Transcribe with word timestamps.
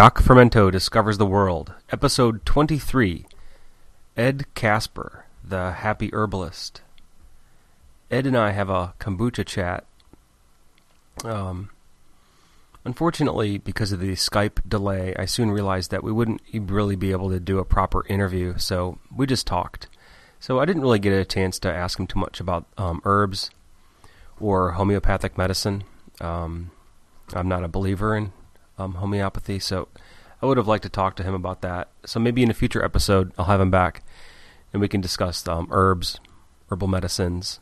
Doc 0.00 0.22
Fermento 0.22 0.72
Discovers 0.72 1.18
the 1.18 1.26
World, 1.26 1.74
Episode 1.90 2.46
23 2.46 3.26
Ed 4.16 4.46
Kasper, 4.54 5.26
the 5.44 5.72
Happy 5.72 6.08
Herbalist. 6.14 6.80
Ed 8.10 8.24
and 8.24 8.34
I 8.34 8.52
have 8.52 8.70
a 8.70 8.94
kombucha 8.98 9.44
chat. 9.44 9.84
Um, 11.22 11.68
unfortunately, 12.82 13.58
because 13.58 13.92
of 13.92 14.00
the 14.00 14.12
Skype 14.12 14.66
delay, 14.66 15.14
I 15.18 15.26
soon 15.26 15.50
realized 15.50 15.90
that 15.90 16.02
we 16.02 16.12
wouldn't 16.12 16.40
really 16.54 16.96
be 16.96 17.10
able 17.10 17.28
to 17.28 17.38
do 17.38 17.58
a 17.58 17.64
proper 17.66 18.06
interview, 18.06 18.56
so 18.56 18.98
we 19.14 19.26
just 19.26 19.46
talked. 19.46 19.86
So 20.38 20.60
I 20.60 20.64
didn't 20.64 20.80
really 20.80 20.98
get 20.98 21.12
a 21.12 21.26
chance 21.26 21.58
to 21.58 21.70
ask 21.70 22.00
him 22.00 22.06
too 22.06 22.20
much 22.20 22.40
about 22.40 22.64
um, 22.78 23.02
herbs 23.04 23.50
or 24.40 24.70
homeopathic 24.70 25.36
medicine. 25.36 25.84
Um, 26.22 26.70
I'm 27.34 27.48
not 27.48 27.64
a 27.64 27.68
believer 27.68 28.16
in 28.16 28.32
um, 28.80 28.94
homeopathy, 28.94 29.58
so 29.58 29.88
I 30.42 30.46
would 30.46 30.56
have 30.56 30.66
liked 30.66 30.84
to 30.84 30.88
talk 30.88 31.16
to 31.16 31.22
him 31.22 31.34
about 31.34 31.60
that. 31.60 31.90
So 32.06 32.18
maybe 32.18 32.42
in 32.42 32.50
a 32.50 32.54
future 32.54 32.84
episode, 32.84 33.32
I'll 33.38 33.44
have 33.44 33.60
him 33.60 33.70
back 33.70 34.02
and 34.72 34.80
we 34.80 34.88
can 34.88 35.00
discuss 35.00 35.46
um, 35.46 35.68
herbs, 35.70 36.18
herbal 36.70 36.88
medicines, 36.88 37.60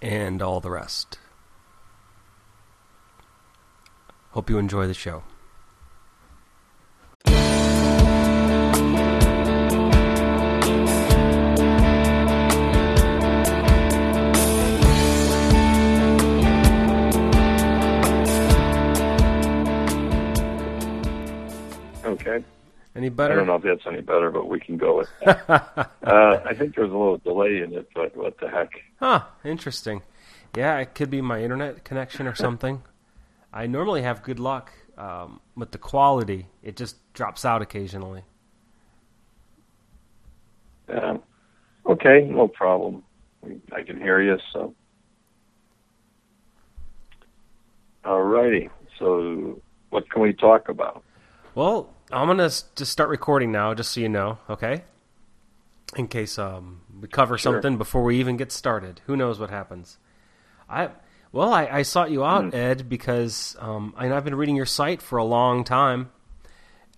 and 0.00 0.40
all 0.40 0.60
the 0.60 0.70
rest. 0.70 1.18
Hope 4.30 4.50
you 4.50 4.58
enjoy 4.58 4.86
the 4.86 4.94
show. 4.94 5.22
Okay. 22.96 23.08
better? 23.08 23.32
I 23.34 23.36
don't 23.36 23.46
know 23.46 23.56
if 23.56 23.62
that's 23.62 23.86
any 23.86 24.02
better, 24.02 24.30
but 24.30 24.48
we 24.48 24.60
can 24.60 24.76
go 24.76 24.98
with 24.98 25.08
that. 25.24 25.48
uh, 25.48 26.40
I 26.44 26.54
think 26.54 26.76
there's 26.76 26.90
a 26.90 26.96
little 26.96 27.18
delay 27.18 27.58
in 27.62 27.74
it, 27.74 27.88
but 27.94 28.16
what 28.16 28.38
the 28.38 28.48
heck? 28.48 28.70
Huh, 29.00 29.24
interesting. 29.44 30.02
Yeah, 30.56 30.78
it 30.78 30.94
could 30.94 31.10
be 31.10 31.20
my 31.20 31.42
internet 31.42 31.84
connection 31.84 32.26
or 32.26 32.34
something. 32.34 32.82
I 33.52 33.66
normally 33.66 34.02
have 34.02 34.22
good 34.22 34.38
luck 34.38 34.72
um, 34.96 35.40
with 35.56 35.72
the 35.72 35.78
quality. 35.78 36.46
It 36.62 36.76
just 36.76 36.96
drops 37.12 37.44
out 37.44 37.62
occasionally. 37.62 38.22
Um, 40.88 41.22
okay, 41.86 42.28
no 42.30 42.48
problem. 42.48 43.02
I 43.72 43.82
can 43.82 43.98
hear 43.98 44.20
you, 44.20 44.38
so. 44.52 44.74
All 48.04 48.22
righty. 48.22 48.68
So, 48.98 49.60
what 49.90 50.08
can 50.10 50.22
we 50.22 50.32
talk 50.32 50.68
about? 50.68 51.02
Well, 51.54 51.93
I'm 52.12 52.26
gonna 52.28 52.44
just 52.48 52.86
start 52.86 53.08
recording 53.08 53.50
now, 53.52 53.74
just 53.74 53.92
so 53.92 54.00
you 54.00 54.08
know, 54.08 54.38
okay? 54.48 54.84
In 55.96 56.06
case 56.08 56.38
um, 56.38 56.80
we 57.00 57.08
cover 57.08 57.38
Sure. 57.38 57.52
something 57.54 57.78
before 57.78 58.02
we 58.02 58.18
even 58.18 58.36
get 58.36 58.52
started. 58.52 59.00
Who 59.06 59.16
knows 59.16 59.38
what 59.38 59.50
happens? 59.50 59.98
I 60.68 60.90
well, 61.32 61.52
I, 61.52 61.66
I 61.66 61.82
sought 61.82 62.10
you 62.12 62.24
out, 62.24 62.44
Hmm. 62.44 62.54
Ed, 62.54 62.88
because 62.88 63.56
um, 63.58 63.92
I, 63.96 64.12
I've 64.12 64.24
been 64.24 64.36
reading 64.36 64.54
your 64.56 64.66
site 64.66 65.02
for 65.02 65.16
a 65.18 65.24
long 65.24 65.64
time. 65.64 66.10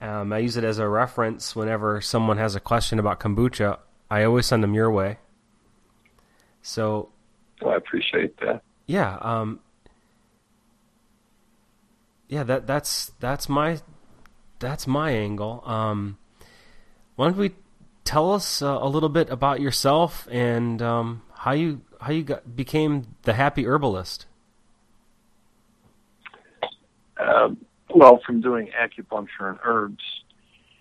Um, 0.01 0.31
I 0.33 0.39
use 0.39 0.59
it 0.59 0.65
as 0.65 0.79
a 0.79 0.87
reference 0.87 1.57
whenever 1.57 2.03
someone 2.03 2.37
has 2.37 2.55
a 2.55 2.61
question 2.61 2.99
about 2.99 3.19
kombucha. 3.19 3.79
I 4.11 4.25
always 4.25 4.45
send 4.47 4.63
them 4.63 4.75
your 4.75 4.91
way. 4.91 5.19
So 6.61 7.09
Well, 7.63 7.73
I 7.73 7.77
appreciate 7.77 8.37
that. 8.41 8.63
yeah, 8.87 9.17
um, 9.23 9.61
yeah, 12.29 12.43
that 12.43 12.67
that's 12.67 13.13
that's 13.21 13.49
my 13.49 13.79
that's 14.59 14.87
my 14.87 15.11
angle. 15.11 15.63
Um, 15.65 16.19
why 17.17 17.29
don't 17.29 17.37
we 17.37 17.53
tell 18.05 18.33
us 18.33 18.63
uh, 18.63 18.79
a 18.81 18.89
little 18.89 19.09
bit 19.09 19.31
about 19.31 19.61
yourself 19.61 20.29
and 20.31 20.81
um, 20.81 21.23
how 21.35 21.53
you 21.53 21.83
how 22.01 22.13
you 22.13 22.23
got, 22.23 22.57
became 22.57 23.15
the 23.23 23.35
happy 23.35 23.67
herbalist? 23.67 24.27
Um, 27.19 27.59
well, 27.95 28.21
from 28.27 28.41
doing 28.41 28.71
acupuncture 28.79 29.49
and 29.49 29.59
herbs 29.65 30.03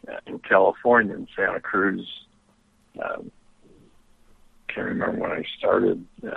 uh, 0.08 0.18
in 0.28 0.40
California 0.40 1.16
in 1.16 1.28
Santa 1.36 1.62
Cruz, 1.62 2.06
um, 3.04 3.32
can't 4.68 4.88
remember 4.88 5.22
when 5.22 5.32
I 5.32 5.44
started. 5.58 6.06
Uh, 6.22 6.30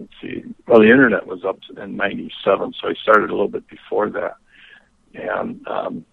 let's 0.00 0.12
see. 0.20 0.42
Well, 0.66 0.80
the 0.80 0.90
internet 0.90 1.26
was 1.26 1.44
up 1.44 1.60
in 1.76 1.96
'97, 1.96 2.74
so 2.80 2.88
I 2.88 2.94
started 2.94 3.30
a 3.30 3.32
little 3.32 3.48
bit 3.48 3.68
before 3.68 4.10
that, 4.10 4.36
and 5.14 5.66
um, 5.68 6.04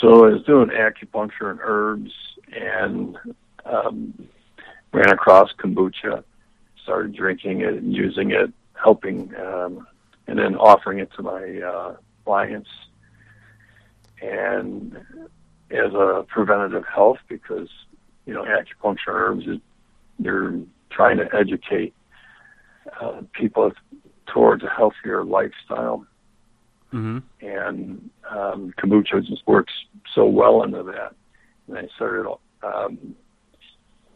so 0.00 0.24
I 0.24 0.30
was 0.30 0.42
doing 0.44 0.70
acupuncture 0.70 1.50
and 1.50 1.60
herbs, 1.62 2.12
and 2.52 3.16
um, 3.66 4.28
ran 4.92 5.10
across 5.10 5.50
kombucha, 5.52 6.24
started 6.82 7.14
drinking 7.14 7.60
it 7.60 7.74
and 7.74 7.94
using 7.94 8.30
it, 8.30 8.50
helping, 8.82 9.34
um, 9.36 9.86
and 10.26 10.38
then 10.38 10.56
offering 10.56 11.00
it 11.00 11.10
to 11.16 11.22
my 11.22 11.60
uh, 11.60 11.96
clients, 12.24 12.70
and 14.22 14.96
as 15.70 15.92
a 15.92 16.24
preventative 16.28 16.84
health 16.86 17.18
because 17.28 17.68
you 18.26 18.34
know 18.34 18.44
acupuncture 18.44 19.08
herbs 19.08 19.46
is 19.46 19.58
they're 20.18 20.54
trying 20.90 21.16
to 21.16 21.28
educate 21.34 21.94
uh, 23.00 23.20
people 23.32 23.70
towards 24.26 24.62
a 24.62 24.68
healthier 24.68 25.24
lifestyle 25.24 26.06
Mm-hmm. 26.92 27.46
and 27.46 28.10
um, 28.28 28.74
kombucha 28.76 29.24
just 29.24 29.46
works 29.46 29.72
so 30.14 30.26
well 30.26 30.64
into 30.64 30.82
that. 30.82 31.14
And 31.68 31.78
I 31.78 31.88
started 31.94 32.28
um, 32.62 33.14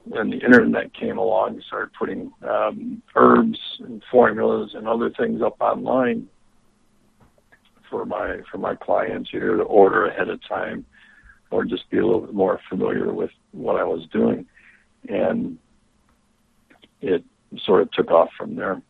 when 0.04 0.30
the 0.30 0.38
internet 0.38 0.92
came 0.92 1.18
along, 1.18 1.58
I 1.58 1.62
started 1.66 1.92
putting 1.98 2.32
um, 2.48 3.02
herbs 3.14 3.58
and 3.80 4.02
formulas 4.10 4.72
and 4.74 4.86
other 4.86 5.10
things 5.10 5.40
up 5.40 5.56
online 5.60 6.28
for 7.88 8.04
my 8.04 8.38
for 8.50 8.58
my 8.58 8.74
clients, 8.74 9.30
either 9.32 9.56
to 9.56 9.62
order 9.62 10.06
ahead 10.06 10.28
of 10.28 10.40
time 10.46 10.84
or 11.50 11.64
just 11.64 11.88
be 11.90 11.98
a 11.98 12.04
little 12.04 12.22
bit 12.22 12.34
more 12.34 12.60
familiar 12.68 13.12
with 13.12 13.30
what 13.52 13.76
I 13.76 13.84
was 13.84 14.06
doing, 14.12 14.46
and 15.08 15.58
it 17.00 17.24
sort 17.64 17.82
of 17.82 17.92
took 17.92 18.10
off 18.10 18.30
from 18.36 18.56
there. 18.56 18.82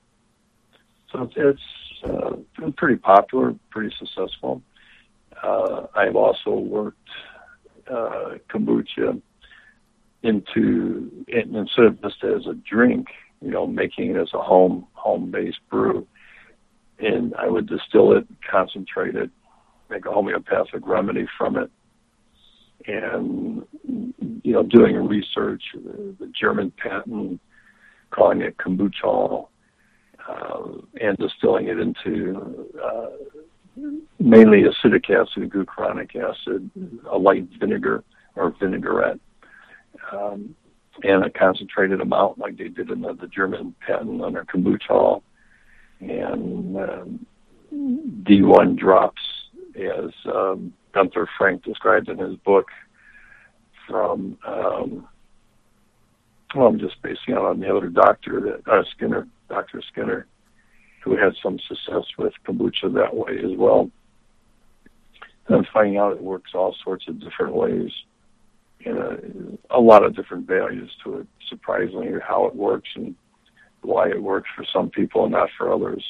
So 1.12 1.22
it's, 1.22 1.34
it's 1.36 1.60
uh, 2.04 2.36
pretty 2.76 2.96
popular, 2.96 3.54
pretty 3.70 3.94
successful. 3.98 4.62
Uh, 5.42 5.86
I've 5.94 6.16
also 6.16 6.50
worked 6.50 7.08
uh, 7.90 8.34
kombucha 8.48 9.20
into 10.22 11.10
instead 11.28 11.84
of 11.84 12.00
just 12.02 12.24
as 12.24 12.46
a 12.46 12.54
drink, 12.54 13.08
you 13.42 13.50
know, 13.50 13.66
making 13.66 14.10
it 14.10 14.16
as 14.16 14.30
a 14.32 14.40
home 14.40 14.86
home 14.94 15.30
based 15.30 15.58
brew, 15.70 16.06
and 16.98 17.34
I 17.34 17.48
would 17.48 17.68
distill 17.68 18.16
it, 18.16 18.26
concentrate 18.50 19.16
it, 19.16 19.30
make 19.90 20.06
a 20.06 20.10
homeopathic 20.10 20.86
remedy 20.86 21.26
from 21.36 21.56
it, 21.56 21.70
and 22.86 23.64
you 24.42 24.52
know, 24.52 24.62
doing 24.62 24.96
research, 24.96 25.62
the, 25.74 26.14
the 26.18 26.32
German 26.38 26.70
patent, 26.70 27.40
calling 28.10 28.40
it 28.40 28.56
kombucha 28.56 29.46
uh, 30.28 30.62
and 31.00 31.16
distilling 31.18 31.68
it 31.68 31.78
into 31.78 32.70
uh, 32.82 33.10
mainly 34.18 34.64
acetic 34.64 35.08
acid, 35.10 35.50
glucuronic 35.50 36.14
acid, 36.16 36.70
a 37.10 37.18
light 37.18 37.48
vinegar 37.58 38.04
or 38.36 38.54
vinaigrette, 38.60 39.18
um, 40.12 40.54
and 41.02 41.24
a 41.24 41.30
concentrated 41.30 42.00
amount 42.00 42.38
like 42.38 42.56
they 42.56 42.68
did 42.68 42.90
in 42.90 43.00
the, 43.00 43.14
the 43.14 43.26
German 43.26 43.74
patent 43.86 44.22
under 44.22 44.44
kombucha, 44.44 45.20
and 46.00 46.76
um, 46.76 47.26
D1 47.72 48.78
drops, 48.78 49.22
as 49.76 50.10
um, 50.26 50.72
Gunther 50.92 51.28
Frank 51.36 51.64
described 51.64 52.08
in 52.08 52.18
his 52.18 52.36
book, 52.36 52.68
from 53.88 54.38
um, 54.46 55.06
well, 56.54 56.68
I'm 56.68 56.78
just 56.78 57.00
basing 57.02 57.34
it 57.34 57.38
on 57.38 57.60
the 57.60 57.74
other 57.74 57.88
doctor 57.88 58.40
that 58.40 58.72
uh, 58.72 58.84
Sklenar, 58.96 59.28
Doctor 59.48 59.82
Sklenar, 59.94 60.24
who 61.02 61.16
had 61.16 61.34
some 61.42 61.58
success 61.68 62.04
with 62.18 62.32
kombucha 62.46 62.92
that 62.94 63.14
way 63.14 63.38
as 63.38 63.56
well. 63.56 63.90
And 65.48 65.66
finding 65.72 65.98
out 65.98 66.12
it 66.12 66.22
works 66.22 66.52
all 66.54 66.74
sorts 66.82 67.06
of 67.06 67.20
different 67.20 67.54
ways, 67.54 67.90
and 68.86 68.96
a, 68.98 69.18
a 69.76 69.80
lot 69.80 70.02
of 70.04 70.16
different 70.16 70.46
values 70.46 70.90
to 71.04 71.18
it. 71.18 71.26
Surprisingly, 71.50 72.08
how 72.26 72.46
it 72.46 72.54
works 72.56 72.88
and 72.96 73.14
why 73.82 74.08
it 74.08 74.22
works 74.22 74.48
for 74.56 74.64
some 74.72 74.88
people 74.88 75.24
and 75.24 75.32
not 75.32 75.50
for 75.58 75.70
others. 75.72 76.02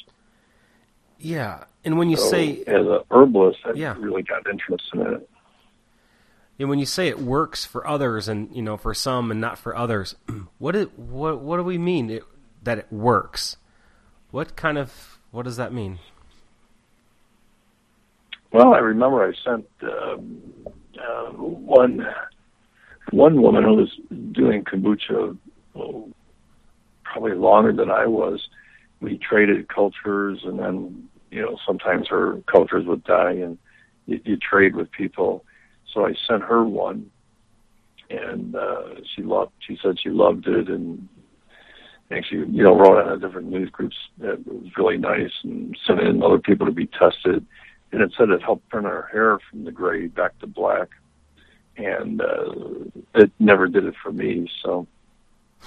Yeah, 1.19 1.65
and 1.85 1.99
when 1.99 2.11
you 2.11 2.17
So, 2.17 2.29
say 2.31 2.63
as 2.63 2.87
a 2.87 3.03
herbalist, 3.11 3.59
I 3.65 3.73
Yeah. 3.73 3.97
really 3.99 4.23
got 4.23 4.49
interested 4.49 5.01
in 5.01 5.15
it. 5.15 5.31
and 6.61 6.69
when 6.69 6.79
you 6.79 6.87
say 6.87 7.09
it 7.09 7.19
works 7.19 7.65
for 7.65 7.85
others 7.87 8.29
and 8.29 8.55
you 8.55 8.63
know 8.63 8.77
for 8.77 8.95
some 8.95 9.33
and 9.33 9.41
not 9.41 9.59
for 9.59 9.75
others, 9.77 10.15
what 10.59 10.77
it 10.77 10.97
what 10.97 11.41
what 11.41 11.57
do 11.57 11.65
we 11.65 11.79
mean 11.79 12.09
it, 12.11 12.23
that 12.65 12.79
it 12.79 12.93
works? 12.93 13.57
What 14.31 14.57
kind 14.57 14.79
of 14.79 15.19
what 15.31 15.45
does 15.45 15.57
that 15.57 15.73
mean? 15.73 15.99
Well, 18.53 18.75
I 18.75 18.79
remember 18.79 19.25
I 19.25 19.33
sent 19.45 19.67
um, 19.83 20.43
uh, 20.97 21.31
one 21.33 22.07
one 23.11 23.43
woman 23.43 23.65
who 23.65 23.75
was 23.75 23.91
doing 24.33 24.65
kombucha 24.65 25.37
probably 27.05 27.35
longer 27.35 27.73
than 27.73 27.91
I 27.91 28.07
was. 28.07 28.49
We 29.01 29.19
traded 29.19 29.69
cultures, 29.69 30.41
and 30.45 30.59
then 30.59 31.09
you 31.31 31.43
know 31.43 31.59
sometimes 31.67 32.09
her 32.09 32.41
cultures 32.51 32.87
would 32.87 33.05
die, 33.05 33.33
and 33.33 33.59
you, 34.07 34.21
you 34.25 34.37
trade 34.37 34.75
with 34.77 34.91
people. 34.91 35.45
So 35.93 36.07
I 36.07 36.15
sent 36.29 36.43
her 36.43 36.65
one, 36.65 37.11
and 38.11 38.57
uh, 38.57 38.83
she 39.15 39.23
loved. 39.23 39.53
She 39.61 39.79
said 39.83 39.99
she 40.01 40.11
loved 40.11 40.47
it, 40.47 40.69
and 40.69 41.09
actually, 42.11 42.47
you 42.51 42.63
know, 42.63 42.77
wrote 42.77 43.07
on 43.07 43.21
different 43.21 43.49
news 43.49 43.71
groups 43.71 43.97
that 44.19 44.35
it 44.35 44.47
was 44.47 44.77
really 44.77 44.99
nice, 44.99 45.33
and 45.43 45.77
sent 45.87 46.01
in 46.01 46.23
other 46.23 46.39
people 46.39 46.67
to 46.67 46.73
be 46.73 46.87
tested. 46.87 47.45
And 47.93 48.03
it 48.03 48.13
said 48.17 48.31
it 48.31 48.43
helped 48.43 48.71
turn 48.71 48.85
her 48.85 49.09
hair 49.13 49.39
from 49.51 49.65
the 49.65 49.73
gray 49.73 50.09
back 50.09 50.39
to 50.41 50.47
black, 50.47 50.89
and 51.77 52.21
uh, 52.21 52.53
it 53.15 53.31
never 53.39 53.69
did 53.69 53.85
it 53.85 53.95
for 54.03 54.13
me. 54.13 54.51
So 54.63 54.87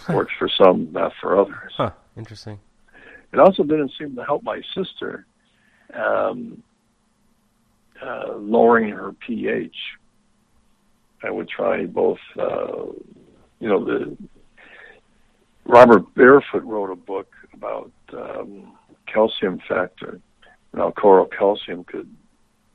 works 0.10 0.34
for 0.38 0.50
some, 0.50 0.90
not 0.92 1.14
for 1.22 1.40
others. 1.40 1.74
Huh. 1.76 1.92
Interesting. 2.16 2.60
It 3.34 3.40
also 3.40 3.64
didn't 3.64 3.92
seem 3.98 4.16
to 4.16 4.24
help 4.24 4.44
my 4.44 4.62
sister, 4.76 5.26
um, 5.94 6.64
uh, 8.02 8.34
lowering 8.38 8.90
her 8.90 9.14
pH. 9.14 9.76
I 11.24 11.32
would 11.32 11.50
try 11.50 11.86
both. 11.86 12.20
Uh, 12.38 12.86
you 13.60 13.68
know, 13.68 13.84
the 13.84 14.16
Robert 15.68 16.14
Barefoot 16.16 16.64
wrote 16.64 16.92
a 16.92 16.96
book 16.96 17.28
about 17.54 17.92
um, 18.14 18.74
calcium 19.06 19.60
factor 19.68 20.20
and 20.72 20.82
how 20.82 20.92
coral 20.92 21.26
calcium 21.26 21.84
could, 21.84 22.10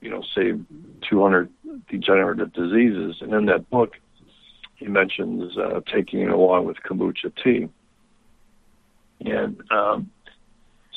you 0.01 0.11
know, 0.11 0.23
save 0.35 0.65
200 1.09 1.51
degenerative 1.89 2.53
diseases. 2.53 3.17
And 3.23 3.33
in 3.33 3.47
that 3.47 3.69
book, 3.71 3.95
he 4.77 4.87
mentions 4.87 5.57
uh, 5.57 5.81
taking 5.93 6.21
it 6.21 6.31
along 6.31 6.67
with 6.67 6.77
kombucha 6.89 7.33
tea. 7.43 7.69
And 9.25 9.63
um, 9.71 10.11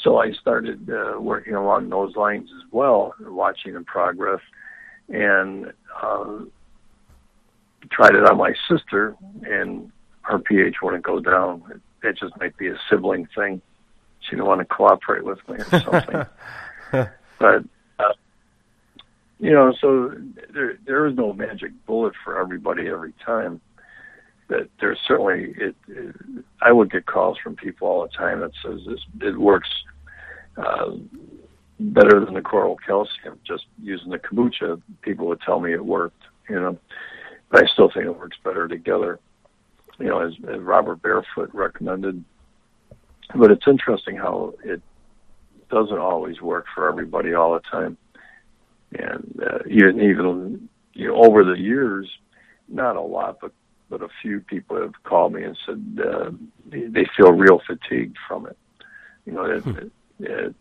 so 0.04 0.18
I 0.18 0.34
started 0.34 0.90
uh, 0.90 1.20
working 1.20 1.54
along 1.54 1.90
those 1.90 2.16
lines 2.16 2.50
as 2.58 2.72
well, 2.72 3.14
watching 3.22 3.74
the 3.74 3.82
progress, 3.82 4.42
and 5.08 5.72
uh, 6.02 6.40
tried 7.90 8.16
it 8.16 8.26
on 8.26 8.38
my 8.38 8.54
sister, 8.70 9.16
and 9.44 9.92
her 10.26 10.40
pH 10.40 10.76
wouldn't 10.82 11.04
go 11.04 11.20
down. 11.20 11.64
It, 11.72 12.08
it 12.08 12.18
just 12.18 12.38
might 12.40 12.58
be 12.58 12.68
a 12.68 12.78
sibling 12.90 13.28
thing. 13.36 13.62
She 14.22 14.32
didn't 14.32 14.46
want 14.46 14.60
to 14.60 14.66
cooperate 14.66 15.24
with 15.24 15.40
me 15.48 15.58
or 15.58 15.80
something. 15.80 16.26
but 17.40 17.64
uh, 18.00 18.14
you 19.40 19.52
know, 19.52 19.74
so 19.80 20.16
there 20.54 20.78
there 20.86 21.06
is 21.06 21.16
no 21.16 21.34
magic 21.34 21.72
bullet 21.86 22.14
for 22.24 22.40
everybody 22.40 22.88
every 22.88 23.14
time. 23.24 23.62
But 24.48 24.70
there's 24.80 25.00
certainly 25.08 25.56
it, 25.58 25.76
it. 25.88 26.16
I 26.62 26.72
would 26.72 26.92
get 26.92 27.06
calls 27.06 27.38
from 27.38 27.56
people 27.56 27.88
all 27.88 28.02
the 28.04 28.10
time 28.10 28.42
that 28.42 28.52
says 28.64 28.82
this 28.88 29.00
it 29.22 29.40
works 29.40 29.70
uh, 30.58 30.92
better 31.80 32.24
than 32.24 32.34
the 32.34 32.42
coral 32.42 32.78
calcium. 32.78 33.40
Just 33.46 33.66
using 33.82 34.10
the 34.10 34.20
kombucha, 34.20 34.82
people 35.02 35.28
would 35.28 35.42
tell 35.42 35.60
me 35.60 35.74
it 35.74 35.86
worked. 35.86 36.24
You 36.50 36.60
know, 36.60 36.78
but 37.50 37.64
I 37.64 37.68
still 37.68 37.92
think 37.92 38.06
it 38.06 38.18
works 38.18 38.38
better 38.44 38.68
together. 38.68 39.20
You 40.00 40.08
know, 40.08 40.20
as, 40.20 40.34
as 40.48 40.60
Robert 40.60 41.02
Barefoot 41.02 41.52
recommended. 41.54 42.24
But 43.34 43.52
it's 43.52 43.68
interesting 43.68 44.18
how 44.18 44.54
it 44.64 44.82
doesn't 45.70 45.98
always 45.98 46.42
work 46.42 46.66
for 46.74 46.88
everybody 46.88 47.34
all 47.34 47.54
the 47.54 47.60
time. 47.62 47.98
And 48.98 49.42
uh, 49.42 49.60
even 49.70 50.02
even 50.02 50.70
you 50.94 51.08
know 51.08 51.16
over 51.16 51.44
the 51.44 51.60
years, 51.60 52.10
not 52.68 52.96
a 52.96 53.02
lot, 53.02 53.40
but 53.42 53.52
but 53.90 54.02
a 54.02 54.10
few 54.22 54.40
people 54.40 54.82
have 54.82 54.94
called 55.04 55.34
me 55.34 55.44
and 55.44 55.58
said 55.66 56.00
uh, 56.04 56.32
they, 56.66 56.84
they 56.84 57.06
feel 57.18 57.32
real 57.32 57.62
fatigued 57.66 58.18
from 58.28 58.48
it. 58.48 58.58
You 59.26 59.34
know, 59.34 59.46
it, 59.46 59.64
hmm. 59.64 59.78
it, 59.78 59.92
it, 60.20 60.56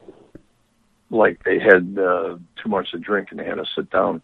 like 1.11 1.43
they 1.45 1.59
had 1.59 1.97
uh, 1.99 2.37
too 2.63 2.69
much 2.69 2.91
to 2.91 2.99
drink 2.99 3.29
and 3.31 3.39
they 3.39 3.45
had 3.45 3.57
to 3.57 3.67
sit 3.75 3.91
down 3.91 4.23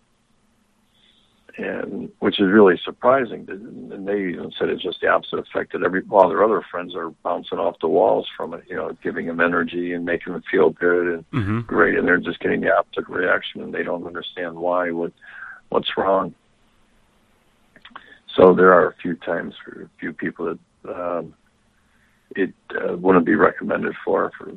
and 1.63 2.11
which 2.21 2.41
is 2.41 2.49
really 2.49 2.79
surprising. 2.85 3.47
And 3.49 4.07
they 4.07 4.19
even 4.29 4.53
said 4.59 4.69
it's 4.69 4.83
just 4.83 5.01
the 5.01 5.09
opposite 5.09 5.39
effect 5.39 5.73
that 5.73 5.83
every 5.83 6.03
all 6.11 6.29
their 6.29 6.45
other 6.45 6.63
friends 6.71 6.95
are 6.95 7.11
bouncing 7.11 7.59
off 7.59 7.79
the 7.81 7.89
walls 7.89 8.27
from 8.37 8.55
it. 8.55 8.65
You 8.69 8.77
know, 8.77 8.97
giving 9.03 9.27
them 9.27 9.41
energy 9.41 9.93
and 9.93 10.05
making 10.05 10.33
them 10.33 10.43
feel 10.51 10.71
good 10.71 11.07
and 11.15 11.31
mm-hmm. 11.31 11.61
great, 11.61 11.97
and 11.97 12.07
they're 12.07 12.19
just 12.19 12.41
getting 12.41 12.61
the 12.61 12.75
opposite 12.75 13.09
reaction, 13.09 13.63
and 13.63 13.75
they 13.75 13.83
don't 13.83 14.07
understand 14.07 14.57
why. 14.57 14.91
What 14.91 15.13
what's 15.69 15.97
wrong? 15.97 16.35
So 18.37 18.55
there 18.55 18.73
are 18.73 18.89
a 18.89 18.95
few 18.97 19.17
times 19.17 19.55
for 19.65 19.83
a 19.83 19.89
few 19.99 20.13
people 20.13 20.57
that 20.85 20.95
um, 20.95 21.35
it 22.37 22.53
uh, 22.75 22.97
wouldn't 22.97 23.27
be 23.27 23.35
recommended 23.35 23.95
for 24.05 24.33
for 24.39 24.53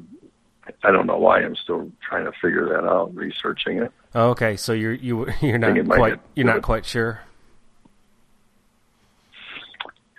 I 0.83 0.91
don't 0.91 1.07
know 1.07 1.17
why 1.17 1.41
I'm 1.41 1.55
still 1.55 1.91
trying 2.07 2.25
to 2.25 2.31
figure 2.41 2.69
that 2.69 2.87
out, 2.87 3.13
researching 3.15 3.79
it. 3.79 3.91
Oh, 4.15 4.29
okay, 4.29 4.55
so 4.57 4.73
you're 4.73 4.93
you 4.93 5.27
you're 5.41 5.57
not 5.57 5.85
quite 5.87 6.19
you're 6.35 6.45
not 6.45 6.61
quite 6.61 6.85
sure. 6.85 7.21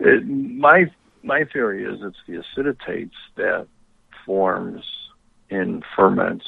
It, 0.00 0.26
my 0.26 0.91
my 1.23 1.44
theory 1.44 1.85
is 1.85 2.00
it's 2.02 2.17
the 2.26 2.43
acetates 2.62 3.11
that 3.37 3.67
forms 4.26 4.82
in 5.49 5.82
ferments, 5.96 6.44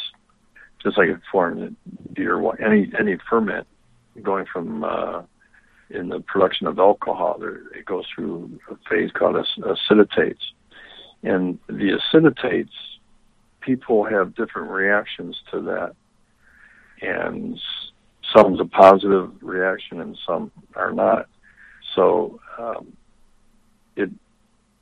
just 0.83 0.99
like 0.99 1.09
it 1.09 1.21
forms 1.31 1.63
in 1.63 1.77
beer. 2.13 2.41
Any 2.61 2.93
any 2.99 3.17
ferment 3.29 3.67
going 4.23 4.47
from 4.53 4.85
uh, 4.85 5.23
in 5.91 6.09
the 6.09 6.21
production 6.21 6.67
of 6.67 6.79
alcohol, 6.79 7.37
there, 7.39 7.69
it 7.77 7.85
goes 7.85 8.05
through 8.15 8.59
a 8.71 8.77
phase 8.89 9.11
called 9.13 9.37
acetates, 9.59 10.37
and 11.23 11.59
the 11.69 11.99
acetates 12.13 12.71
people 13.61 14.05
have 14.05 14.35
different 14.35 14.71
reactions 14.71 15.37
to 15.51 15.61
that, 15.61 15.95
and 17.03 17.61
some's 18.35 18.61
a 18.61 18.65
positive 18.65 19.31
reaction 19.43 20.01
and 20.01 20.19
some 20.27 20.51
are 20.75 20.93
not. 20.93 21.29
So 21.95 22.41
um, 22.59 22.97
it 23.97 24.11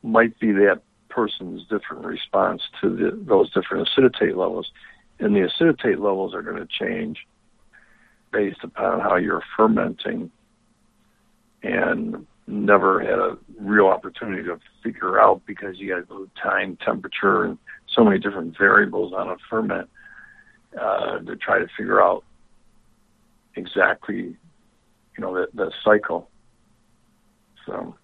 might 0.03 0.39
be 0.39 0.53
that 0.53 0.83
person's 1.09 1.63
different 1.69 2.05
response 2.05 2.63
to 2.81 2.91
the, 2.91 3.25
those 3.25 3.51
different 3.53 3.89
acetate 3.89 4.37
levels, 4.37 4.71
and 5.21 5.35
the 5.35 5.43
acetate 5.43 6.01
levels 6.01 6.35
are 6.35 6.43
going 6.43 6.57
to 6.57 6.67
change 6.67 7.27
based 8.33 8.65
upon 8.65 9.01
how 9.01 9.17
you're 9.17 9.45
fermenting 9.57 10.31
and 11.63 12.27
never 12.47 13.01
had 13.01 13.19
a 13.19 13.39
real 13.59 13.87
opportunity 13.87 14.43
to 14.43 14.59
figure 14.83 15.19
out 15.19 15.41
because 15.47 15.79
you 15.79 15.89
got 15.89 16.07
to 16.09 16.29
time, 16.41 16.77
temperature, 16.85 17.45
and 17.45 17.59
so 17.89 18.05
many 18.05 18.19
different 18.19 18.57
variables 18.59 19.13
on 19.15 19.29
a 19.29 19.37
ferment 19.49 19.89
uh, 20.81 21.19
to 21.19 21.37
try 21.37 21.59
to 21.59 21.69
figure 21.77 22.03
out 22.03 22.25
exactly, 23.57 24.17
you 24.17 24.37
know, 25.19 25.35
the, 25.35 25.49
the 25.55 25.73
cycle. 25.85 26.29
So 27.67 27.97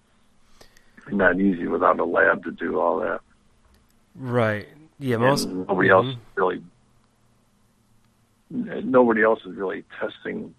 not 1.11 1.39
easy 1.39 1.67
without 1.67 1.99
a 1.99 2.05
lab 2.05 2.43
to 2.43 2.51
do 2.51 2.79
all 2.79 2.99
that. 2.99 3.21
Right. 4.15 4.67
Yeah. 4.99 5.17
Most 5.17 5.45
and 5.45 5.67
nobody 5.67 5.89
mm-hmm. 5.89 6.07
else 6.09 6.17
really. 6.35 6.63
Nobody 8.49 9.23
else 9.23 9.39
is 9.45 9.55
really 9.55 9.85
testing 9.99 10.53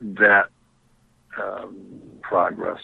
that 0.00 0.48
um, 1.40 1.76
progress. 2.20 2.80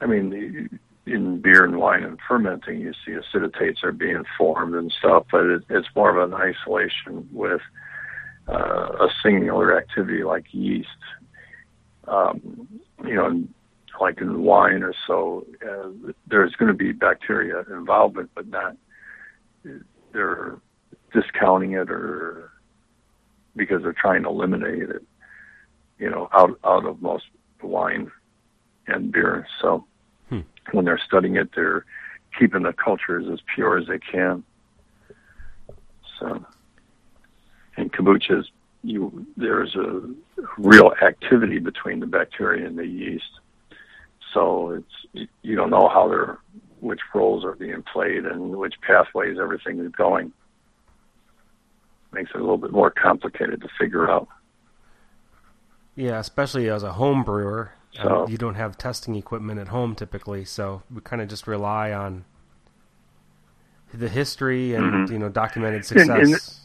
I 0.00 0.06
mean, 0.06 0.78
in 1.06 1.40
beer 1.40 1.64
and 1.64 1.78
wine 1.78 2.02
and 2.02 2.18
fermenting, 2.26 2.80
you 2.80 2.92
see 3.04 3.12
acetates 3.12 3.84
are 3.84 3.92
being 3.92 4.24
formed 4.36 4.74
and 4.74 4.92
stuff, 4.98 5.26
but 5.30 5.46
it, 5.46 5.62
it's 5.70 5.86
more 5.94 6.16
of 6.16 6.32
an 6.32 6.34
isolation 6.34 7.28
with 7.32 7.60
uh, 8.48 8.52
a 9.00 9.08
singular 9.22 9.76
activity 9.76 10.24
like 10.24 10.46
yeast. 10.50 10.88
Um, 12.08 12.68
you 13.04 13.14
know, 13.14 13.44
like 14.00 14.20
in 14.20 14.42
wine 14.42 14.82
or 14.82 14.94
so, 15.06 15.46
uh, 15.62 15.88
there's 16.26 16.54
going 16.56 16.68
to 16.68 16.76
be 16.76 16.92
bacteria 16.92 17.64
involvement, 17.70 18.30
but 18.34 18.48
not 18.48 18.76
they're 20.12 20.58
discounting 21.12 21.72
it 21.72 21.90
or 21.90 22.50
because 23.54 23.82
they're 23.82 23.92
trying 23.92 24.22
to 24.24 24.28
eliminate 24.28 24.90
it. 24.90 25.04
You 25.98 26.10
know, 26.10 26.28
out 26.32 26.58
out 26.64 26.84
of 26.84 27.00
most 27.00 27.24
wine 27.62 28.10
and 28.88 29.12
beer. 29.12 29.46
So. 29.62 29.84
When 30.72 30.84
they're 30.84 31.00
studying 31.04 31.36
it, 31.36 31.50
they're 31.54 31.84
keeping 32.38 32.62
the 32.62 32.72
cultures 32.72 33.26
as 33.32 33.40
pure 33.54 33.78
as 33.78 33.86
they 33.86 33.98
can. 33.98 34.44
So, 36.18 36.44
in 37.76 37.90
kombuchas, 37.90 38.44
you 38.82 39.26
there's 39.36 39.74
a 39.74 40.02
real 40.58 40.92
activity 41.02 41.58
between 41.58 42.00
the 42.00 42.06
bacteria 42.06 42.66
and 42.66 42.78
the 42.78 42.86
yeast. 42.86 43.24
So 44.32 44.70
it's 44.70 45.26
you 45.42 45.56
don't 45.56 45.70
know 45.70 45.88
how 45.88 46.08
they're 46.08 46.38
which 46.80 47.00
roles 47.14 47.44
are 47.44 47.54
being 47.54 47.82
played 47.82 48.24
and 48.24 48.56
which 48.56 48.74
pathways 48.86 49.38
everything 49.40 49.80
is 49.80 49.90
going. 49.92 50.32
Makes 52.12 52.30
it 52.30 52.36
a 52.36 52.40
little 52.40 52.58
bit 52.58 52.70
more 52.70 52.90
complicated 52.90 53.60
to 53.62 53.68
figure 53.78 54.08
out. 54.08 54.28
Yeah, 55.96 56.18
especially 56.18 56.68
as 56.68 56.82
a 56.82 56.92
home 56.92 57.24
brewer, 57.24 57.72
So- 58.02 58.24
um, 58.24 58.30
you 58.30 58.36
don't 58.38 58.54
have 58.56 58.76
testing 58.78 59.14
equipment 59.16 59.58
at 59.60 59.68
home 59.68 59.94
typically, 59.94 60.44
so 60.44 60.82
we 60.92 61.00
kind 61.00 61.22
of 61.22 61.28
just 61.28 61.46
rely 61.46 61.92
on 61.92 62.24
the 63.94 64.08
history 64.08 64.74
and 64.74 65.08
Mhm. 65.08 65.10
you 65.12 65.18
know 65.18 65.28
documented 65.28 65.90
And- 65.92 66.10
and- 66.10 66.28
success. 66.30 66.62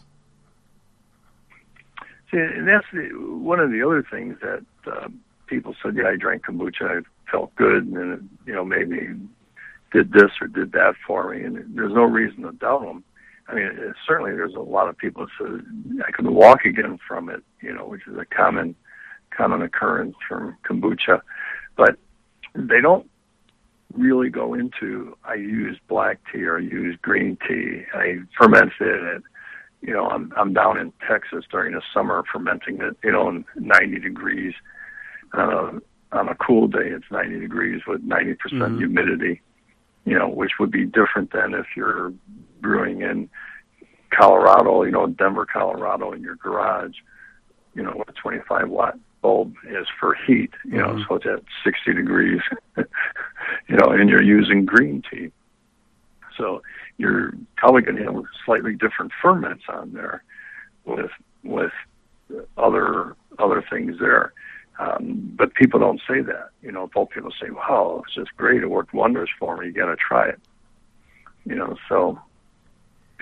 See, 2.31 2.37
and 2.37 2.67
that's 2.67 2.85
the, 2.93 3.09
one 3.13 3.59
of 3.59 3.71
the 3.71 3.83
other 3.85 4.03
things 4.09 4.37
that 4.41 4.63
uh, 4.89 5.09
people 5.47 5.75
said. 5.83 5.95
Yeah, 5.97 6.07
I 6.07 6.15
drank 6.15 6.45
kombucha. 6.45 6.99
I 7.03 7.29
felt 7.29 7.53
good, 7.55 7.85
and 7.85 7.95
then 7.95 8.11
it, 8.13 8.21
you 8.47 8.53
know 8.53 8.63
maybe 8.63 9.09
did 9.91 10.13
this 10.13 10.31
or 10.39 10.47
did 10.47 10.71
that 10.71 10.95
for 11.05 11.31
me. 11.33 11.43
And 11.43 11.57
there's 11.75 11.91
no 11.93 12.03
reason 12.03 12.43
to 12.43 12.53
doubt 12.53 12.81
them. 12.83 13.03
I 13.49 13.55
mean, 13.55 13.65
it, 13.65 13.95
certainly 14.07 14.31
there's 14.31 14.53
a 14.55 14.59
lot 14.61 14.87
of 14.87 14.97
people 14.97 15.25
that 15.25 15.31
said 15.37 16.03
I 16.07 16.11
could 16.11 16.25
walk 16.27 16.63
again 16.63 16.97
from 17.05 17.29
it. 17.29 17.43
You 17.61 17.73
know, 17.73 17.85
which 17.85 18.07
is 18.07 18.17
a 18.17 18.25
common 18.25 18.75
common 19.41 19.61
occurrence 19.63 20.15
from 20.27 20.55
kombucha, 20.63 21.21
but 21.75 21.97
they 22.53 22.79
don't 22.79 23.09
really 23.93 24.29
go 24.29 24.53
into 24.53 25.17
I 25.25 25.33
use 25.33 25.77
black 25.87 26.19
tea 26.31 26.43
or 26.43 26.57
I 26.57 26.61
use 26.61 26.95
green 27.01 27.37
tea. 27.47 27.83
I 27.93 28.19
fermented 28.37 28.71
it. 28.81 29.23
You 29.81 29.93
know, 29.93 30.07
I'm 30.07 30.31
I'm 30.37 30.53
down 30.53 30.77
in 30.77 30.93
Texas 31.09 31.45
during 31.49 31.73
the 31.73 31.81
summer 31.93 32.23
fermenting 32.31 32.81
it. 32.81 32.95
You 33.03 33.11
know, 33.11 33.29
in 33.29 33.45
90 33.55 33.99
degrees. 33.99 34.53
Uh, 35.33 35.71
on 36.11 36.27
a 36.27 36.35
cool 36.35 36.67
day, 36.67 36.89
it's 36.89 37.05
90 37.09 37.39
degrees 37.39 37.81
with 37.87 38.01
90% 38.05 38.35
Mhm. 38.51 38.77
humidity. 38.79 39.41
You 40.05 40.19
know, 40.19 40.27
which 40.27 40.59
would 40.59 40.71
be 40.71 40.85
different 40.85 41.31
than 41.31 41.53
if 41.53 41.65
you're 41.75 42.13
brewing 42.59 43.01
in 43.01 43.29
Colorado. 44.11 44.83
You 44.83 44.91
know, 44.91 45.07
Denver, 45.07 45.45
Colorado, 45.45 46.11
in 46.11 46.21
your 46.21 46.35
garage. 46.35 46.95
You 47.73 47.83
know, 47.83 47.95
with 47.97 48.09
a 48.09 48.13
25 48.13 48.67
watt 48.69 48.97
bulb 49.21 49.55
is 49.67 49.87
for 49.99 50.13
heat. 50.13 50.51
You 50.65 50.77
know, 50.77 50.89
Mhm. 50.95 51.07
so 51.07 51.15
it's 51.15 51.25
at 51.25 51.43
60 51.63 51.93
degrees. 51.93 52.41
you 52.77 53.75
know, 53.77 53.89
and 53.91 54.09
you're 54.09 54.21
using 54.21 54.65
green 54.65 55.01
tea. 55.09 55.31
So 56.37 56.61
you're 56.97 57.33
probably 57.57 57.81
going 57.81 57.97
to 57.97 58.03
have 58.05 58.23
slightly 58.45 58.75
different 58.75 59.11
ferments 59.21 59.63
on 59.69 59.93
there 59.93 60.23
with 60.85 61.11
with 61.43 61.71
other 62.57 63.15
other 63.39 63.61
things 63.69 63.99
there. 63.99 64.33
Um, 64.79 65.31
but 65.35 65.53
people 65.53 65.79
don't 65.79 66.01
say 66.07 66.21
that. 66.21 66.49
You 66.61 66.71
know, 66.71 66.87
both 66.93 67.09
people 67.09 67.31
say, 67.39 67.49
"Wow, 67.51 68.01
it's 68.05 68.15
just 68.15 68.35
great. 68.37 68.63
It 68.63 68.69
worked 68.69 68.93
wonders 68.93 69.29
for 69.37 69.57
me. 69.57 69.67
You 69.67 69.73
got 69.73 69.87
to 69.87 69.95
try 69.95 70.29
it." 70.29 70.39
You 71.45 71.55
know, 71.55 71.75
so 71.89 72.19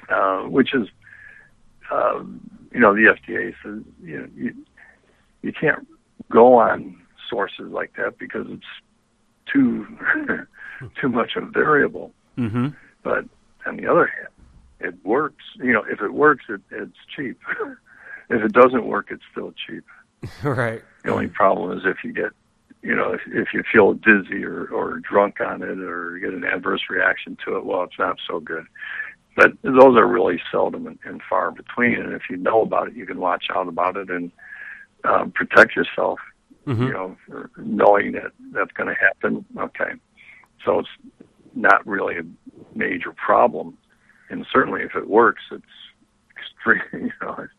uh, 0.10 0.42
which 0.44 0.74
is, 0.74 0.88
um, 1.92 2.40
you 2.72 2.80
know, 2.80 2.94
the 2.94 3.06
FDA 3.16 3.54
says 3.64 3.84
you 4.04 4.20
know 4.20 4.28
you 4.36 4.56
you 5.42 5.54
can't 5.54 5.88
go 6.32 6.56
on 6.56 7.00
sources 7.30 7.72
like 7.72 7.94
that 7.98 8.18
because 8.18 8.48
it's 8.50 8.64
too 9.52 9.86
too 11.02 11.10
much 11.10 11.36
of 11.36 11.44
a 11.44 11.52
variable. 11.52 12.12
Mm-hmm. 12.38 12.70
But 13.04 13.26
on 13.66 13.78
the 13.78 13.88
other 13.88 14.08
hand, 14.08 14.28
it 14.80 15.06
works. 15.06 15.44
You 15.58 15.74
know, 15.74 15.84
if 15.90 16.02
it 16.02 16.14
works, 16.14 16.46
it, 16.50 16.62
it's 16.72 16.98
cheap. 17.16 17.40
if 18.30 18.42
it 18.44 18.54
doesn't 18.54 18.86
work, 18.86 19.08
it's 19.12 19.24
still 19.32 19.54
cheap. 19.68 19.86
right. 20.44 20.82
The 21.04 21.12
only 21.12 21.28
problem 21.28 21.78
is 21.78 21.86
if 21.86 21.98
you 22.04 22.12
get, 22.12 22.32
you 22.82 22.96
know, 22.96 23.14
if, 23.14 23.22
if 23.28 23.48
you 23.54 23.64
feel 23.72 23.94
dizzy 23.94 24.44
or, 24.44 24.68
or 24.68 25.00
drunk 25.00 25.40
on 25.42 25.62
it 25.62 25.80
or 25.80 26.18
get 26.20 26.34
an 26.34 26.44
adverse 26.44 26.82
reaction 26.90 27.38
to 27.46 27.58
it, 27.58 27.66
well, 27.66 27.84
it's 27.84 28.00
not 28.00 28.18
so 28.28 28.40
good. 28.40 28.66
But 29.36 29.54
those 29.64 29.96
are 29.96 30.08
really 30.08 30.42
seldom 30.52 30.88
and, 30.88 31.00
and 31.06 31.22
far 31.30 31.52
between. 31.52 31.96
And 31.96 32.14
if 32.14 32.24
you 32.30 32.36
know 32.38 32.62
about 32.62 32.90
it, 32.90 32.96
you 32.96 33.06
can 33.06 33.20
watch 33.20 33.46
out 33.56 33.68
about 33.68 33.96
it 33.96 34.10
and 34.10 34.32
um, 35.04 35.32
protect 35.32 35.76
yourself 35.76 36.20
hmm 36.70 36.84
you 36.84 36.94
know, 36.94 37.18
for 37.26 37.50
knowing 37.58 38.12
that 38.12 38.32
that's 38.52 38.72
going 38.74 38.88
to 38.88 38.96
happen. 38.96 39.46
Okay, 39.58 39.92
so 40.66 40.80
it's 40.80 40.90
not 41.56 41.86
really 41.88 42.16
a 42.18 42.78
major 42.78 43.12
problem, 43.14 43.78
and 44.30 44.46
certainly 44.52 44.82
if 44.82 44.96
it 44.96 45.10
works, 45.10 45.42
it's 45.52 45.64
extremely, 46.38 47.10
you 47.22 47.26
know, 47.26 47.36
it's 47.40 47.54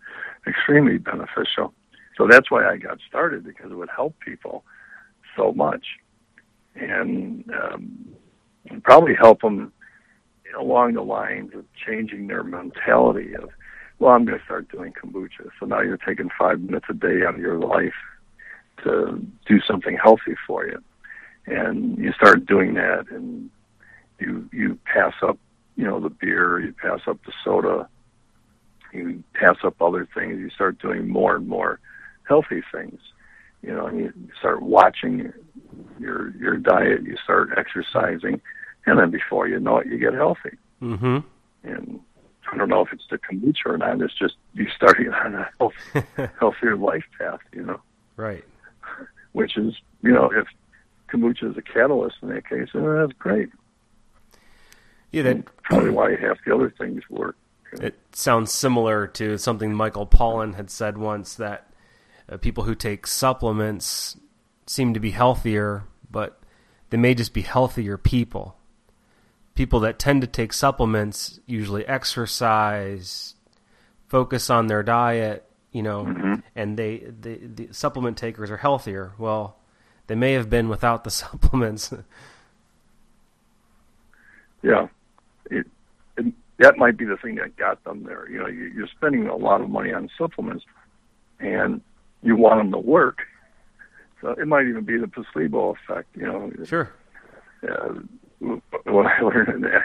extremely 0.47 0.99
beneficial. 0.99 1.75
So 2.16 2.26
that's 2.28 2.50
why 2.50 2.68
I 2.68 2.76
got 2.76 2.99
started 3.09 3.44
because 3.44 3.73
it 3.73 3.75
would 3.75 3.90
help 3.94 4.14
people 4.20 4.64
so 5.37 5.52
much, 5.52 5.85
and 6.76 7.44
um, 7.50 8.14
probably 8.82 9.14
help 9.14 9.40
them 9.40 9.73
along 10.59 10.94
the 10.94 11.02
lines 11.02 11.52
of 11.54 11.64
changing 11.87 12.26
their 12.26 12.42
mentality 12.44 13.35
of, 13.35 13.50
well, 14.00 14.12
I'm 14.12 14.25
going 14.25 14.38
to 14.38 14.45
start 14.45 14.71
doing 14.73 14.92
kombucha. 14.92 15.50
So 15.61 15.66
now 15.66 15.83
you're 15.83 15.99
taking 15.99 16.30
five 16.37 16.61
minutes 16.61 16.87
a 16.88 16.95
day 16.95 17.23
out 17.25 17.35
of 17.35 17.40
your 17.40 17.59
life 17.59 17.95
to 18.83 19.25
do 19.47 19.61
something 19.61 19.97
healthy 20.02 20.35
for 20.47 20.66
you. 20.66 20.83
And 21.47 21.99
you 21.99 22.12
start 22.12 22.47
doing 22.47 22.75
that 22.75 23.07
and 23.11 23.50
you 24.19 24.49
you 24.52 24.78
pass 24.85 25.14
up, 25.23 25.38
you 25.76 25.85
know, 25.85 26.00
the 26.00 26.09
beer, 26.09 26.61
you 26.61 26.73
pass 26.73 27.00
up 27.07 27.19
the 27.26 27.33
soda, 27.45 27.88
you 28.92 29.23
pass 29.35 29.57
up 29.64 29.80
other 29.83 30.09
things, 30.14 30.38
you 30.38 30.50
start 30.50 30.78
doing 30.78 31.09
more 31.09 31.37
and 31.37 31.47
more 31.47 31.78
healthy 32.26 32.62
things. 32.73 33.00
You 33.62 33.75
know, 33.75 33.87
and 33.87 33.99
you 33.99 34.12
start 34.38 34.62
watching 34.62 35.30
your 35.99 36.35
your 36.37 36.57
diet, 36.57 37.02
you 37.02 37.16
start 37.23 37.50
exercising, 37.59 38.40
and 38.87 38.99
then 38.99 39.11
before 39.11 39.47
you 39.47 39.61
know 39.61 39.78
it 39.78 39.88
you 39.88 39.99
get 39.99 40.14
healthy. 40.14 40.57
Mm-hmm. 40.80 41.19
And 41.64 42.00
I 42.52 42.57
don't 42.57 42.69
know 42.69 42.80
if 42.85 42.92
it's 42.92 43.07
the 43.11 43.19
kombucha 43.19 43.66
or 43.66 43.78
not, 43.78 44.00
it's 44.00 44.14
just 44.14 44.35
you 44.54 44.69
starting 44.75 45.09
on 45.12 45.35
a 45.35 45.49
health, 45.59 45.75
healthier 46.38 46.76
life 46.76 47.04
path, 47.19 47.40
you 47.52 47.62
know 47.62 47.80
right. 48.21 48.45
which 49.33 49.57
is, 49.57 49.75
you 50.02 50.12
know, 50.12 50.30
if 50.35 50.47
kombucha 51.12 51.50
is 51.50 51.57
a 51.57 51.62
catalyst 51.62 52.16
in 52.23 52.28
that 52.28 52.49
case, 52.49 52.69
then 52.73 52.85
that's 52.95 53.12
great. 53.19 53.49
Yeah, 55.11 55.23
that 55.23 55.62
Probably 55.64 55.90
why 55.90 56.14
half 56.16 56.38
the 56.47 56.54
other 56.54 56.73
things 56.78 57.02
work. 57.11 57.37
It 57.73 57.99
sounds 58.12 58.52
similar 58.52 59.07
to 59.09 59.38
something 59.38 59.73
Michael 59.73 60.07
Pollan 60.07 60.54
had 60.54 60.71
said 60.71 60.99
once 60.99 61.35
that 61.35 61.73
uh, 62.28 62.37
people 62.37 62.64
who 62.64 62.75
take 62.75 63.07
supplements 63.07 64.16
seem 64.66 64.95
to 64.95 65.00
be 65.00 65.11
healthier, 65.11 65.85
but 66.11 66.40
they 66.90 66.97
may 66.97 67.14
just 67.14 67.33
be 67.33 67.42
healthier 67.42 67.97
people. 67.97 68.57
People 69.61 69.81
that 69.81 69.99
tend 69.99 70.23
to 70.23 70.26
take 70.26 70.55
supplements 70.55 71.38
usually 71.45 71.87
exercise, 71.87 73.35
focus 74.09 74.49
on 74.49 74.69
their 74.69 74.83
diet, 74.83 75.45
you 75.71 75.83
know, 75.83 76.05
Mhm. 76.07 76.43
and 76.57 76.79
they 76.79 76.97
the, 77.21 77.37
the 77.47 77.69
supplement 77.71 78.17
takers 78.17 78.50
are 78.50 78.57
healthier. 78.57 79.12
Well, 79.19 79.59
they 80.07 80.14
may 80.14 80.33
have 80.33 80.49
been 80.49 80.71
without 80.71 81.05
the 81.05 81.11
supplements. 81.23 81.93
Yeah, 84.62 84.88
it, 85.50 85.67
it 86.17 86.33
that 86.57 86.79
might 86.79 86.97
be 86.97 87.05
the 87.05 87.19
thing 87.19 87.35
that 87.35 87.55
got 87.57 87.85
them 87.85 88.05
there. 88.05 88.31
You 88.31 88.38
know, 88.38 88.47
you, 88.47 88.64
you're 88.75 88.88
spending 88.88 89.26
a 89.29 89.37
lot 89.37 89.61
of 89.61 89.69
money 89.69 89.93
on 89.93 90.09
supplements, 90.17 90.64
and 91.38 91.83
you 92.23 92.35
want 92.35 92.61
them 92.61 92.73
to 92.73 92.79
work. 92.79 93.19
So 94.23 94.31
it 94.31 94.49
might 94.49 94.67
even 94.69 94.85
be 94.85 94.97
the 94.97 95.07
placebo 95.07 95.75
effect. 95.75 96.09
You 96.17 96.23
know, 96.29 96.50
sure. 96.64 96.88
uh, 97.71 97.97
what 98.40 98.62
I 99.06 99.20
learned 99.23 99.49
in 99.49 99.61
that, 99.62 99.82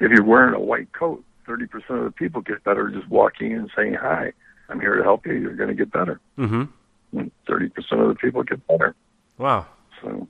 if 0.00 0.10
you're 0.10 0.24
wearing 0.24 0.54
a 0.54 0.60
white 0.60 0.92
coat, 0.92 1.24
30% 1.46 1.64
of 1.90 2.04
the 2.04 2.12
people 2.12 2.40
get 2.40 2.62
better 2.64 2.88
just 2.90 3.08
walking 3.08 3.52
in 3.52 3.58
and 3.58 3.70
saying, 3.76 3.94
hi, 3.94 4.32
I'm 4.68 4.80
here 4.80 4.96
to 4.96 5.02
help 5.02 5.26
you. 5.26 5.34
You're 5.34 5.56
going 5.56 5.68
to 5.68 5.74
get 5.74 5.90
better. 5.90 6.20
Mm-hmm. 6.38 7.18
And 7.18 7.32
30% 7.48 7.70
of 7.92 8.08
the 8.08 8.14
people 8.14 8.42
get 8.44 8.64
better. 8.66 8.94
Wow. 9.36 9.66
So, 10.00 10.28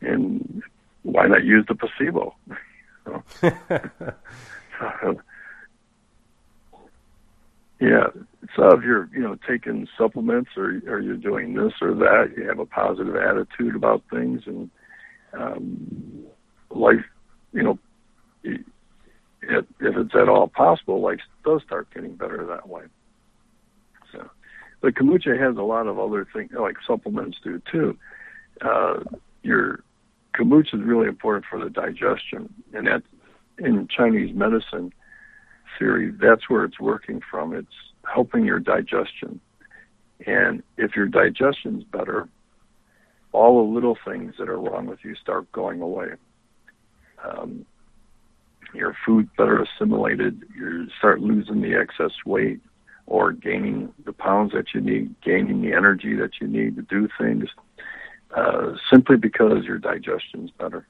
and 0.00 0.62
why 1.02 1.26
not 1.26 1.44
use 1.44 1.66
the 1.66 1.74
placebo? 1.74 2.34
So, 3.04 3.22
yeah. 7.80 8.06
So 8.56 8.70
if 8.70 8.84
you're, 8.84 9.08
you 9.12 9.20
know, 9.20 9.36
taking 9.48 9.88
supplements 9.98 10.50
or 10.56 10.80
or 10.86 11.00
you're 11.00 11.16
doing 11.16 11.54
this 11.54 11.72
or 11.80 11.94
that, 11.94 12.34
you 12.36 12.46
have 12.46 12.58
a 12.58 12.66
positive 12.66 13.16
attitude 13.16 13.74
about 13.74 14.02
things, 14.10 14.42
and 14.46 14.70
um, 15.32 16.26
life, 16.70 17.04
you 17.52 17.62
know, 17.62 17.78
if, 19.42 19.66
it's 19.80 20.14
at 20.14 20.28
all 20.28 20.48
possible, 20.48 21.00
life 21.00 21.20
does 21.44 21.62
start 21.66 21.88
getting 21.92 22.14
better 22.14 22.46
that 22.46 22.68
way. 22.68 22.82
So, 24.12 24.28
but 24.80 24.94
kombucha 24.94 25.38
has 25.38 25.56
a 25.56 25.62
lot 25.62 25.86
of 25.86 25.98
other 25.98 26.26
things, 26.32 26.50
like 26.58 26.76
supplements 26.86 27.38
do 27.42 27.60
too. 27.70 27.96
Uh, 28.60 29.00
your 29.42 29.82
kombucha 30.34 30.74
is 30.74 30.82
really 30.82 31.08
important 31.08 31.46
for 31.50 31.62
the 31.62 31.70
digestion, 31.70 32.52
and 32.72 32.86
that 32.86 33.02
in 33.58 33.88
Chinese 33.88 34.34
medicine 34.34 34.92
theory, 35.78 36.12
that's 36.20 36.48
where 36.48 36.64
it's 36.64 36.80
working 36.80 37.20
from. 37.30 37.54
It's 37.54 37.68
helping 38.12 38.44
your 38.44 38.60
digestion, 38.60 39.40
and 40.26 40.62
if 40.76 40.94
your 40.94 41.06
digestion's 41.06 41.84
better, 41.84 42.28
all 43.32 43.64
the 43.64 43.72
little 43.72 43.96
things 44.04 44.34
that 44.38 44.48
are 44.48 44.58
wrong 44.58 44.86
with 44.86 45.00
you 45.04 45.14
start 45.14 45.50
going 45.52 45.80
away. 45.80 46.08
Um, 47.24 47.66
your 48.74 48.96
food 49.04 49.28
better 49.36 49.62
assimilated. 49.62 50.44
You 50.56 50.88
start 50.98 51.20
losing 51.20 51.60
the 51.60 51.74
excess 51.74 52.12
weight 52.24 52.60
or 53.06 53.32
gaining 53.32 53.92
the 54.04 54.12
pounds 54.12 54.52
that 54.52 54.72
you 54.74 54.80
need, 54.80 55.14
gaining 55.20 55.62
the 55.62 55.72
energy 55.72 56.14
that 56.14 56.40
you 56.40 56.46
need 56.46 56.76
to 56.76 56.82
do 56.82 57.08
things, 57.18 57.48
uh, 58.36 58.74
simply 58.88 59.16
because 59.16 59.64
your 59.64 59.78
digestion's 59.78 60.50
better. 60.52 60.86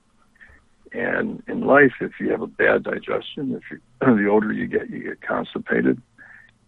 And 0.92 1.42
in 1.46 1.62
life, 1.62 1.92
if 2.00 2.12
you 2.20 2.30
have 2.30 2.42
a 2.42 2.46
bad 2.46 2.82
digestion, 2.82 3.54
if 3.54 3.62
you 3.70 3.80
the 4.00 4.28
older 4.28 4.52
you 4.52 4.66
get, 4.66 4.90
you 4.90 5.02
get 5.02 5.22
constipated. 5.22 6.00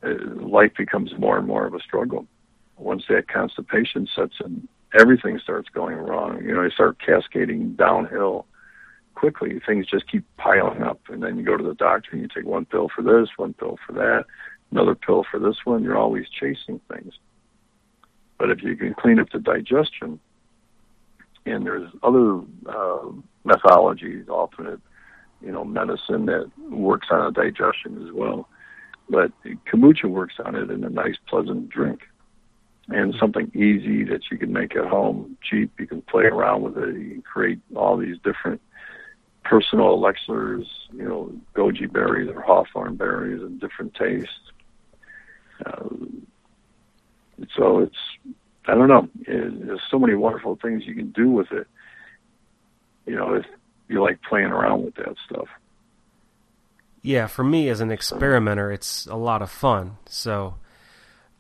Uh, 0.03 0.15
life 0.37 0.73
becomes 0.77 1.13
more 1.19 1.39
and 1.39 1.47
more 1.47 1.67
of 1.67 1.75
a 1.75 1.81
struggle. 1.81 2.27
Once 2.79 3.05
that 3.09 3.29
constipation 3.29 4.09
sets 4.15 4.35
in, 4.45 4.67
everything 4.99 5.39
starts 5.39 5.69
going 5.69 5.97
wrong. 5.97 6.43
You 6.43 6.55
know, 6.55 6.63
you 6.63 6.71
start 6.71 6.99
cascading 7.05 7.75
downhill 7.75 8.47
quickly. 9.15 9.61
Things 9.67 9.87
just 9.87 10.11
keep 10.11 10.25
piling 10.37 10.83
up, 10.83 11.01
and 11.09 11.23
then 11.23 11.37
you 11.37 11.45
go 11.45 11.57
to 11.57 11.65
the 11.65 11.75
doctor 11.75 12.11
and 12.13 12.21
you 12.23 12.29
take 12.29 12.45
one 12.45 12.65
pill 12.65 12.89
for 12.95 13.03
this, 13.03 13.29
one 13.37 13.55
pill 13.55 13.79
for 13.87 13.93
that, 13.93 14.25
another 14.71 14.95
pill 14.95 15.25
for 15.31 15.39
this 15.39 15.57
one. 15.65 15.83
You're 15.83 15.99
always 15.99 16.27
chasing 16.29 16.81
things. 16.93 17.15
But 18.39 18.51
if 18.51 18.63
you 18.63 18.77
can 18.77 18.95
clean 18.95 19.19
up 19.19 19.31
the 19.31 19.39
digestion, 19.39 20.19
and 21.45 21.67
there's 21.67 21.91
other 22.03 22.39
uh, 22.69 23.11
methodologies, 23.45 24.29
alternate, 24.29 24.81
you 25.41 25.51
know, 25.51 25.65
medicine 25.65 26.27
that 26.27 26.51
works 26.71 27.09
on 27.11 27.33
the 27.33 27.43
digestion 27.43 28.07
as 28.07 28.13
well. 28.13 28.49
But 29.11 29.33
kombucha 29.73 30.05
works 30.05 30.35
on 30.45 30.55
it 30.55 30.71
in 30.71 30.85
a 30.85 30.89
nice, 30.89 31.17
pleasant 31.29 31.69
drink 31.69 32.01
and 32.89 33.15
something 33.19 33.51
easy 33.55 34.05
that 34.05 34.23
you 34.31 34.39
can 34.39 34.53
make 34.53 34.77
at 34.77 34.87
home, 34.87 35.37
cheap. 35.43 35.73
You 35.79 35.87
can 35.87 36.03
play 36.03 36.25
around 36.25 36.63
with 36.63 36.77
it. 36.79 36.97
You 36.97 37.11
can 37.11 37.23
create 37.23 37.61
all 37.77 37.97
these 37.97 38.17
different 38.25 38.61
personal 39.45 39.93
elixirs, 39.95 40.67
you 40.93 41.03
know, 41.03 41.33
goji 41.55 41.91
berries 41.91 42.31
or 42.33 42.41
hawthorn 42.41 42.97
berries 42.97 43.41
and 43.41 43.61
different 43.61 43.95
tastes. 43.95 44.31
Uh, 45.65 45.89
so 47.57 47.81
it's, 47.81 47.97
I 48.67 48.75
don't 48.75 48.89
know, 48.89 49.09
it, 49.27 49.67
there's 49.67 49.81
so 49.91 49.99
many 49.99 50.15
wonderful 50.15 50.59
things 50.61 50.85
you 50.87 50.95
can 50.95 51.11
do 51.11 51.31
with 51.31 51.51
it. 51.53 51.67
You 53.07 53.17
know, 53.17 53.35
if 53.35 53.47
you 53.89 54.03
like 54.03 54.23
playing 54.23 54.47
around 54.47 54.85
with 54.85 54.95
that 54.95 55.17
stuff. 55.29 55.49
Yeah, 57.03 57.27
for 57.27 57.43
me 57.43 57.69
as 57.69 57.81
an 57.81 57.91
experimenter, 57.91 58.71
it's 58.71 59.07
a 59.07 59.17
lot 59.17 59.43
of 59.43 59.51
fun. 59.51 59.97
So, 60.07 60.55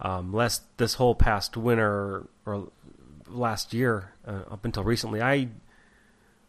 um, 0.01 0.33
last 0.33 0.65
this 0.77 0.95
whole 0.95 1.15
past 1.15 1.57
winter 1.57 2.27
or 2.45 2.69
last 3.29 3.73
year, 3.73 4.13
uh, 4.27 4.41
up 4.51 4.65
until 4.65 4.83
recently, 4.83 5.23
I 5.23 5.49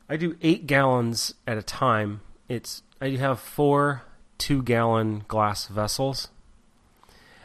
I 0.10 0.18
do 0.18 0.36
eight 0.42 0.68
gallons 0.68 1.34
at 1.48 1.58
a 1.58 1.64
time. 1.64 2.22
It's 2.48 2.84
I 3.02 3.10
have 3.10 3.40
four 3.40 4.04
two 4.38 4.62
gallon 4.64 5.24
glass 5.28 5.68
vessels. 5.68 6.30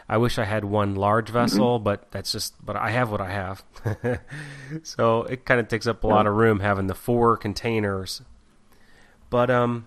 I 0.08 0.16
wish 0.16 0.38
I 0.38 0.44
had 0.44 0.64
one 0.64 0.94
large 0.94 1.26
mm-hmm. 1.26 1.34
vessel, 1.34 1.76
mm-hmm. 1.76 1.84
but 1.84 2.10
that's 2.10 2.32
just 2.32 2.54
but 2.64 2.76
I 2.76 2.90
have 2.90 3.10
what 3.10 3.20
I 3.20 3.30
have. 3.30 3.64
so 4.82 5.22
it 5.24 5.44
kind 5.44 5.60
of 5.60 5.68
takes 5.68 5.86
up 5.86 6.04
a 6.04 6.06
lot 6.06 6.26
of 6.26 6.34
room 6.34 6.60
having 6.60 6.86
the 6.86 6.94
four 6.94 7.36
containers. 7.36 8.22
But 9.30 9.50
um 9.50 9.86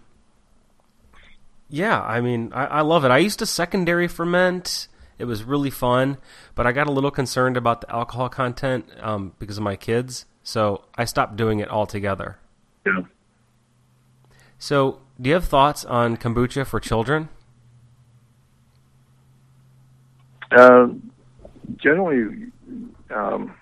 yeah, 1.70 2.01
I 2.01 2.22
mean 2.22 2.51
I, 2.54 2.66
I 2.66 2.82
love 2.82 3.06
it. 3.06 3.12
I 3.12 3.18
used 3.18 3.40
to 3.40 3.46
secondary 3.46 4.08
ferment 4.08 4.88
it 5.22 5.25
was 5.25 5.44
really 5.44 5.70
fun, 5.70 6.18
but 6.56 6.66
I 6.66 6.72
got 6.72 6.88
a 6.88 6.92
little 6.92 7.12
concerned 7.12 7.56
about 7.56 7.82
the 7.82 7.96
alcohol 7.96 8.28
content 8.28 8.90
um, 9.01 9.34
because 9.38 9.60
of 9.60 9.63
my 9.63 9.75
kids, 9.75 10.25
so 10.42 10.86
I 10.96 11.06
stopped 11.06 11.36
doing 11.36 11.60
it 11.60 11.70
altogether. 11.70 12.40
Yeah. 12.86 13.02
So, 14.58 15.00
do 15.20 15.30
you 15.30 15.34
have 15.34 15.46
thoughts 15.46 15.86
on 15.86 16.18
kombucha 16.18 16.66
for 16.66 16.80
children? 16.80 17.30
Uh, 20.52 20.90
generally, 21.78 22.52
um, 23.10 23.56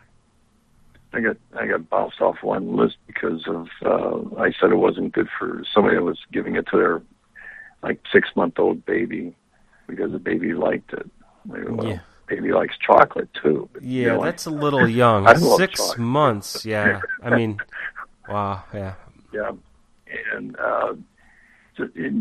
I 1.13 1.21
got 1.21 1.37
I 1.57 1.67
got 1.67 1.89
bounced 1.89 2.21
off 2.21 2.37
one 2.41 2.75
list 2.75 2.97
because 3.07 3.47
of 3.47 3.67
uh, 3.83 4.41
I 4.41 4.51
said 4.59 4.71
it 4.71 4.75
wasn't 4.75 5.13
good 5.13 5.27
for 5.37 5.63
somebody 5.73 5.95
that 5.95 6.03
was 6.03 6.19
giving 6.31 6.55
it 6.55 6.67
to 6.71 6.77
their 6.77 7.01
like 7.81 7.99
six 8.11 8.29
month 8.35 8.59
old 8.59 8.85
baby 8.85 9.35
because 9.87 10.11
the 10.11 10.19
baby 10.19 10.53
liked 10.53 10.93
it. 10.93 11.09
Well, 11.45 11.87
yeah. 11.87 11.99
Baby 12.27 12.51
likes 12.51 12.75
chocolate 12.77 13.29
too. 13.41 13.67
Yeah, 13.81 13.81
you 13.81 14.07
know, 14.09 14.23
that's 14.23 14.45
a 14.45 14.51
little 14.51 14.87
young. 14.87 15.27
Six 15.57 15.97
months. 15.97 16.63
Yeah. 16.63 17.01
I 17.23 17.35
mean, 17.35 17.59
wow. 18.29 18.63
Yeah. 18.71 18.93
Yeah. 19.31 19.51
And 20.33 20.57
uh, 20.57 20.93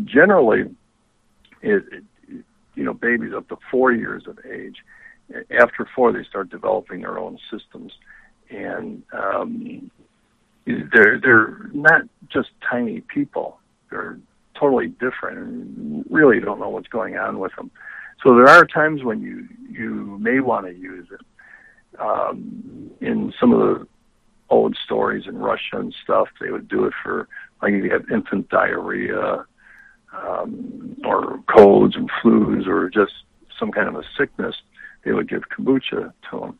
generally, 0.05 0.61
it, 1.61 1.83
it, 1.91 2.03
you 2.75 2.83
know, 2.83 2.93
babies 2.93 3.33
up 3.35 3.47
to 3.49 3.57
four 3.71 3.91
years 3.91 4.27
of 4.27 4.37
age, 4.45 4.77
after 5.51 5.87
four, 5.95 6.11
they 6.11 6.23
start 6.23 6.49
developing 6.49 7.01
their 7.01 7.17
own 7.19 7.37
systems, 7.51 7.93
and 8.49 9.03
um, 9.13 9.91
they're 10.65 11.19
they're 11.19 11.69
not 11.73 12.03
just 12.31 12.49
tiny 12.67 13.01
people. 13.01 13.59
They're 13.89 14.17
totally 14.59 14.87
different, 14.87 15.37
and 15.37 16.05
really 16.09 16.39
don't 16.39 16.59
know 16.59 16.69
what's 16.69 16.87
going 16.87 17.17
on 17.17 17.39
with 17.39 17.55
them. 17.55 17.71
So 18.23 18.35
there 18.35 18.47
are 18.49 18.65
times 18.65 19.03
when 19.03 19.21
you 19.21 19.47
you 19.69 20.17
may 20.19 20.39
want 20.39 20.65
to 20.65 20.73
use 20.73 21.07
it. 21.11 21.21
Um, 21.99 22.91
in 23.01 23.33
some 23.39 23.51
of 23.51 23.59
the 23.59 23.87
old 24.49 24.77
stories 24.83 25.25
in 25.27 25.37
Russia 25.37 25.77
and 25.77 25.93
stuff, 26.03 26.27
they 26.39 26.51
would 26.51 26.67
do 26.67 26.85
it 26.85 26.93
for 27.03 27.27
like 27.61 27.73
if 27.73 27.83
you 27.83 27.91
have 27.91 28.09
infant 28.11 28.49
diarrhea 28.49 29.45
um, 30.13 30.95
or 31.05 31.39
colds 31.53 31.95
and 31.95 32.09
flus 32.21 32.67
or 32.67 32.89
just 32.89 33.13
some 33.57 33.71
kind 33.71 33.87
of 33.87 33.95
a 33.95 34.03
sickness, 34.17 34.55
they 35.03 35.11
would 35.11 35.29
give 35.29 35.43
kombucha 35.49 36.13
to 36.29 36.39
them. 36.39 36.59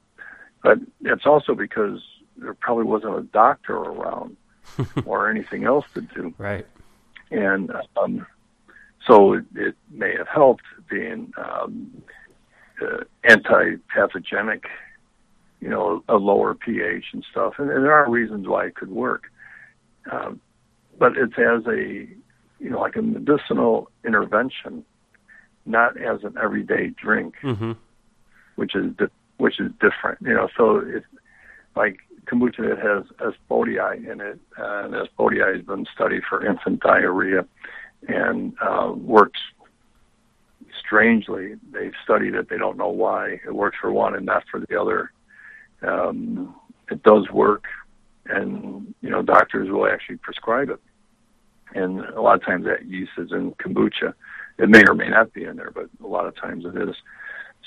But 0.62 0.80
it's 1.02 1.25
also 1.25 1.56
because 1.56 2.02
there 2.38 2.54
probably 2.54 2.84
wasn't 2.84 3.17
a 3.17 3.23
doctor 3.23 3.75
around 3.75 4.38
or 5.06 5.30
anything 5.30 5.63
else 5.63 5.86
to 5.93 6.02
do. 6.02 6.34
Right. 6.38 6.65
And 7.32 7.71
um, 7.97 8.25
so 9.08 9.34
it, 9.34 9.45
it 9.56 9.75
may 9.91 10.15
have 10.17 10.28
helped 10.28 10.63
being 10.89 11.32
um, 11.38 12.04
uh, 12.82 13.04
anti-pathogenic, 13.23 14.65
you 15.60 15.69
know, 15.69 16.04
a 16.08 16.15
lower 16.15 16.54
pH 16.54 17.06
and 17.13 17.26
stuff. 17.30 17.54
And, 17.58 17.69
and 17.69 17.84
there 17.84 17.93
are 17.93 18.10
reasons 18.10 18.48
why 18.48 18.67
it 18.67 18.76
could 18.76 18.91
work. 18.91 19.24
Um, 20.12 20.39
but 20.98 21.17
it's 21.17 21.34
as 21.38 21.65
a, 21.67 22.08
you 22.60 22.69
know, 22.69 22.80
like 22.80 22.95
a 22.95 23.02
medicinal 23.02 23.89
intervention, 24.06 24.84
not 25.65 25.98
as 25.98 26.24
an 26.24 26.36
everyday 26.41 26.88
drink, 26.89 27.36
mm-hmm. 27.43 27.74
which 28.56 28.76
is 28.76 28.95
di- 28.98 29.06
which 29.38 29.60
is 29.60 29.72
different. 29.80 30.22
You 30.22 30.34
know, 30.34 30.50
so 30.58 30.78
it's 30.78 31.06
like 31.76 31.98
kombucha 32.26 32.69
that 32.69 32.80
has 32.80 33.06
aspartate 33.19 34.10
in 34.10 34.22
it, 34.22 34.39
and 34.58 34.93
aspartate 34.93 35.58
has 35.58 35.65
been 35.65 35.86
studied 35.93 36.24
for 36.30 36.45
infant 36.45 36.82
diarrhea 36.82 37.45
and 38.08 38.54
uh, 38.62 38.91
works 38.95 39.39
strangely. 40.80 41.56
They've 41.72 41.93
studied 42.04 42.36
it. 42.36 42.50
They 42.50 42.58
don't 42.58 42.78
know 42.78 42.89
why 42.89 43.39
it 43.45 43.54
works 43.54 43.78
for 43.80 43.91
one 43.91 44.15
and 44.15 44.26
not 44.26 44.43
for 44.50 44.60
the 44.60 44.80
other. 44.80 45.12
Um, 45.82 46.56
it 46.89 47.04
does 47.04 47.30
work, 47.32 47.65
and 48.26 48.94
you 49.02 49.10
know 49.10 49.22
doctors 49.22 49.70
will 49.70 49.88
actually 49.88 50.18
prescribe 50.18 50.70
it. 50.70 50.80
And 51.76 52.00
a 52.00 52.22
lot 52.22 52.36
of 52.36 52.46
times 52.46 52.65
that 52.65 52.86
yeast 52.86 53.12
is 53.18 53.32
in 53.32 53.52
kombucha. 53.54 54.13
It 54.58 54.70
may 54.70 54.84
or 54.88 54.96
may 54.96 55.10
not 55.10 55.34
be 55.34 55.46
in 55.46 55.56
there, 55.56 55.72
but 55.72 55.89
a 56.04 56.08
lot 56.08 56.26
of 56.26 56.36
times 56.36 56.65
it 56.65 56.76
is. 56.76 56.96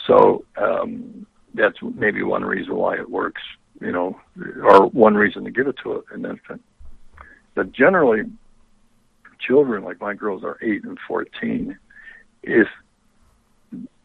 So 0.06 0.44
um, 0.56 1.26
that's 1.54 1.76
maybe 1.82 2.22
one 2.22 2.44
reason 2.44 2.74
why 2.74 2.96
it 2.96 3.08
works. 3.08 3.42
You 3.80 3.92
know, 3.92 4.20
or 4.62 4.86
one 4.88 5.14
reason 5.14 5.44
to 5.44 5.50
give 5.50 5.66
it 5.66 5.76
to 5.82 6.04
an 6.12 6.24
infant. 6.24 6.62
But 7.54 7.72
generally, 7.72 8.22
children, 9.40 9.84
like 9.84 10.00
my 10.00 10.14
girls 10.14 10.44
are 10.44 10.58
eight 10.62 10.84
and 10.84 10.98
fourteen, 11.06 11.78
if 12.42 12.68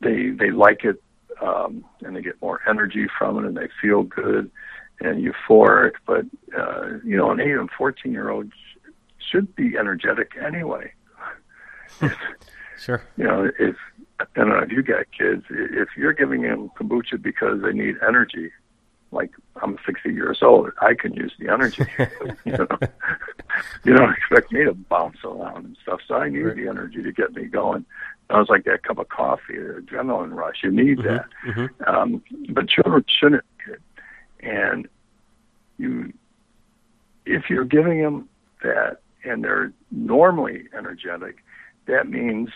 they 0.01 0.29
they 0.29 0.51
like 0.51 0.83
it 0.83 1.01
um, 1.41 1.83
and 2.03 2.15
they 2.15 2.21
get 2.21 2.41
more 2.41 2.61
energy 2.67 3.07
from 3.17 3.37
it 3.37 3.47
and 3.47 3.57
they 3.57 3.69
feel 3.81 4.03
good 4.03 4.49
and 4.99 5.23
euphoric, 5.23 5.93
but 6.05 6.25
uh, 6.57 6.97
you 7.03 7.15
know, 7.15 7.31
an 7.31 7.39
eight 7.39 7.51
and 7.51 7.69
fourteen 7.77 8.11
year 8.11 8.29
old 8.29 8.51
should 9.31 9.55
be 9.55 9.77
energetic 9.77 10.31
anyway. 10.43 10.91
sure. 12.79 13.03
You 13.17 13.23
know, 13.23 13.51
if 13.59 13.75
I 14.19 14.25
don't 14.35 14.49
know 14.49 14.59
if 14.59 14.71
you 14.71 14.81
got 14.81 15.05
kids, 15.17 15.43
if 15.49 15.89
you're 15.97 16.13
giving 16.13 16.41
them 16.41 16.69
kombucha 16.77 17.21
because 17.21 17.61
they 17.61 17.73
need 17.73 17.95
energy, 18.07 18.51
like 19.11 19.31
I'm 19.61 19.77
60 19.85 20.13
years 20.13 20.39
old, 20.41 20.69
I 20.81 20.93
can 20.93 21.13
use 21.13 21.33
the 21.39 21.51
energy. 21.51 21.85
you 22.45 22.51
know, 22.51 22.67
you 23.83 23.93
don't 23.95 24.13
expect 24.13 24.51
me 24.51 24.65
to 24.65 24.73
bounce 24.73 25.17
around 25.23 25.65
and 25.65 25.77
stuff, 25.81 26.01
so 26.07 26.15
I 26.15 26.29
need 26.29 26.39
right. 26.39 26.55
the 26.55 26.67
energy 26.67 27.01
to 27.01 27.11
get 27.11 27.33
me 27.33 27.45
going. 27.45 27.85
I 28.29 28.39
was 28.39 28.49
like 28.49 28.65
that 28.65 28.83
cup 28.83 28.97
of 28.97 29.07
coffee, 29.07 29.55
adrenaline 29.55 30.33
rush. 30.33 30.57
You 30.63 30.71
need 30.71 30.99
mm-hmm. 30.99 31.07
that. 31.07 31.25
Mm-hmm. 31.45 31.89
Um, 31.89 32.23
but 32.49 32.67
children 32.67 33.05
shouldn't. 33.07 33.45
And 34.41 34.87
you, 35.77 36.13
if 37.25 37.49
you're 37.49 37.65
giving 37.65 38.01
them 38.01 38.29
that 38.63 39.01
and 39.23 39.43
they're 39.43 39.71
normally 39.91 40.67
energetic, 40.77 41.37
that 41.85 42.09
means 42.09 42.49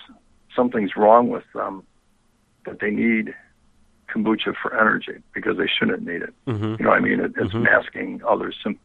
something's 0.55 0.95
wrong 0.95 1.29
with 1.29 1.43
them, 1.53 1.83
that 2.65 2.79
they 2.79 2.91
need 2.91 3.33
kombucha 4.13 4.53
for 4.61 4.79
energy 4.79 5.21
because 5.33 5.57
they 5.57 5.67
shouldn't 5.67 6.03
need 6.05 6.21
it. 6.21 6.33
Mm-hmm. 6.47 6.75
You 6.77 6.83
know, 6.83 6.89
what 6.89 6.97
I 6.97 7.01
mean, 7.01 7.19
it, 7.19 7.33
it's 7.37 7.53
Mhm. 7.53 7.63
masking 7.63 8.21
other 8.27 8.51
symptoms, 8.51 8.79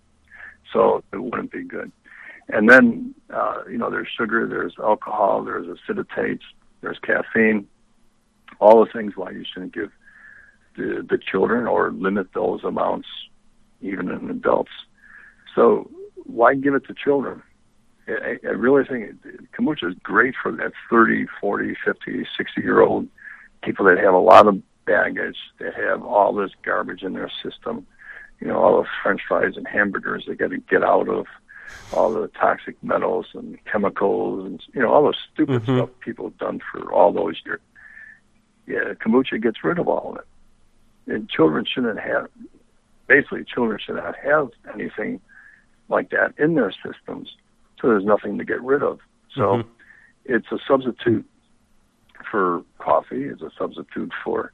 so 0.73 1.03
it 1.13 1.19
wouldn't 1.23 1.51
be 1.51 1.63
good. 1.63 1.91
And 2.49 2.69
then, 2.71 3.15
uh, 3.31 3.63
you 3.69 3.77
know, 3.77 3.91
there's 3.91 4.09
sugar, 4.09 4.47
there's 4.47 4.75
alcohol, 4.79 5.43
there's 5.43 5.67
acetates, 5.67 6.43
there's 6.81 6.99
caffeine, 7.01 7.67
all 8.61 8.85
the 8.85 8.91
things 8.93 9.17
why 9.17 9.31
you 9.31 9.45
shouldn't 9.45 9.75
give 9.75 9.91
the, 10.77 11.05
the 11.09 11.19
children 11.19 11.67
or 11.67 11.91
limit 11.91 12.29
those 12.35 12.63
amounts 12.63 13.09
even 13.81 14.11
in 14.11 14.31
adults. 14.31 14.71
So 15.55 15.91
why 16.25 16.55
give 16.55 16.75
it 16.75 16.87
to 16.87 16.95
children? 16.95 17.43
I, 18.09 18.37
I 18.45 18.51
really 18.51 18.85
think 18.85 19.17
kombucha 19.59 19.91
is 19.91 19.97
great 20.03 20.35
for 20.41 20.53
that 20.53 20.73
30, 20.89 21.27
40, 21.41 21.75
50, 21.85 22.27
60 22.37 22.61
year 22.61 22.81
old 22.81 23.09
people 23.63 23.85
that 23.87 23.99
have 23.99 24.15
a 24.15 24.19
lot 24.19 24.47
of 24.47 24.63
baggage, 24.87 25.37
that 25.59 25.75
have 25.75 26.03
all 26.03 26.33
this 26.33 26.53
garbage 26.65 27.03
in 27.03 27.13
their 27.13 27.31
system, 27.43 27.87
you 28.41 28.47
know, 28.47 28.57
all 28.57 28.83
the 28.83 28.89
french 29.03 29.21
fries 29.27 29.57
and 29.57 29.67
hamburgers 29.67 30.25
they 30.27 30.35
got 30.35 30.51
to 30.51 30.59
get 30.59 30.83
out 30.83 31.09
of, 31.09 31.27
all 31.93 32.13
the 32.13 32.29
toxic 32.29 32.77
metals 32.83 33.27
and 33.35 33.59
chemicals 33.65 34.45
and, 34.45 34.63
you 34.75 34.83
know, 34.83 34.93
all 34.93 35.07
the 35.07 35.15
stupid 35.33 35.63
Mhm. 35.63 35.77
stuff 35.77 35.91
people 36.01 36.27
have 36.29 36.39
done 36.39 36.61
for 36.73 36.93
all 36.93 37.13
those 37.13 37.41
years. 37.45 37.61
Yeah, 38.67 38.95
kombucha 38.95 39.41
gets 39.41 39.63
rid 39.63 39.79
of 39.79 39.87
all 39.87 40.13
of 40.13 40.19
it. 40.19 41.15
And 41.15 41.29
children 41.29 41.65
shouldn't 41.65 42.01
have, 42.01 42.29
basically, 43.07 43.45
children 43.45 43.79
should 43.79 43.97
not 43.97 44.17
have 44.17 44.51
anything 44.75 45.21
like 45.89 46.11
that 46.11 46.35
in 46.39 46.55
their 46.55 46.73
systems. 46.73 47.37
So 47.81 47.89
there's 47.89 48.05
nothing 48.05 48.39
to 48.39 48.45
get 48.45 48.61
rid 48.63 48.83
of. 48.83 48.99
So 49.33 49.59
Mhm. 49.59 49.67
it's 50.25 50.51
a 50.51 50.59
substitute 50.67 51.25
for 52.29 52.65
coffee. 52.79 53.25
It's 53.25 53.43
a 53.43 53.51
substitute 53.57 54.13
for 54.25 54.53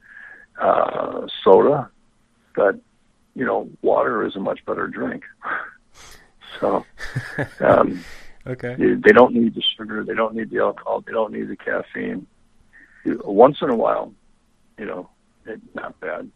uh, 0.62 1.26
soda, 1.42 1.90
but 2.54 2.76
you 3.34 3.44
know, 3.44 3.68
water 3.82 4.24
is 4.26 4.36
a 4.36 4.40
much 4.40 4.64
better 4.66 4.86
drink. 4.86 5.24
so 6.60 6.84
um, 7.60 8.04
okay. 8.46 8.74
they 8.78 8.94
they 8.94 9.12
don't 9.12 9.34
need 9.34 9.54
the 9.54 9.62
sugar. 9.76 10.04
They 10.04 10.14
don't 10.14 10.34
need 10.34 10.50
the 10.50 10.60
alcohol. 10.60 11.02
They 11.02 11.12
don't 11.12 11.32
need 11.32 11.48
the 11.48 11.56
caffeine. 11.56 12.26
Once 13.04 13.58
in 13.60 13.70
a 13.70 13.76
while, 13.76 14.12
you 14.78 14.86
know, 14.86 15.10
it's 15.46 15.62
not 15.74 15.98
bad 16.00 16.30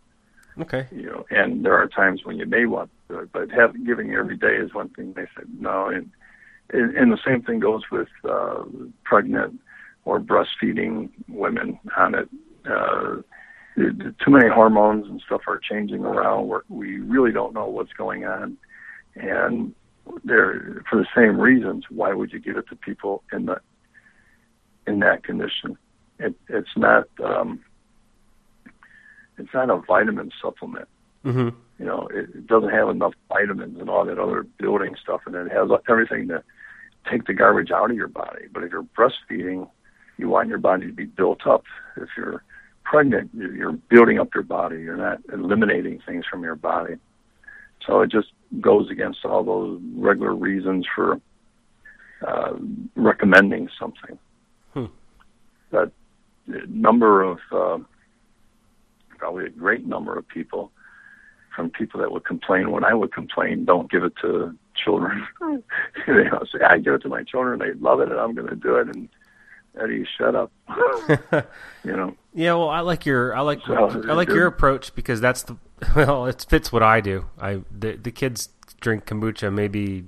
Okay. 0.59 0.87
you 0.91 1.05
know, 1.05 1.27
and 1.31 1.65
there 1.65 1.75
are 1.75 1.87
times 1.87 2.25
when 2.25 2.39
you 2.39 2.47
may 2.47 2.65
want 2.65 2.91
to 3.09 3.15
do 3.15 3.21
it, 3.21 3.33
but 3.33 3.51
have, 3.51 3.85
giving 3.85 4.15
every 4.15 4.37
day 4.37 4.57
is 4.57 4.73
one 4.73 4.89
thing. 4.91 5.13
They 5.13 5.27
said 5.35 5.47
no, 5.61 5.89
and 5.89 6.11
and, 6.71 6.97
and 6.97 7.13
the 7.13 7.19
same 7.25 7.43
thing 7.43 7.61
goes 7.61 7.83
with 7.93 8.09
uh, 8.25 8.65
pregnant 9.05 9.61
or 10.05 10.19
breastfeeding 10.19 11.11
women 11.29 11.79
on 11.97 12.15
it. 12.15 12.29
Uh, 12.69 13.17
too 13.77 14.31
many 14.31 14.49
hormones 14.49 15.07
and 15.07 15.21
stuff 15.25 15.43
are 15.47 15.59
changing 15.59 16.05
around. 16.05 16.49
Where 16.49 16.63
we 16.69 16.99
really 16.99 17.33
don't 17.33 17.53
know 17.55 17.67
what's 17.67 17.93
going 17.93 18.25
on, 18.25 18.57
and 19.15 19.75
there 20.25 20.83
for 20.89 20.97
the 20.97 21.07
same 21.15 21.39
reasons. 21.39 21.85
Why 21.91 22.13
would 22.13 22.33
you 22.33 22.39
give 22.39 22.57
it 22.57 22.69
to 22.69 22.77
people 22.77 23.23
in 23.33 23.47
the 23.47 23.61
in 24.87 25.01
that 25.01 25.25
condition? 25.25 25.77
It, 26.19 26.35
it's 26.49 26.77
not. 26.77 27.09
Um, 27.23 27.61
it's 29.39 29.53
not 29.53 29.69
a 29.69 29.77
vitamin 29.77 30.31
supplement. 30.41 30.89
Mm-hmm. 31.25 31.57
You 31.79 31.85
know, 31.85 32.09
it, 32.11 32.31
it 32.35 32.47
doesn't 32.47 32.71
have 32.71 32.89
enough 32.89 33.13
vitamins 33.29 33.79
and 33.79 33.91
all 33.91 34.07
that 34.07 34.19
other 34.19 34.47
building 34.59 34.97
stuff, 35.03 35.21
and 35.27 35.35
it 35.35 35.53
has 35.53 35.69
everything 35.89 36.29
to 36.29 36.43
take 37.11 37.27
the 37.27 37.35
garbage 37.35 37.71
out 37.71 37.91
of 37.91 37.97
your 37.97 38.09
body. 38.09 38.47
But 38.51 38.63
if 38.63 38.73
you're 38.73 38.87
breastfeeding, 38.97 39.69
you 40.17 40.29
want 40.29 40.49
your 40.49 40.59
body 40.59 40.87
to 40.87 40.93
be 40.93 41.05
built 41.05 41.47
up. 41.47 41.65
If 41.97 42.09
you're 42.17 42.43
pregnant, 42.87 43.31
you're 43.35 43.55
you're 43.55 43.73
building 43.73 44.19
up 44.19 44.33
your 44.35 44.45
body. 44.45 44.77
You're 44.77 44.97
not 44.97 45.19
eliminating 45.33 46.01
things 46.07 46.25
from 46.31 46.43
your 46.43 46.55
body. 46.55 46.95
So 47.87 48.01
it 48.01 48.11
just 48.11 48.29
goes 48.61 48.91
against 48.91 49.25
all 49.25 49.45
those 49.45 49.81
regular 49.97 50.35
reasons 50.35 50.87
for 50.95 51.21
uh, 52.27 52.53
recommending 52.95 53.69
something. 53.79 54.19
Hmm. 54.73 54.87
But 55.71 55.93
the 56.47 56.63
number 56.69 57.23
of 57.23 57.39
uh, 57.53 57.79
probably 59.19 59.47
a 59.47 59.51
great 59.51 59.85
number 59.85 60.17
of 60.17 60.27
people 60.29 60.71
from 61.55 61.71
people 61.71 62.01
that 62.01 62.13
would 62.13 62.25
complain 62.25 62.71
when 62.71 62.85
I 62.85 62.95
would 62.95 63.13
complain, 63.13 63.65
don't 63.65 63.91
give 63.91 64.05
it 64.05 64.13
to 64.21 64.55
children. 64.85 65.27
they 66.07 66.25
know, 66.25 66.45
say, 66.53 66.63
I 66.65 66.79
give 66.79 66.95
it 66.95 67.03
to 67.03 67.09
my 67.09 67.23
children, 67.23 67.59
they 67.59 67.73
love 67.81 68.01
it, 68.01 68.11
and 68.11 68.21
I'm 68.21 68.35
going 68.35 68.49
to 68.49 68.57
do 68.57 68.77
it. 68.77 68.95
And 68.95 69.09
Eddie, 69.83 70.07
shut 70.19 70.35
up. 70.35 70.51
you 71.85 71.97
know, 71.97 72.17
Yeah, 72.35 72.55
well, 72.55 72.69
I 72.71 72.81
like 72.81 73.05
your 73.07 73.35
I 73.37 73.41
like 73.41 73.61
So, 73.67 74.03
I 74.09 74.15
like 74.15 74.29
your 74.29 74.47
approach 74.47 74.95
because 74.95 75.21
that's 75.21 75.43
the 75.43 75.57
well, 75.97 76.27
it 76.27 76.45
fits 76.49 76.73
what 76.73 76.83
I 76.83 77.01
do. 77.01 77.27
I 77.41 77.61
the 77.77 77.97
the 77.97 78.11
kids 78.11 78.49
drink 78.81 79.05
kombucha 79.07 79.53
maybe 79.53 80.05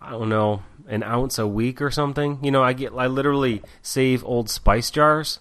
I 0.00 0.10
don't 0.10 0.28
know 0.28 0.62
an 0.86 1.02
ounce 1.02 1.38
a 1.38 1.46
week 1.46 1.82
or 1.82 1.90
something. 1.90 2.38
You 2.42 2.50
know, 2.50 2.62
I 2.62 2.72
get 2.72 2.92
I 2.94 3.06
literally 3.06 3.62
save 3.82 4.24
old 4.24 4.48
spice 4.48 4.90
jars, 4.90 5.40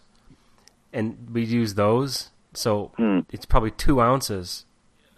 and 0.91 1.29
we 1.31 1.43
use 1.43 1.75
those. 1.75 2.29
So 2.53 2.91
Hmm. 2.97 3.19
it's 3.31 3.45
probably 3.45 3.71
two 3.71 4.01
ounces, 4.01 4.65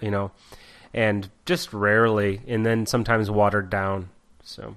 you 0.02 0.12
know, 0.12 0.32
and 0.94 1.30
just 1.46 1.74
rarely, 1.74 2.42
and 2.48 2.64
then 2.66 2.86
sometimes 2.86 3.32
watered 3.32 3.70
down. 3.72 4.10
So 4.44 4.76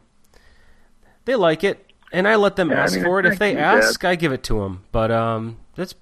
they 1.24 1.34
like 1.36 1.62
it, 1.64 1.91
and 2.12 2.28
I 2.28 2.36
let 2.36 2.56
them 2.56 2.70
Yeah, 2.70 2.80
I 2.80 2.84
ask 2.84 2.94
mean, 2.94 3.04
for 3.04 3.18
it. 3.20 3.26
If 3.26 3.38
they 3.38 3.50
think 3.54 3.58
that- 3.58 3.78
ask, 3.84 4.04
I 4.04 4.14
give 4.14 4.32
it 4.32 4.42
to 4.44 4.60
them. 4.60 4.84
But 4.92 5.10
um, 5.10 5.56
that's 5.74 5.94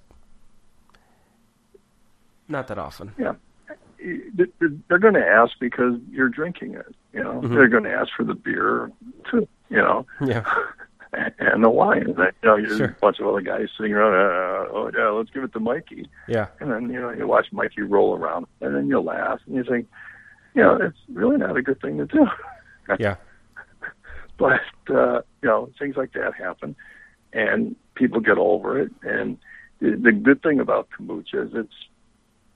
not 2.47 2.67
that 2.67 2.77
often. 2.77 3.13
yeah. 3.17 3.33
They're 4.89 4.97
going 4.97 5.13
to 5.13 5.25
ask 5.25 5.53
because 5.59 5.93
you're 6.09 6.29
drinking 6.29 6.73
it. 6.73 6.95
You 7.13 7.23
know, 7.23 7.41
Mhm. 7.41 7.53
they're 7.53 7.67
going 7.67 7.83
to 7.83 7.93
ask 7.93 8.09
for 8.17 8.23
the 8.23 8.33
beer 8.33 8.91
too. 9.29 9.47
You 9.69 9.77
know, 9.77 10.05
Yeah. 10.19 10.43
and 11.13 11.63
the 11.63 11.69
wine. 11.69 12.07
You 12.07 12.13
know, 12.43 12.57
there's 12.57 12.77
Sure. 12.77 12.87
a 12.87 12.95
bunch 12.99 13.19
of 13.19 13.27
other 13.27 13.41
guys 13.41 13.67
sitting 13.77 13.93
around. 13.93 14.13
Uh, 14.15 14.69
oh 14.73 14.91
yeah, 14.97 15.09
let's 15.09 15.29
give 15.29 15.43
it 15.43 15.53
to 15.53 15.59
Mikey. 15.59 16.09
Yeah. 16.27 16.47
And 16.59 16.71
then 16.71 16.89
you 16.89 16.99
know 16.99 17.11
you 17.11 17.27
watch 17.27 17.47
Mikey 17.51 17.83
roll 17.83 18.17
around, 18.17 18.47
and 18.59 18.75
then 18.75 18.87
you 18.87 18.99
laugh, 18.99 19.39
and 19.45 19.55
you 19.55 19.63
think, 19.63 19.87
you 20.55 20.63
know, 20.63 20.75
it's 20.77 20.97
really 21.13 21.37
not 21.37 21.55
a 21.55 21.61
good 21.61 21.79
thing 21.81 21.97
to 21.99 22.05
do. 22.05 22.27
Yeah. 22.99 23.15
But 24.41 24.93
uh, 24.95 25.21
you 25.41 25.49
know, 25.49 25.69
things 25.79 25.95
like 25.95 26.13
that 26.13 26.33
happen, 26.35 26.75
and 27.33 27.75
people 27.95 28.19
get 28.19 28.37
over 28.37 28.79
it. 28.79 28.91
And 29.03 29.37
the, 29.79 29.91
the 29.95 30.11
good 30.11 30.41
thing 30.41 30.59
about 30.59 30.89
kombucha 30.89 31.45
is 31.47 31.51
it's 31.53 31.73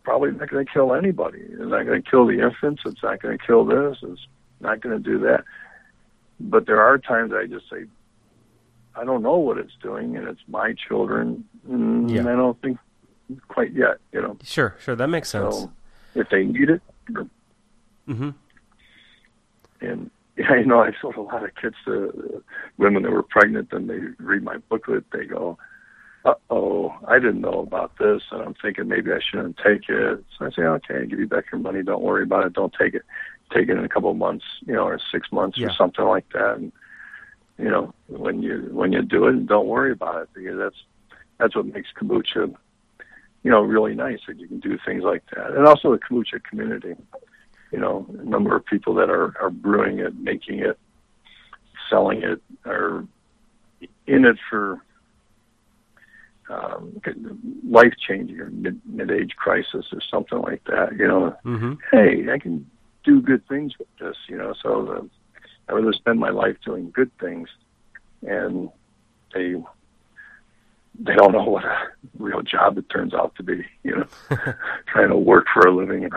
probably 0.04 0.32
not 0.32 0.50
going 0.50 0.66
to 0.66 0.72
kill 0.72 0.94
anybody. 0.94 1.40
It's 1.42 1.60
not 1.60 1.86
going 1.86 2.02
to 2.04 2.10
kill 2.10 2.26
the 2.28 2.40
infants. 2.44 2.82
It's 2.86 3.02
not 3.04 3.22
going 3.22 3.38
to 3.38 3.44
kill 3.46 3.66
this. 3.66 3.98
It's 4.04 4.28
not 4.60 4.82
going 4.82 5.02
to 5.02 5.04
do 5.12 5.20
that. 5.20 5.44
But 6.40 6.66
there 6.68 6.82
are 6.82 6.98
times 6.98 7.32
I 7.34 7.46
just 7.48 7.70
say, 7.70 7.86
I 8.96 9.04
don't 9.06 9.24
know 9.24 9.38
what 9.38 9.58
it's 9.58 9.74
doing, 9.82 10.16
and 10.18 10.28
it's 10.28 10.42
my 10.48 10.74
children. 10.88 11.46
Mm, 11.68 12.12
Yeah. 12.14 12.22
I 12.32 12.36
don't 12.36 12.62
think 12.62 12.78
quite 13.48 13.74
yet. 13.74 13.98
You 14.12 14.22
know, 14.22 14.38
Sure. 14.44 14.76
Sure. 14.80 14.96
That 14.96 15.08
makes 15.08 15.30
sense. 15.30 15.56
so 15.56 15.72
if 16.14 16.30
they 16.30 16.44
need 16.44 16.70
it, 16.70 16.82
hmm 18.06 18.30
and 19.82 20.10
you 20.50 20.66
know, 20.66 20.82
I 20.82 20.92
sold 21.02 21.16
a 21.16 21.22
lot 21.22 21.44
of 21.44 21.56
kits 21.56 21.78
to 21.86 22.44
women 22.78 23.04
that 23.04 23.12
were 23.12 23.24
pregnant, 23.24 23.72
and 23.72 23.90
they 23.90 24.00
read 24.20 24.44
my 24.44 24.58
booklet. 24.58 25.06
They 25.12 25.26
go, 25.26 25.58
"Uh 26.26 26.34
oh, 26.50 26.94
I 27.08 27.20
didn't 27.20 27.42
know 27.42 27.60
about 27.60 27.98
this," 28.00 28.22
and 28.32 28.42
I'm 28.42 28.54
thinking 28.62 28.88
maybe 28.90 29.12
I 29.12 29.20
shouldn't 29.20 29.58
take 29.58 29.88
it. 29.88 30.24
So 30.38 30.46
I 30.46 30.50
say, 30.50 30.64
"Okay, 30.64 30.96
I'll 30.96 31.06
give 31.06 31.20
you 31.20 31.28
back 31.28 31.46
your 31.52 31.62
money. 31.62 31.84
Don't 31.84 32.04
worry 32.04 32.24
about 32.24 32.46
it. 32.46 32.54
Don't 32.54 32.74
take 32.78 32.94
it. 32.94 33.04
Take 33.54 33.70
it 33.70 33.78
in 33.78 33.86
a 33.86 33.90
couple 33.90 34.12
of 34.12 34.18
months, 34.18 34.46
you 34.66 34.74
know, 34.74 34.86
or 34.86 35.00
six 35.12 35.32
months 35.32 35.58
Yeah. 35.58 35.68
or 35.68 35.72
something 35.72 36.06
like 36.06 36.28
that." 36.34 36.56
And 36.58 36.72
you 37.58 37.70
know, 37.70 37.94
when 38.08 38.42
you 38.42 38.68
when 38.72 38.92
you 38.92 39.02
do 39.04 39.28
it, 39.28 39.46
don't 39.48 39.68
worry 39.68 39.94
about 39.94 40.24
it 40.24 40.30
because 40.34 40.58
that's 40.58 40.84
that's 41.38 41.56
what 41.56 41.66
makes 41.68 41.90
kombucha, 41.98 42.54
you 43.44 43.52
know, 43.52 43.62
really 43.62 43.96
nice 43.96 44.20
that 44.28 44.38
you 44.38 44.48
can 44.48 44.60
do 44.60 44.78
things 44.86 45.04
like 45.04 45.24
that, 45.34 45.52
and 45.52 45.66
also 45.66 45.92
the 45.94 46.00
kombucha 46.00 46.44
community 46.44 46.96
you 47.76 47.82
know, 47.82 48.06
a 48.18 48.24
number 48.24 48.56
of 48.56 48.66
people 48.66 48.94
that 48.96 49.10
are, 49.10 49.34
are 49.42 49.50
brewing 49.50 50.00
it, 50.00 50.18
making 50.18 50.60
it, 50.60 50.80
selling 51.90 52.24
it, 52.24 52.42
are 52.66 53.06
in 54.08 54.24
it 54.24 54.38
for 54.50 54.82
um, 56.50 57.02
life 57.68 57.92
changing 58.00 58.40
or 58.40 58.50
mid 58.50 58.80
mid 58.86 59.12
age 59.12 59.36
crisis 59.36 59.88
or 59.92 60.00
something 60.10 60.40
like 60.40 60.64
that. 60.68 60.96
You 60.98 61.06
know, 61.06 61.36
hmm 61.44 61.74
hey, 61.92 62.32
I 62.32 62.40
can 62.40 62.66
do 63.04 63.20
good 63.20 63.46
things 63.50 63.74
with 63.78 63.90
this. 64.00 64.16
You 64.30 64.38
know, 64.38 64.54
so 64.64 64.86
the, 64.86 65.10
I 65.68 65.74
rather 65.74 65.92
spend 65.92 66.18
my 66.18 66.30
life 66.30 66.56
doing 66.64 66.92
good 66.92 67.12
things, 67.20 67.50
and 68.26 68.70
they 69.34 69.56
they 70.98 71.16
don't 71.16 71.34
know 71.34 71.44
what 71.44 71.66
a 71.66 71.88
real 72.20 72.42
job 72.42 72.78
it 72.78 72.90
turns 72.90 73.14
out 73.14 73.36
to 73.36 73.44
be. 73.44 73.66
You 73.84 73.98
know, 73.98 74.06
trying 74.88 75.10
to 75.10 75.18
work 75.18 75.48
for 75.54 75.68
a 75.68 75.76
living. 75.76 76.10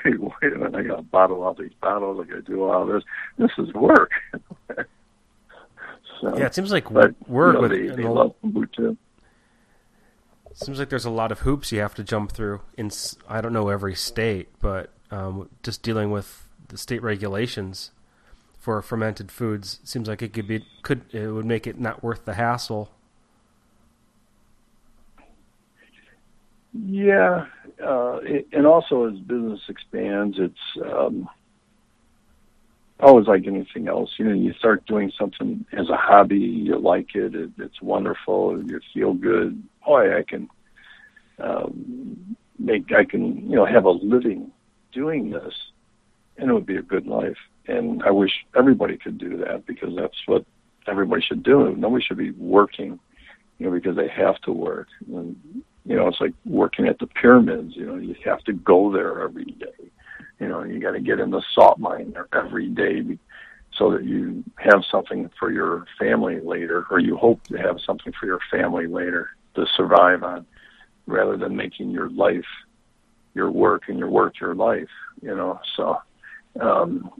hey, 0.04 0.12
wait 0.18 0.52
a 0.52 0.58
minute, 0.58 0.74
I 0.74 0.82
got 0.82 0.96
to 0.96 1.02
bottle 1.02 1.42
all 1.42 1.54
these 1.54 1.72
bottles. 1.80 2.20
I 2.20 2.30
got 2.30 2.36
to 2.36 2.42
do 2.42 2.64
all 2.64 2.86
this. 2.86 3.02
This 3.38 3.50
is 3.58 3.72
work. 3.74 4.10
so, 6.20 6.36
Yeah. 6.36 6.46
It 6.46 6.54
seems 6.54 6.72
like 6.72 6.92
but 6.92 7.14
work 7.28 7.54
you 7.54 7.62
know, 7.62 7.68
with 7.68 7.70
they, 7.70 8.02
they 8.02 8.08
love. 8.08 8.34
Seems 10.54 10.78
like 10.78 10.90
there's 10.90 11.04
a 11.04 11.10
lot 11.10 11.32
of 11.32 11.40
hoops 11.40 11.72
you 11.72 11.80
have 11.80 11.94
to 11.94 12.04
jump 12.04 12.32
through. 12.32 12.60
In 12.76 12.90
I 13.28 13.40
don't 13.40 13.52
know 13.52 13.68
every 13.68 13.94
state, 13.94 14.48
but 14.60 14.90
um, 15.10 15.48
just 15.62 15.82
dealing 15.82 16.10
with 16.10 16.48
the 16.68 16.76
state 16.78 17.02
regulations 17.02 17.90
for 18.58 18.82
fermented 18.82 19.32
foods 19.32 19.80
seems 19.84 20.06
like 20.06 20.22
it 20.22 20.32
could 20.32 20.46
be 20.46 20.64
could 20.82 21.02
it 21.14 21.28
would 21.28 21.46
make 21.46 21.66
it 21.66 21.78
not 21.80 22.02
worth 22.02 22.24
the 22.24 22.34
hassle. 22.34 22.90
Yeah, 26.72 27.46
uh, 27.84 28.20
it, 28.22 28.48
and 28.52 28.66
also 28.66 29.08
as 29.10 29.18
business 29.18 29.60
expands, 29.68 30.36
it's 30.38 30.86
um, 30.86 31.28
always 33.00 33.26
like 33.26 33.46
anything 33.46 33.88
else. 33.88 34.10
You 34.18 34.26
know, 34.26 34.34
you 34.34 34.52
start 34.54 34.86
doing 34.86 35.10
something 35.18 35.64
as 35.72 35.88
a 35.88 35.96
hobby, 35.96 36.38
you 36.38 36.78
like 36.78 37.14
it, 37.14 37.34
it 37.34 37.50
it's 37.58 37.82
wonderful, 37.82 38.62
you 38.62 38.80
feel 38.94 39.14
good. 39.14 39.62
Boy, 39.84 40.16
I 40.16 40.22
can 40.22 40.48
um, 41.38 42.36
make, 42.58 42.92
I 42.92 43.04
can, 43.04 43.50
you 43.50 43.56
know, 43.56 43.66
have 43.66 43.84
a 43.84 43.90
living 43.90 44.52
doing 44.92 45.30
this, 45.30 45.54
and 46.36 46.50
it 46.50 46.54
would 46.54 46.66
be 46.66 46.76
a 46.76 46.82
good 46.82 47.06
life. 47.06 47.38
And 47.66 48.02
I 48.04 48.10
wish 48.10 48.32
everybody 48.56 48.96
could 48.96 49.18
do 49.18 49.38
that 49.38 49.66
because 49.66 49.94
that's 49.96 50.16
what 50.26 50.44
everybody 50.86 51.22
should 51.22 51.42
do. 51.42 51.74
Nobody 51.76 52.04
should 52.04 52.18
be 52.18 52.30
working, 52.32 52.98
you 53.58 53.66
know, 53.66 53.72
because 53.72 53.96
they 53.96 54.08
have 54.08 54.40
to 54.42 54.52
work. 54.52 54.88
And, 55.08 55.36
you 55.84 55.96
know, 55.96 56.08
it's 56.08 56.20
like 56.20 56.34
working 56.44 56.86
at 56.86 56.98
the 56.98 57.06
pyramids. 57.06 57.74
You 57.76 57.86
know, 57.86 57.96
you 57.96 58.14
have 58.24 58.42
to 58.44 58.52
go 58.52 58.92
there 58.92 59.22
every 59.22 59.44
day 59.44 59.90
you 60.40 60.48
know, 60.48 60.64
you 60.64 60.80
got 60.80 60.92
to 60.92 61.00
get 61.00 61.20
in 61.20 61.30
the 61.30 61.42
salt 61.54 61.78
mine 61.78 62.14
every 62.32 62.68
day 62.68 63.18
so 63.76 63.92
that 63.92 64.04
you 64.04 64.42
have 64.56 64.82
something 64.90 65.30
for 65.38 65.52
your 65.52 65.84
family 65.98 66.40
later, 66.40 66.86
or 66.90 66.98
you 66.98 67.16
hope 67.16 67.44
to 67.44 67.56
have 67.56 67.76
something 67.86 68.12
for 68.18 68.26
your 68.26 68.40
family 68.50 68.86
later 68.86 69.30
to 69.54 69.66
survive 69.76 70.22
on, 70.22 70.46
rather 71.06 71.36
than 71.36 71.54
making 71.54 71.90
your 71.90 72.10
life 72.10 72.44
your 73.34 73.50
work 73.50 73.82
and 73.88 73.98
your 73.98 74.08
work 74.08 74.40
your 74.40 74.54
life. 74.54 74.88
You 75.20 75.36
know, 75.36 75.60
so. 75.76 75.98
Um, 76.58 77.10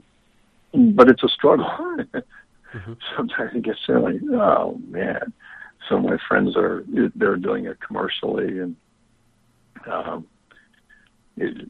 but 0.73 1.09
it's 1.09 1.23
a 1.23 1.29
struggle. 1.29 1.65
mm-hmm. 2.13 2.93
Sometimes 3.15 3.51
it 3.55 3.63
gets 3.63 3.79
like, 3.87 4.15
oh 4.33 4.79
man. 4.87 5.31
Some 5.89 6.05
of 6.05 6.11
my 6.11 6.17
friends 6.27 6.55
are 6.55 6.83
they're 7.15 7.35
doing 7.35 7.65
it 7.65 7.79
commercially, 7.79 8.59
and 8.59 8.75
um, 9.85 10.27
it, 11.37 11.69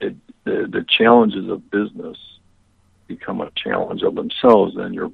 it, 0.00 0.16
the, 0.44 0.68
the 0.70 0.86
challenges 0.88 1.48
of 1.50 1.70
business 1.70 2.16
become 3.06 3.40
a 3.40 3.50
challenge 3.56 4.02
of 4.02 4.14
themselves, 4.14 4.76
and 4.76 4.94
you're 4.94 5.12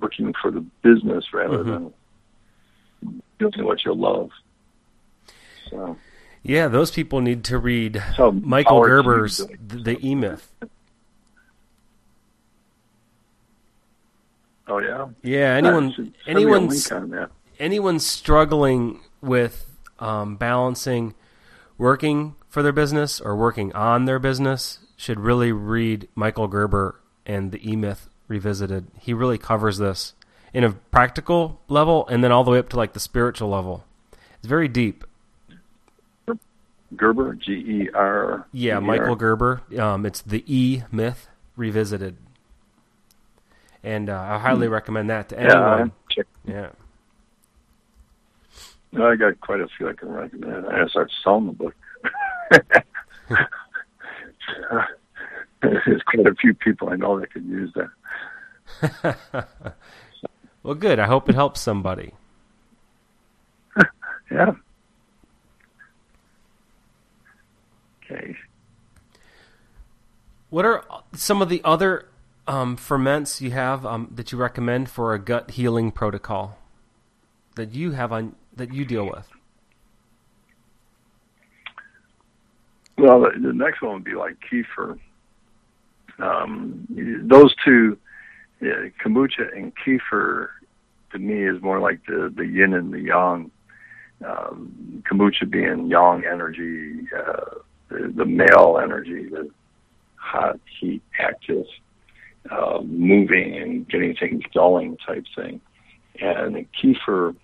working 0.00 0.34
for 0.40 0.50
the 0.50 0.64
business 0.82 1.32
rather 1.32 1.58
mm-hmm. 1.58 1.88
than 3.00 3.22
doing 3.38 3.66
what 3.66 3.84
you 3.84 3.94
love. 3.94 4.30
So. 5.70 5.96
Yeah, 6.42 6.68
those 6.68 6.90
people 6.90 7.20
need 7.20 7.44
to 7.44 7.58
read 7.58 8.02
so 8.16 8.30
Michael 8.30 8.84
Gerber's 8.84 9.38
The, 9.38 9.76
the 9.76 10.06
E 10.06 10.14
Myth. 10.14 10.54
Oh 14.68 14.78
yeah. 14.78 15.08
Yeah. 15.22 15.54
Anyone. 15.54 16.14
anyone. 16.26 16.70
Anyone 17.58 17.98
struggling 17.98 19.00
with 19.20 19.66
um, 19.98 20.36
balancing 20.36 21.14
working 21.76 22.34
for 22.48 22.62
their 22.62 22.72
business 22.72 23.20
or 23.20 23.36
working 23.36 23.72
on 23.72 24.04
their 24.04 24.18
business 24.18 24.80
should 24.96 25.20
really 25.20 25.52
read 25.52 26.08
Michael 26.14 26.48
Gerber 26.48 27.00
and 27.24 27.52
the 27.52 27.70
E 27.70 27.76
Myth 27.76 28.08
Revisited. 28.26 28.86
He 29.00 29.14
really 29.14 29.38
covers 29.38 29.78
this 29.78 30.14
in 30.52 30.64
a 30.64 30.72
practical 30.72 31.60
level 31.68 32.06
and 32.08 32.22
then 32.22 32.32
all 32.32 32.44
the 32.44 32.50
way 32.50 32.58
up 32.58 32.68
to 32.70 32.76
like 32.76 32.92
the 32.92 33.00
spiritual 33.00 33.48
level. 33.48 33.84
It's 34.38 34.46
very 34.46 34.68
deep. 34.68 35.04
Gerber, 36.96 37.34
G 37.34 37.52
E 37.52 37.88
R. 37.94 38.46
Yeah, 38.52 38.78
Michael 38.80 39.14
Gerber. 39.14 39.62
Um, 39.78 40.06
it's 40.06 40.22
the 40.22 40.42
E 40.46 40.82
Myth 40.90 41.28
Revisited, 41.54 42.16
and 43.82 44.10
uh, 44.10 44.18
I 44.18 44.38
highly 44.38 44.66
hmm. 44.66 44.72
recommend 44.72 45.10
that 45.10 45.28
to 45.30 45.38
anyone. 45.38 45.92
Yeah, 46.16 46.22
yeah. 46.46 46.70
I 49.02 49.16
got 49.16 49.40
quite 49.40 49.60
a 49.60 49.68
few 49.76 49.88
I 49.88 49.92
can 49.92 50.08
recommend. 50.10 50.66
I 50.66 50.86
start 50.88 51.10
selling 51.22 51.46
the 51.46 51.52
book. 51.52 51.74
There's 55.60 56.02
quite 56.02 56.26
a 56.26 56.34
few 56.34 56.54
people 56.54 56.88
I 56.88 56.96
know 56.96 57.20
that 57.20 57.32
could 57.32 57.44
use 57.44 57.72
that. 57.74 57.90
well, 60.62 60.74
good. 60.74 60.98
I 60.98 61.06
hope 61.06 61.28
it 61.28 61.34
helps 61.34 61.60
somebody. 61.60 62.12
yeah. 64.30 64.52
Okay. 68.04 68.36
What 70.50 70.64
are 70.64 70.84
some 71.12 71.42
of 71.42 71.50
the 71.50 71.60
other 71.64 72.06
um, 72.48 72.76
ferments 72.76 73.40
you 73.40 73.50
have 73.50 73.84
um, 73.86 74.10
that 74.14 74.32
you 74.32 74.38
recommend 74.38 74.88
for 74.88 75.14
a 75.14 75.18
gut 75.18 75.52
healing 75.52 75.92
protocol 75.92 76.58
that 77.54 77.74
you 77.74 77.92
have 77.92 78.10
on 78.10 78.34
that 78.56 78.72
you 78.72 78.84
deal 78.84 79.04
with? 79.04 79.28
Well, 82.96 83.20
the, 83.20 83.38
the 83.38 83.52
next 83.52 83.82
one 83.82 83.94
would 83.94 84.04
be 84.04 84.14
like 84.14 84.36
kefir. 84.50 84.98
Um, 86.18 86.86
those 87.22 87.54
two, 87.64 87.96
yeah, 88.60 88.88
kombucha 89.04 89.56
and 89.56 89.72
kefir, 89.76 90.48
to 91.12 91.18
me 91.18 91.44
is 91.44 91.62
more 91.62 91.78
like 91.78 92.00
the 92.06 92.32
the 92.34 92.46
yin 92.46 92.74
and 92.74 92.92
the 92.92 93.00
yang. 93.00 93.50
Um, 94.26 95.04
kombucha 95.08 95.48
being 95.48 95.86
yang 95.86 96.24
energy, 96.24 97.06
uh, 97.16 97.60
the, 97.88 98.12
the 98.16 98.24
male 98.24 98.80
energy, 98.82 99.28
the 99.28 99.48
hot, 100.16 100.58
heat, 100.80 101.02
active, 101.20 101.66
uh, 102.50 102.80
moving 102.82 103.56
and 103.56 103.88
getting 103.88 104.14
things 104.16 104.42
going 104.54 104.96
type 105.06 105.24
thing. 105.36 105.60
And 106.20 106.66
kefir 106.82 107.36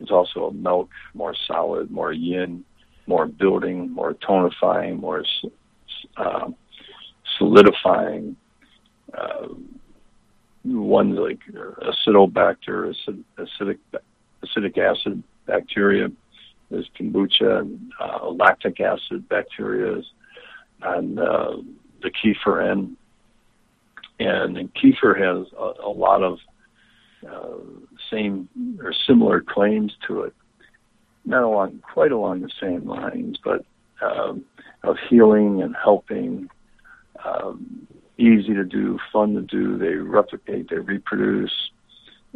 is 0.00 0.10
also 0.10 0.46
a 0.46 0.52
milk, 0.52 0.90
more 1.14 1.34
solid, 1.46 1.90
more 1.90 2.12
yin 2.12 2.64
more 3.06 3.26
building, 3.26 3.90
more 3.90 4.14
tonifying, 4.14 5.00
more 5.00 5.24
uh, 6.16 6.48
solidifying. 7.38 8.36
Uh, 9.12 9.48
ones 10.64 11.18
like 11.18 11.40
acetobacter, 11.50 12.90
acid, 12.90 13.24
acidic 13.38 13.78
acidic 14.44 14.78
acid 14.78 15.22
bacteria. 15.46 16.10
There's 16.70 16.88
kombucha 16.98 17.60
and 17.60 17.92
uh, 18.00 18.28
lactic 18.28 18.80
acid 18.80 19.28
bacteria, 19.28 20.02
and 20.82 21.18
uh, 21.18 21.56
the 22.02 22.10
kefir 22.10 22.70
N. 22.70 22.96
And, 24.22 24.56
and 24.56 24.74
kefir 24.74 25.16
has 25.18 25.46
a, 25.58 25.86
a 25.86 25.90
lot 25.90 26.22
of 26.22 26.38
uh, 27.28 27.58
same 28.10 28.48
or 28.80 28.92
similar 29.06 29.40
claims 29.40 29.92
to 30.06 30.22
it 30.22 30.34
not 31.24 31.42
along 31.42 31.80
quite 31.92 32.12
along 32.12 32.40
the 32.40 32.50
same 32.60 32.88
lines, 32.88 33.38
but 33.42 33.64
um, 34.00 34.44
of 34.82 34.96
healing 35.08 35.62
and 35.62 35.76
helping. 35.82 36.48
Um, 37.24 37.86
easy 38.18 38.54
to 38.54 38.64
do, 38.64 38.98
fun 39.12 39.34
to 39.34 39.42
do. 39.42 39.78
They 39.78 39.94
replicate, 39.94 40.70
they 40.70 40.78
reproduce. 40.78 41.52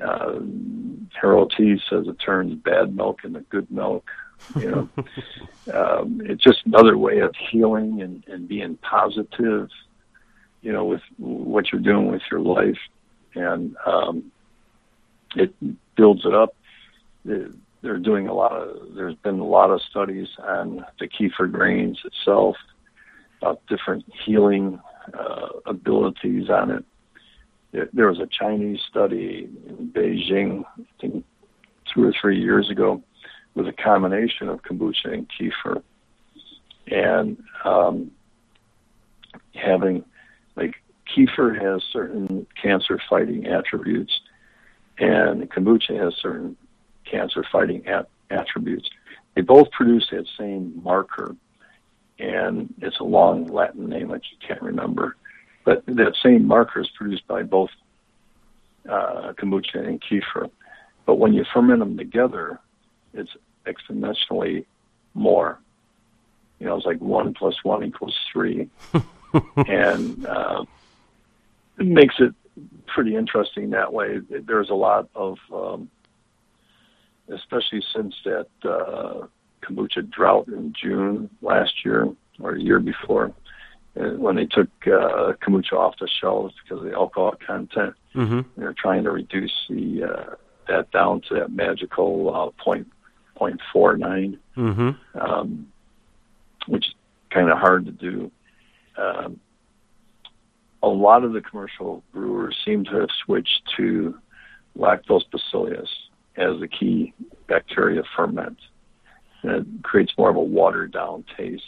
Um, 0.02 1.08
Harold 1.20 1.54
T 1.56 1.80
says 1.88 2.06
it 2.06 2.18
turns 2.18 2.54
bad 2.54 2.94
milk 2.94 3.24
into 3.24 3.40
good 3.40 3.70
milk. 3.70 4.08
You 4.58 4.70
know, 4.70 4.88
um, 5.74 6.20
it's 6.24 6.42
just 6.42 6.64
another 6.66 6.96
way 6.96 7.18
of 7.18 7.34
healing 7.50 8.02
and, 8.02 8.24
and 8.28 8.46
being 8.46 8.76
positive. 8.78 9.68
You 10.66 10.72
know, 10.72 10.84
with 10.84 11.02
what 11.18 11.70
you're 11.70 11.80
doing 11.80 12.10
with 12.10 12.22
your 12.28 12.40
life, 12.40 12.78
and 13.36 13.76
um, 13.86 14.32
it 15.36 15.54
builds 15.94 16.24
it 16.24 16.34
up. 16.34 16.56
They're 17.24 17.98
doing 17.98 18.26
a 18.26 18.34
lot 18.34 18.50
of 18.50 18.96
there's 18.96 19.14
been 19.22 19.38
a 19.38 19.46
lot 19.46 19.70
of 19.70 19.80
studies 19.88 20.26
on 20.42 20.84
the 20.98 21.06
kefir 21.06 21.52
grains 21.52 22.00
itself 22.04 22.56
about 23.40 23.62
different 23.68 24.04
healing 24.24 24.80
uh, 25.16 25.48
abilities 25.66 26.50
on 26.50 26.72
it. 26.72 26.84
There 27.92 28.08
was 28.08 28.18
a 28.18 28.26
chinese 28.26 28.80
study 28.90 29.48
in 29.68 29.92
beijing 29.94 30.64
i 30.64 30.82
think 31.00 31.24
two 31.92 32.02
or 32.02 32.12
three 32.20 32.40
years 32.40 32.70
ago 32.70 33.02
with 33.54 33.68
a 33.68 33.72
combination 33.72 34.48
of 34.48 34.62
kombucha 34.62 35.12
and 35.12 35.28
kefir 35.28 35.82
and 36.88 37.36
um, 37.64 38.10
having 39.54 40.04
like 40.56 40.74
kefir 41.14 41.60
has 41.60 41.82
certain 41.92 42.46
cancer 42.60 43.00
fighting 43.08 43.46
attributes 43.46 44.20
and 44.98 45.50
kombucha 45.50 45.98
has 46.02 46.14
certain 46.20 46.56
cancer 47.04 47.44
fighting 47.50 47.86
at- 47.86 48.08
attributes. 48.30 48.88
They 49.34 49.42
both 49.42 49.70
produce 49.70 50.08
that 50.10 50.26
same 50.38 50.80
marker, 50.82 51.36
and 52.18 52.72
it's 52.80 52.98
a 52.98 53.04
long 53.04 53.46
Latin 53.46 53.88
name 53.88 54.08
that 54.08 54.22
you 54.30 54.38
can't 54.46 54.62
remember. 54.62 55.16
But 55.64 55.84
that 55.86 56.14
same 56.22 56.46
marker 56.46 56.80
is 56.80 56.88
produced 56.96 57.26
by 57.26 57.42
both 57.42 57.70
uh, 58.88 59.32
kombucha 59.38 59.86
and 59.86 60.00
kefir. 60.00 60.50
But 61.04 61.16
when 61.16 61.34
you 61.34 61.44
ferment 61.52 61.80
them 61.80 61.96
together, 61.96 62.60
it's 63.12 63.30
exponentially 63.66 64.64
more. 65.14 65.58
You 66.58 66.66
know, 66.66 66.76
it's 66.76 66.86
like 66.86 67.00
one 67.00 67.34
plus 67.34 67.56
one 67.62 67.84
equals 67.84 68.16
three, 68.32 68.70
and 69.56 70.26
uh, 70.26 70.64
it 71.78 71.86
makes 71.86 72.14
it 72.18 72.34
pretty 72.86 73.16
interesting 73.16 73.70
that 73.70 73.92
way. 73.92 74.18
There's 74.30 74.70
a 74.70 74.74
lot 74.74 75.08
of, 75.14 75.38
um, 75.52 75.90
especially 77.28 77.82
since 77.94 78.14
that 78.24 78.48
uh, 78.64 79.26
kombucha 79.62 80.08
drought 80.10 80.48
in 80.48 80.72
June 80.80 81.28
last 81.42 81.84
year 81.84 82.08
or 82.40 82.54
a 82.54 82.60
year 82.60 82.78
before, 82.78 83.32
uh, 83.98 84.10
when 84.10 84.36
they 84.36 84.46
took 84.46 84.68
uh, 84.86 85.32
kombucha 85.42 85.72
off 85.72 85.94
the 85.98 86.08
shelves 86.08 86.54
because 86.62 86.78
of 86.78 86.90
the 86.90 86.94
alcohol 86.94 87.34
content. 87.46 87.94
Mm-hmm. 88.14 88.40
They're 88.56 88.74
trying 88.74 89.04
to 89.04 89.10
reduce 89.10 89.54
the 89.68 90.04
uh, 90.04 90.34
that 90.68 90.90
down 90.90 91.20
to 91.28 91.34
that 91.34 91.52
magical 91.52 92.34
uh, 92.34 92.62
point 92.62 92.86
point 93.34 93.60
four 93.72 93.96
nine, 93.96 94.38
Mm-hmm. 94.56 95.18
um, 95.18 95.70
which 96.66 96.86
is 96.88 96.94
kind 97.30 97.50
of 97.50 97.58
hard 97.58 97.84
to 97.84 97.92
do. 97.92 98.30
Um, 98.96 99.40
a 100.82 100.88
lot 100.88 101.24
of 101.24 101.32
the 101.32 101.40
commercial 101.40 102.02
brewers 102.12 102.56
seem 102.64 102.84
to 102.84 103.00
have 103.00 103.08
switched 103.24 103.62
to 103.76 104.16
lactobacillus 104.78 105.88
as 106.36 106.60
the 106.60 106.68
key 106.68 107.12
bacteria 107.48 108.02
ferment. 108.14 108.58
And 109.42 109.52
it 109.52 109.82
creates 109.82 110.12
more 110.18 110.30
of 110.30 110.36
a 110.36 110.40
watered 110.40 110.92
down 110.92 111.24
taste. 111.36 111.62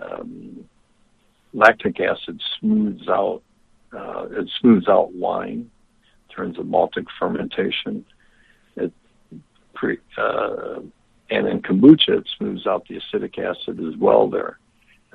Um, 0.00 0.64
lactic 1.52 2.00
acid 2.00 2.40
smooths 2.58 3.08
out 3.08 3.42
uh, 3.92 4.26
it 4.30 4.50
smooths 4.60 4.88
out 4.88 5.12
wine 5.12 5.70
in 6.28 6.34
terms 6.34 6.58
of 6.58 6.66
maltic 6.66 7.06
fermentation. 7.18 8.04
It 8.76 8.92
pre, 9.74 9.98
uh, 10.16 10.80
and 11.30 11.48
in 11.48 11.62
kombucha 11.62 12.18
it 12.18 12.28
smooths 12.36 12.66
out 12.66 12.86
the 12.88 12.98
acetic 12.98 13.38
acid 13.38 13.80
as 13.80 13.96
well. 13.98 14.28
There, 14.28 14.58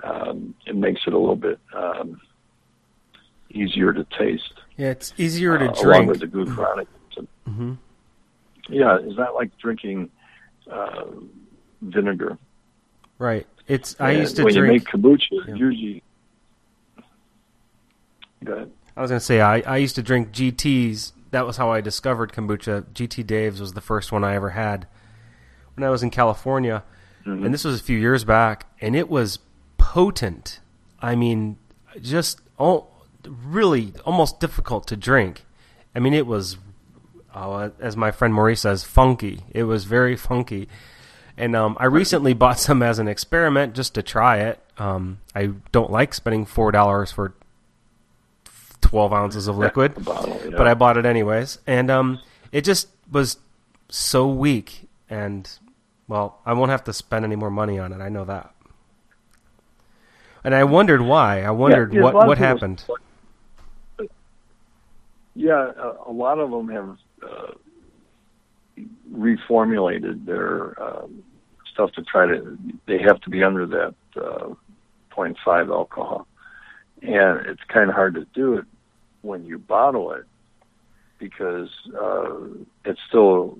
um, 0.02 0.56
it 0.66 0.76
makes 0.76 1.02
it 1.06 1.14
a 1.14 1.18
little 1.18 1.36
bit 1.36 1.60
um, 1.76 2.20
easier 3.52 3.94
to 3.94 4.06
taste. 4.18 4.54
Yeah, 4.78 4.90
it's 4.90 5.14
easier 5.18 5.58
to 5.58 5.66
uh, 5.66 5.74
along 5.74 6.06
drink. 6.08 6.10
with 6.10 6.20
the 6.22 6.28
glucuronic. 6.28 6.88
hmm 7.46 7.74
Yeah, 8.70 8.98
is 9.00 9.16
that 9.18 9.36
like 9.36 9.56
drinking 9.60 10.10
uh, 10.72 11.04
vinegar? 11.82 12.38
Right. 13.20 13.46
It's. 13.68 13.96
I 14.00 14.12
And 14.12 14.20
used 14.20 14.36
to 14.38 14.44
when 14.46 14.54
drink. 14.54 14.88
you 14.94 15.00
make 15.00 15.20
kombucha, 15.20 15.48
Yeah. 15.48 15.56
usually. 15.56 16.04
Go 18.44 18.54
ahead. 18.54 18.72
I 18.98 19.02
was 19.02 19.10
gonna 19.12 19.20
say 19.20 19.42
I, 19.42 19.60
I 19.62 19.78
used 19.78 19.96
to 19.96 20.04
drink 20.04 20.32
GTS. 20.32 21.14
That 21.32 21.46
was 21.48 21.58
how 21.58 21.72
I 21.72 21.82
discovered 21.82 22.32
kombucha. 22.34 22.84
GT 22.94 23.26
Dave's 23.26 23.60
was 23.62 23.74
the 23.74 23.82
first 23.82 24.12
one 24.12 24.24
I 24.24 24.36
ever 24.36 24.52
had 24.52 24.88
when 25.76 25.84
I 25.84 25.90
was 25.90 26.04
in 26.04 26.10
California, 26.12 26.84
Mhm. 27.26 27.46
and 27.46 27.54
this 27.54 27.64
was 27.64 27.80
a 27.80 27.84
few 27.84 27.98
years 27.98 28.24
back, 28.24 28.68
and 28.82 28.96
it 28.96 29.10
was 29.10 29.40
potent. 29.94 30.60
I 31.00 31.16
mean, 31.16 31.58
just 32.02 32.42
oh, 32.58 32.88
really 33.24 33.94
almost 34.06 34.40
difficult 34.40 34.88
to 34.88 34.98
drink. 34.98 35.46
I 35.94 36.00
mean, 36.00 36.16
it 36.16 36.26
was, 36.26 36.58
oh, 37.36 37.72
as 37.80 37.96
my 37.96 38.10
friend 38.10 38.34
Maurice 38.34 38.62
says, 38.62 38.84
funky. 38.84 39.42
It 39.52 39.66
was 39.66 39.84
very 39.84 40.16
funky. 40.16 40.68
And 41.38 41.56
um, 41.56 41.78
I 41.80 41.86
recently 41.86 42.34
bought 42.44 42.58
some 42.58 42.82
as 42.82 42.98
an 42.98 43.08
experiment 43.08 43.76
just 43.76 43.94
to 43.94 44.02
try 44.02 44.38
it. 44.38 44.60
Um, 44.80 45.20
I 45.36 45.52
don't 45.72 45.92
like 45.92 46.16
spending 46.16 46.48
four 46.48 46.72
dollars 46.72 47.12
for 47.12 47.36
twelve 48.82 49.14
ounces 49.14 49.48
of 49.48 49.60
liquid, 49.60 49.94
bottle, 50.04 50.42
yeah. 50.44 50.58
but 50.58 50.66
I 50.66 50.74
bought 50.74 50.98
it 50.98 51.06
anyways, 51.06 51.60
and 51.68 51.92
um, 51.92 52.20
it 52.52 52.66
just 52.66 52.88
was 53.12 53.38
so 53.90 54.28
weak. 54.28 54.90
And 55.08 55.48
well, 56.08 56.40
I 56.48 56.54
won't 56.54 56.72
have 56.72 56.84
to 56.86 56.94
spend 56.94 57.26
any 57.26 57.36
more 57.36 57.52
money 57.52 57.78
on 57.78 57.94
it. 57.94 58.02
I 58.02 58.10
know 58.10 58.26
that. 58.26 58.54
And 60.44 60.54
I 60.54 60.64
wondered 60.66 61.02
why. 61.02 61.42
I 61.44 61.52
wondered 61.52 61.94
yeah, 61.94 62.02
what 62.02 62.14
what 62.14 62.24
people- 62.24 62.36
happened. 62.36 62.84
Yeah, 65.36 65.72
a, 65.78 66.10
a 66.10 66.12
lot 66.12 66.38
of 66.38 66.52
them 66.52 66.70
have 66.70 66.98
uh, 67.28 67.54
reformulated 69.12 70.26
their 70.26 70.82
um, 70.82 71.24
stuff 71.74 71.92
to 71.94 72.04
try 72.04 72.28
to. 72.28 72.58
They 72.88 73.00
have 73.00 73.20
to 73.22 73.30
be 73.32 73.44
under 73.44 73.66
that 73.66 73.96
uh, 74.16 74.50
0.5 75.16 75.70
alcohol, 75.72 76.28
and 77.02 77.46
it's 77.48 77.64
kind 77.68 77.90
of 77.90 77.96
hard 77.96 78.14
to 78.16 78.26
do 78.36 78.56
it 78.56 78.66
when 79.24 79.44
you 79.46 79.58
bottle 79.58 80.12
it 80.12 80.26
because 81.18 81.70
uh, 82.00 82.36
it's 82.86 83.00
still 83.08 83.58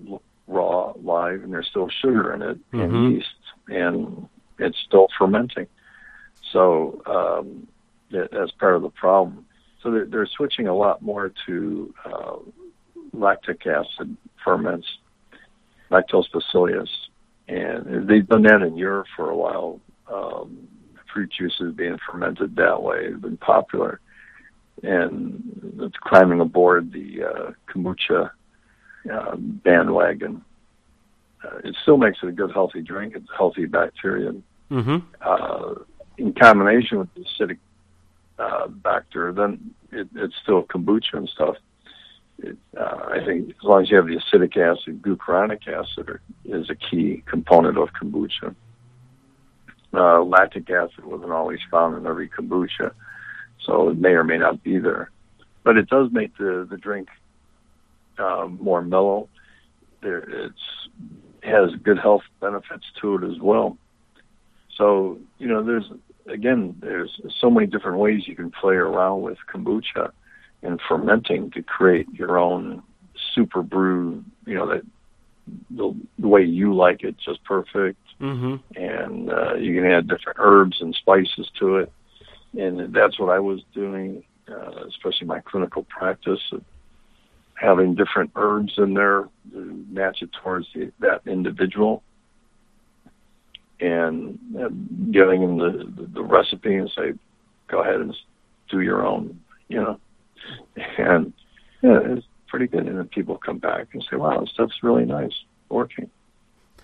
raw, 0.48 0.94
live, 1.02 1.42
and 1.44 1.54
there's 1.54 1.68
still 1.68 1.90
sugar 1.90 2.34
in 2.34 2.42
it 2.44 2.72
Mhm. 2.72 2.84
and 2.84 3.14
yeast, 3.14 3.36
and 3.70 4.30
it's 4.60 4.78
still 4.86 5.08
fermenting. 5.18 5.66
So 6.54 7.02
um, 7.08 7.68
that's 8.12 8.52
part 8.52 8.76
of 8.76 8.84
the 8.84 8.90
problem. 8.90 9.46
So 9.82 9.92
they're, 9.92 10.06
they're 10.06 10.30
switching 10.38 10.68
a 10.68 10.76
lot 10.76 11.02
more 11.02 11.34
to 11.48 11.94
uh, 12.06 12.36
lactic 13.12 13.66
acid 13.68 14.16
ferments, 14.46 14.88
lactobacillus, 15.92 16.88
and 17.50 18.08
they've 18.08 18.26
done 18.26 18.44
that 18.44 18.62
in 18.62 18.78
Europe 18.78 19.08
for 19.18 19.30
a 19.30 19.36
while. 19.36 19.82
Um, 20.12 20.68
fruit 21.12 21.32
juices 21.38 21.74
being 21.76 21.98
fermented 22.10 22.56
that 22.56 22.82
way 22.82 23.12
have 23.12 23.22
been 23.22 23.38
popular, 23.38 24.00
and 24.82 25.78
it's 25.80 25.98
climbing 26.02 26.40
aboard 26.40 26.92
the 26.92 27.24
uh, 27.24 27.52
kombucha 27.72 28.32
uh, 29.12 29.36
bandwagon. 29.36 30.44
Uh, 31.44 31.58
it 31.64 31.76
still 31.82 31.98
makes 31.98 32.20
it 32.24 32.30
a 32.30 32.32
good, 32.32 32.52
healthy 32.52 32.82
drink. 32.82 33.16
It's 33.16 33.28
healthy 33.38 33.66
bacteria 33.66 34.34
Mm-hmm. 34.74 34.98
uh, 35.22 35.76
in 36.18 36.34
combination 36.34 37.00
with 37.00 37.14
the 37.14 37.22
acidic 37.22 37.58
uh, 38.40 38.68
bacter, 38.68 39.36
then 39.36 39.74
it, 39.92 40.08
it's 40.16 40.36
still 40.42 40.64
kombucha 40.64 41.14
and 41.14 41.30
stuff. 41.30 41.56
It, 42.40 42.58
uh, 42.78 43.10
I 43.12 43.24
think 43.26 43.50
as 43.50 43.64
long 43.64 43.84
as 43.84 43.90
you 43.90 43.98
have 43.98 44.08
the 44.08 44.18
acetic 44.18 44.58
acid, 44.58 45.02
glucuronic 45.02 45.68
acid 45.68 46.10
are, 46.10 46.22
is 46.46 46.70
a 46.70 46.76
key 46.76 47.24
component 47.26 47.78
of 47.78 47.90
kombucha. 47.94 48.56
Uh, 49.94 50.24
lactic 50.24 50.70
acid 50.70 51.06
wasn't 51.06 51.32
always 51.32 51.60
found 51.70 51.96
in 51.96 52.08
every 52.08 52.28
kombucha, 52.28 52.92
so 53.64 53.90
it 53.90 53.98
may 53.98 54.10
or 54.10 54.24
may 54.24 54.38
not 54.38 54.64
be 54.64 54.80
there. 54.80 55.12
But 55.64 55.78
it 55.78 55.88
does 55.88 56.12
make 56.12 56.36
the, 56.38 56.68
the 56.70 56.78
drink 56.78 57.10
uh, 58.18 58.48
more 58.60 58.82
mellow. 58.82 59.30
There, 60.02 60.18
it's 60.18 60.90
has 61.44 61.72
good 61.84 62.00
health 62.00 62.24
benefits 62.40 62.86
to 63.02 63.16
it 63.16 63.30
as 63.30 63.40
well. 63.40 63.78
So, 64.78 65.20
you 65.40 65.48
know, 65.48 65.64
there's 65.64 65.90
again, 66.28 66.76
there's 66.80 67.20
so 67.40 67.50
many 67.50 67.68
different 67.68 67.98
ways 67.98 68.28
you 68.28 68.36
can 68.36 68.52
play 68.52 68.76
around 68.76 69.22
with 69.22 69.38
kombucha 69.52 70.12
and 70.62 70.80
fermenting 70.88 71.52
to 71.52 71.62
create 71.62 72.08
your 72.14 72.38
own 72.38 72.82
super 73.34 73.62
brew, 73.62 74.24
you 74.46 74.56
know, 74.56 74.68
that 74.68 74.84
the, 75.72 75.94
the 76.20 76.28
way 76.28 76.44
you 76.44 76.74
like 76.74 77.04
it, 77.04 77.16
just 77.18 77.44
perfect. 77.44 78.00
Mm-hmm. 78.22 78.56
And 78.82 79.30
uh, 79.30 79.56
you 79.56 79.76
can 79.76 79.92
add 79.92 80.08
different 80.08 80.38
herbs 80.40 80.78
and 80.80 80.96
spices 80.96 81.50
to 81.60 81.78
it. 81.78 81.92
And 82.58 82.94
that's 82.94 83.20
what 83.20 83.30
I 83.30 83.40
was 83.40 83.62
doing, 83.74 84.24
uh, 84.48 84.86
especially 84.88 85.28
my 85.28 85.42
clinical 85.42 85.84
practice, 85.84 86.40
of 86.52 86.64
having 87.56 87.96
different 87.96 88.32
herbs 88.36 88.74
in 88.78 88.94
there 88.94 89.28
to 89.52 89.86
match 89.90 90.22
it 90.22 90.30
towards 90.42 90.68
the, 90.74 90.92
that 91.00 91.22
individual 91.26 92.04
and 93.80 94.40
uh, 94.60 94.70
giving 95.12 95.42
them 95.42 95.58
the, 95.58 95.92
the, 95.96 96.08
the 96.08 96.24
recipe 96.24 96.76
and 96.76 96.90
say, 96.96 97.14
go 97.68 97.82
ahead 97.82 97.96
and 97.96 98.16
do 98.70 98.82
your 98.82 99.06
own, 99.06 99.40
you 99.68 99.82
know. 99.82 100.00
And 100.98 101.34
yeah, 101.82 102.00
it's 102.04 102.26
pretty 102.48 102.68
good. 102.68 102.88
And 102.88 102.98
then 102.98 103.08
people 103.08 103.38
come 103.38 103.58
back 103.58 103.88
and 103.94 104.06
say, 104.10 104.16
wow, 104.16 104.40
this 104.40 104.50
stuff's 104.52 104.84
really 104.84 105.06
nice 105.06 105.34
working. 105.70 106.10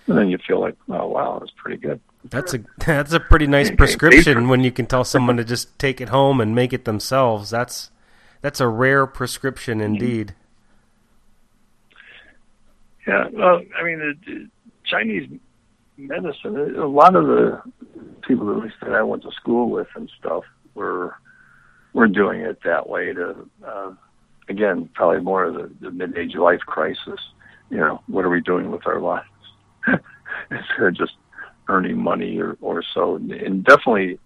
And 0.06 0.18
then 0.18 0.28
you 0.28 0.38
feel 0.38 0.60
like, 0.60 0.76
oh, 0.88 1.06
wow, 1.06 1.38
that's 1.38 1.52
pretty 1.56 1.76
good. 1.76 2.00
That's 2.24 2.54
a 2.54 2.58
that's 2.84 3.12
a 3.12 3.20
pretty 3.20 3.46
nice 3.46 3.70
prescription 3.70 4.48
when 4.48 4.62
you 4.62 4.72
can 4.72 4.86
tell 4.86 5.04
someone 5.04 5.36
to 5.36 5.44
just 5.44 5.78
take 5.78 6.00
it 6.00 6.08
home 6.10 6.40
and 6.40 6.54
make 6.54 6.72
it 6.72 6.84
themselves. 6.84 7.50
That's 7.50 7.90
that's 8.42 8.60
a 8.60 8.68
rare 8.68 9.06
prescription 9.06 9.80
indeed. 9.80 10.34
Yeah, 13.06 13.28
well, 13.32 13.62
I 13.78 13.82
mean, 13.82 13.98
the, 13.98 14.14
the 14.26 14.48
Chinese 14.84 15.30
medicine, 16.00 16.76
a 16.76 16.86
lot 16.86 17.16
of 17.16 17.26
the 17.26 17.62
people, 18.26 18.50
at 18.50 18.62
least 18.62 18.76
that 18.82 18.94
I 18.94 19.02
went 19.02 19.22
to 19.22 19.30
school 19.32 19.70
with 19.70 19.88
and 19.94 20.10
stuff, 20.18 20.44
were 20.74 21.14
were 21.92 22.06
doing 22.06 22.40
it 22.40 22.60
that 22.64 22.88
way 22.88 23.12
to, 23.12 23.34
uh, 23.66 23.92
again, 24.48 24.88
probably 24.94 25.20
more 25.20 25.44
of 25.44 25.54
the, 25.54 25.70
the 25.80 25.90
mid-age 25.90 26.36
life 26.36 26.60
crisis. 26.60 27.18
You 27.68 27.78
know, 27.78 28.00
what 28.06 28.24
are 28.24 28.30
we 28.30 28.40
doing 28.40 28.70
with 28.70 28.86
our 28.86 29.00
lives? 29.00 29.26
Instead 30.50 30.86
of 30.86 30.94
just 30.94 31.14
earning 31.68 31.98
money 31.98 32.38
or, 32.38 32.56
or 32.60 32.84
so. 32.94 33.16
And 33.16 33.64
definitely, 33.64 34.20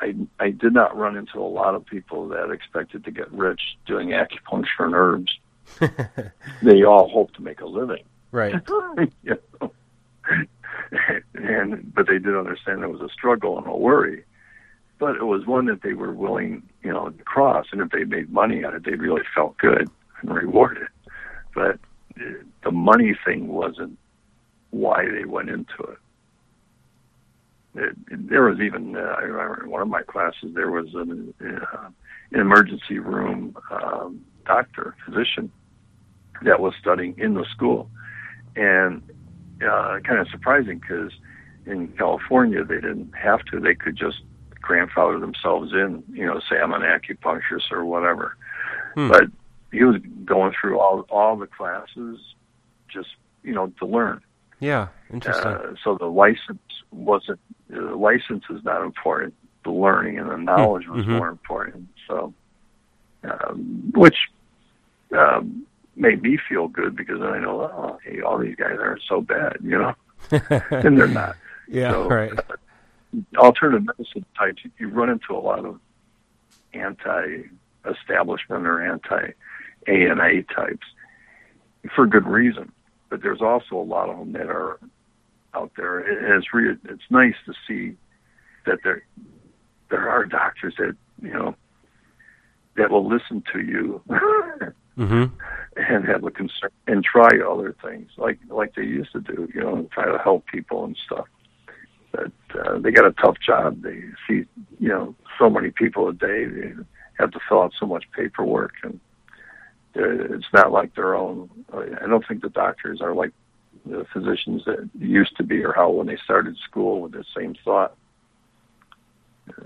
I, 0.00 0.16
I 0.40 0.50
did 0.50 0.72
not 0.72 0.96
run 0.96 1.16
into 1.16 1.38
a 1.38 1.46
lot 1.46 1.76
of 1.76 1.86
people 1.86 2.26
that 2.30 2.50
expected 2.50 3.04
to 3.04 3.12
get 3.12 3.30
rich 3.30 3.60
doing 3.86 4.08
acupuncture 4.08 4.80
and 4.80 4.94
herbs 4.94 5.38
they 6.62 6.82
all 6.84 7.08
hope 7.08 7.32
to 7.34 7.42
make 7.42 7.60
a 7.60 7.66
living. 7.66 8.04
Right. 8.32 8.54
you 9.22 9.38
know? 9.60 9.72
and 11.34 11.92
but 11.94 12.06
they 12.06 12.18
did 12.18 12.36
understand 12.36 12.82
it 12.82 12.90
was 12.90 13.00
a 13.00 13.12
struggle 13.12 13.58
and 13.58 13.66
a 13.66 13.76
worry. 13.76 14.24
But 14.98 15.16
it 15.16 15.24
was 15.24 15.46
one 15.46 15.66
that 15.66 15.82
they 15.82 15.94
were 15.94 16.12
willing, 16.12 16.62
you 16.82 16.92
know, 16.92 17.08
to 17.08 17.24
cross. 17.24 17.66
And 17.72 17.80
if 17.80 17.90
they 17.90 18.04
made 18.04 18.30
money 18.30 18.64
on 18.64 18.74
it, 18.74 18.84
they 18.84 18.96
really 18.96 19.22
felt 19.34 19.56
good 19.56 19.88
and 20.20 20.34
rewarded. 20.34 20.88
But 21.54 21.78
the 22.62 22.70
money 22.70 23.16
thing 23.24 23.48
wasn't 23.48 23.98
why 24.70 25.06
they 25.10 25.24
went 25.24 25.48
into 25.48 25.82
it. 25.82 25.98
it, 27.74 27.96
it 28.10 28.28
there 28.28 28.42
was 28.44 28.60
even 28.60 28.96
uh, 28.96 29.00
I 29.00 29.22
remember 29.22 29.64
in 29.64 29.70
one 29.70 29.82
of 29.82 29.88
my 29.88 30.02
classes 30.02 30.54
there 30.54 30.70
was 30.70 30.88
an, 30.94 31.34
uh, 31.40 31.88
an 32.32 32.40
emergency 32.40 32.98
room 32.98 33.56
um, 33.70 34.24
doctor 34.46 34.94
physician 35.04 35.50
that 36.42 36.60
was 36.60 36.74
studying 36.80 37.14
in 37.18 37.34
the 37.34 37.44
school, 37.50 37.90
and 38.56 39.02
uh, 39.62 40.00
kind 40.00 40.20
of 40.20 40.28
surprising 40.28 40.78
because 40.78 41.12
in 41.66 41.88
California 41.88 42.64
they 42.64 42.76
didn't 42.76 43.12
have 43.14 43.44
to; 43.46 43.60
they 43.60 43.74
could 43.74 43.96
just 43.96 44.22
grandfather 44.60 45.18
themselves 45.18 45.72
in, 45.72 46.02
you 46.12 46.24
know, 46.24 46.40
say 46.48 46.56
I'm 46.56 46.72
an 46.72 46.82
acupuncturist 46.82 47.72
or 47.72 47.84
whatever. 47.84 48.36
Hmm. 48.94 49.08
But 49.08 49.24
he 49.72 49.84
was 49.84 49.96
going 50.24 50.52
through 50.60 50.78
all 50.78 51.06
all 51.10 51.36
the 51.36 51.46
classes 51.46 52.18
just 52.88 53.08
you 53.42 53.52
know 53.52 53.72
to 53.78 53.86
learn. 53.86 54.20
Yeah, 54.58 54.88
interesting. 55.12 55.52
Uh, 55.52 55.74
so 55.82 55.96
the 55.96 56.06
license 56.06 56.60
wasn't 56.90 57.40
the 57.68 57.80
license 57.80 58.44
is 58.50 58.62
not 58.64 58.82
important. 58.84 59.34
The 59.64 59.70
learning 59.70 60.18
and 60.18 60.30
the 60.30 60.36
hmm. 60.36 60.44
knowledge 60.44 60.86
was 60.88 61.02
mm-hmm. 61.02 61.16
more 61.16 61.28
important. 61.28 61.88
So, 62.08 62.32
um, 63.24 63.92
which 63.94 64.16
um, 65.16 65.66
made 66.00 66.22
me 66.22 66.38
feel 66.48 66.68
good 66.68 66.96
because 66.96 67.20
I 67.20 67.38
know 67.38 67.60
oh, 67.62 67.98
hey, 68.04 68.20
all 68.20 68.38
these 68.38 68.56
guys 68.56 68.76
aren't 68.78 69.02
so 69.08 69.20
bad, 69.20 69.58
you 69.62 69.78
know, 69.78 69.94
and 70.70 70.98
they're 70.98 71.06
not. 71.06 71.36
yeah, 71.68 71.92
so, 71.92 72.08
right. 72.08 72.32
Uh, 72.32 72.42
alternative 73.36 73.86
medicine 73.86 74.24
types, 74.38 74.62
you 74.78 74.88
run 74.88 75.10
into 75.10 75.34
a 75.34 75.38
lot 75.38 75.64
of 75.64 75.78
anti-establishment 76.72 78.66
or 78.66 78.82
anti-AMA 78.82 80.42
types 80.54 80.86
for 81.94 82.06
good 82.06 82.26
reason. 82.26 82.72
But 83.08 83.22
there's 83.22 83.42
also 83.42 83.76
a 83.76 83.82
lot 83.82 84.08
of 84.08 84.18
them 84.18 84.32
that 84.32 84.48
are 84.48 84.78
out 85.54 85.72
there. 85.76 86.36
It's 86.36 86.54
re- 86.54 86.76
it's 86.84 87.02
nice 87.10 87.34
to 87.46 87.52
see 87.66 87.96
that 88.66 88.78
there 88.84 89.02
there 89.90 90.08
are 90.08 90.24
doctors 90.24 90.74
that 90.78 90.96
you 91.20 91.32
know 91.32 91.56
that 92.76 92.90
will 92.90 93.08
listen 93.08 93.42
to 93.52 93.60
you 93.60 94.00
mm-hmm. 94.98 95.24
and 95.76 96.04
have 96.04 96.24
a 96.24 96.30
concern 96.30 96.70
and 96.86 97.04
try 97.04 97.30
other 97.40 97.74
things 97.82 98.10
like 98.16 98.38
like 98.48 98.74
they 98.74 98.82
used 98.82 99.12
to 99.12 99.20
do, 99.20 99.48
you 99.54 99.60
know, 99.60 99.76
and 99.76 99.90
try 99.90 100.04
to 100.04 100.18
help 100.18 100.46
people 100.46 100.84
and 100.84 100.96
stuff. 101.06 101.26
But 102.12 102.32
uh, 102.58 102.78
they 102.78 102.90
got 102.90 103.06
a 103.06 103.12
tough 103.12 103.36
job. 103.44 103.82
They 103.82 104.02
see 104.26 104.44
you 104.78 104.88
know 104.88 105.14
so 105.38 105.48
many 105.50 105.70
people 105.70 106.08
a 106.08 106.12
day. 106.12 106.44
They 106.46 106.72
have 107.18 107.30
to 107.32 107.40
fill 107.48 107.62
out 107.62 107.72
so 107.78 107.86
much 107.86 108.04
paperwork 108.12 108.72
and 108.82 108.98
it's 109.94 110.46
not 110.52 110.72
like 110.72 110.94
their 110.94 111.14
own. 111.14 111.50
I 111.72 112.06
don't 112.06 112.26
think 112.26 112.42
the 112.42 112.48
doctors 112.48 113.00
are 113.00 113.14
like 113.14 113.32
the 113.84 114.06
physicians 114.12 114.64
that 114.66 114.88
used 114.98 115.36
to 115.36 115.42
be, 115.42 115.64
or 115.64 115.72
how 115.72 115.90
when 115.90 116.06
they 116.06 116.18
started 116.22 116.56
school 116.68 117.02
with 117.02 117.12
the 117.12 117.24
same 117.36 117.54
thought. 117.64 117.96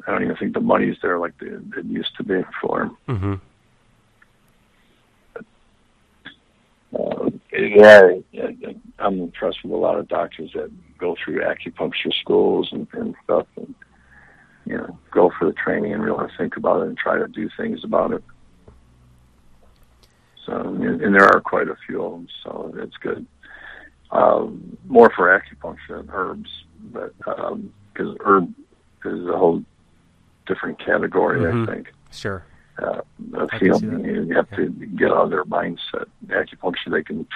I 0.06 0.12
don't 0.12 0.22
even 0.22 0.36
think 0.36 0.54
the 0.54 0.60
money's 0.60 0.96
there 1.02 1.18
like 1.18 1.34
it 1.42 1.84
used 1.84 2.16
to 2.16 2.24
be 2.24 2.42
for 2.60 2.78
them. 2.80 2.96
Mm-hmm. 3.08 3.34
Uh, 6.94 7.30
yeah, 7.52 8.10
I'm 8.98 9.20
impressed 9.20 9.64
with 9.64 9.72
a 9.72 9.76
lot 9.76 9.98
of 9.98 10.08
doctors 10.08 10.52
that 10.54 10.70
go 10.98 11.16
through 11.22 11.40
acupuncture 11.40 12.12
schools 12.20 12.68
and, 12.72 12.86
and 12.92 13.14
stuff, 13.24 13.46
and 13.56 13.74
you 14.66 14.76
know, 14.76 14.98
go 15.10 15.30
for 15.38 15.46
the 15.46 15.52
training 15.52 15.92
and 15.92 16.02
really 16.02 16.26
think 16.38 16.56
about 16.56 16.82
it 16.82 16.88
and 16.88 16.96
try 16.96 17.18
to 17.18 17.28
do 17.28 17.48
things 17.56 17.84
about 17.84 18.12
it. 18.12 18.24
So, 20.46 20.58
and, 20.58 21.00
and 21.00 21.14
there 21.14 21.24
are 21.24 21.40
quite 21.40 21.68
a 21.68 21.76
few 21.86 22.02
of 22.02 22.12
them, 22.12 22.28
so 22.42 22.74
it's 22.76 22.96
good. 22.96 23.26
Um, 24.10 24.76
more 24.86 25.10
for 25.10 25.26
acupuncture 25.26 26.00
and 26.00 26.10
herbs, 26.12 26.64
but 26.92 27.16
because 27.18 27.52
um, 28.08 28.16
herb 28.24 28.54
is 29.04 29.26
a 29.26 29.36
whole 29.36 29.64
different 30.46 30.78
category, 30.78 31.40
mm-hmm. 31.40 31.68
I 31.68 31.74
think. 31.74 31.92
Sure. 32.10 32.44
Uh, 32.76 33.00
field, 33.58 33.82
you 33.82 34.32
have 34.34 34.48
yeah. 34.50 34.56
to 34.56 34.68
get 34.96 35.10
out 35.10 35.24
of 35.24 35.30
their 35.30 35.44
mindset. 35.44 36.06
Acupuncture, 36.26 36.90
they 36.90 37.04
can 37.04 37.26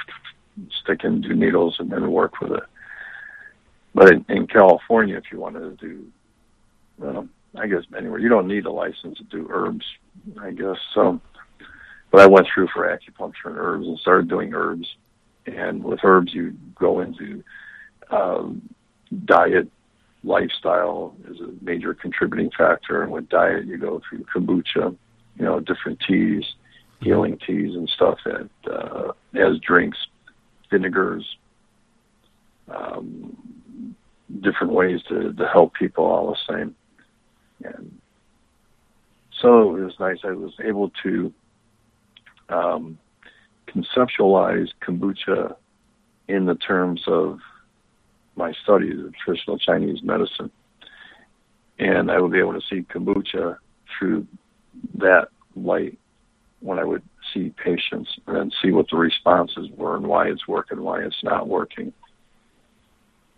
stick 0.83 1.05
in, 1.05 1.21
do 1.21 1.35
needles, 1.35 1.77
and 1.79 1.91
then 1.91 2.11
work 2.11 2.41
with 2.41 2.53
it. 2.53 2.65
But 3.95 4.13
in, 4.13 4.25
in 4.29 4.47
California, 4.47 5.17
if 5.17 5.25
you 5.31 5.39
wanted 5.39 5.61
to 5.61 5.87
do, 5.87 6.07
well, 6.99 7.29
I 7.57 7.67
guess 7.67 7.85
anywhere, 7.97 8.19
you 8.19 8.29
don't 8.29 8.49
need 8.49 8.67
a 8.67 8.71
license 8.71 9.19
to 9.19 9.25
do 9.25 9.49
herbs, 9.51 9.85
I 10.41 10.51
guess. 10.51 10.77
So, 10.95 11.21
but 12.11 12.21
I 12.21 12.27
went 12.27 12.47
through 12.53 12.69
for 12.75 12.87
acupuncture 12.87 13.47
and 13.47 13.59
herbs 13.59 13.87
and 13.87 13.99
started 13.99 14.29
doing 14.29 14.55
herbs. 14.55 14.87
And 15.47 15.83
with 15.83 16.01
herbs, 16.03 16.35
you 16.35 16.55
go 16.75 17.01
into 17.01 17.43
um, 18.11 18.63
diet, 19.25 19.69
lifestyle 20.25 21.15
is 21.29 21.41
a 21.41 21.53
major 21.63 21.95
contributing 21.95 22.51
factor. 22.57 23.03
And 23.03 23.13
with 23.13 23.29
diet, 23.29 23.67
you 23.67 23.79
go 23.79 24.01
through 24.09 24.25
kombucha, 24.35 24.97
you 25.39 25.45
know, 25.45 25.61
different 25.61 26.01
teas, 26.07 26.45
healing 27.01 27.39
teas 27.47 27.75
and 27.75 27.89
stuff 27.89 28.19
that, 28.25 28.51
uh, 28.71 29.13
as 29.35 29.59
drinks, 29.61 29.99
vinegars, 30.71 31.25
um, 32.69 33.37
different 34.41 34.73
ways 34.73 35.01
to, 35.09 35.33
to 35.33 35.49
help 35.49 35.75
people 35.75 36.05
all 36.05 36.31
the 36.31 36.55
same. 36.55 36.75
And 37.65 37.99
so 39.41 39.77
it 39.77 39.81
was 39.81 39.95
nice. 40.01 40.19
I 40.25 40.33
was 40.33 40.53
able 40.63 40.91
to 41.03 41.33
um, 42.49 42.99
conceptualize 43.69 44.69
kombucha 44.83 45.55
in 46.27 46.47
the 46.47 46.55
terms 46.57 47.03
of 47.07 47.39
my 48.37 48.53
studies 48.63 48.99
of 49.05 49.15
traditional 49.15 49.59
Chinese 49.59 50.03
medicine. 50.03 50.51
And 51.79 52.11
I 52.11 52.21
would 52.21 52.33
be 52.33 52.39
able 52.39 52.55
to 52.55 52.67
see 52.69 52.83
kombucha 52.83 53.57
through 53.99 54.27
that 54.99 55.29
light 55.57 55.99
when 56.61 56.79
I 56.79 56.85
would 56.85 57.03
see 57.33 57.53
patients 57.63 58.11
and 58.27 58.55
see 58.63 58.71
what 58.71 58.87
the 58.91 58.97
responses 58.97 59.69
were 59.77 59.97
and 59.97 60.07
why 60.07 60.29
it's 60.29 60.49
working, 60.49 60.83
why 60.83 61.03
it's 61.03 61.23
not 61.23 61.49
working. 61.49 61.93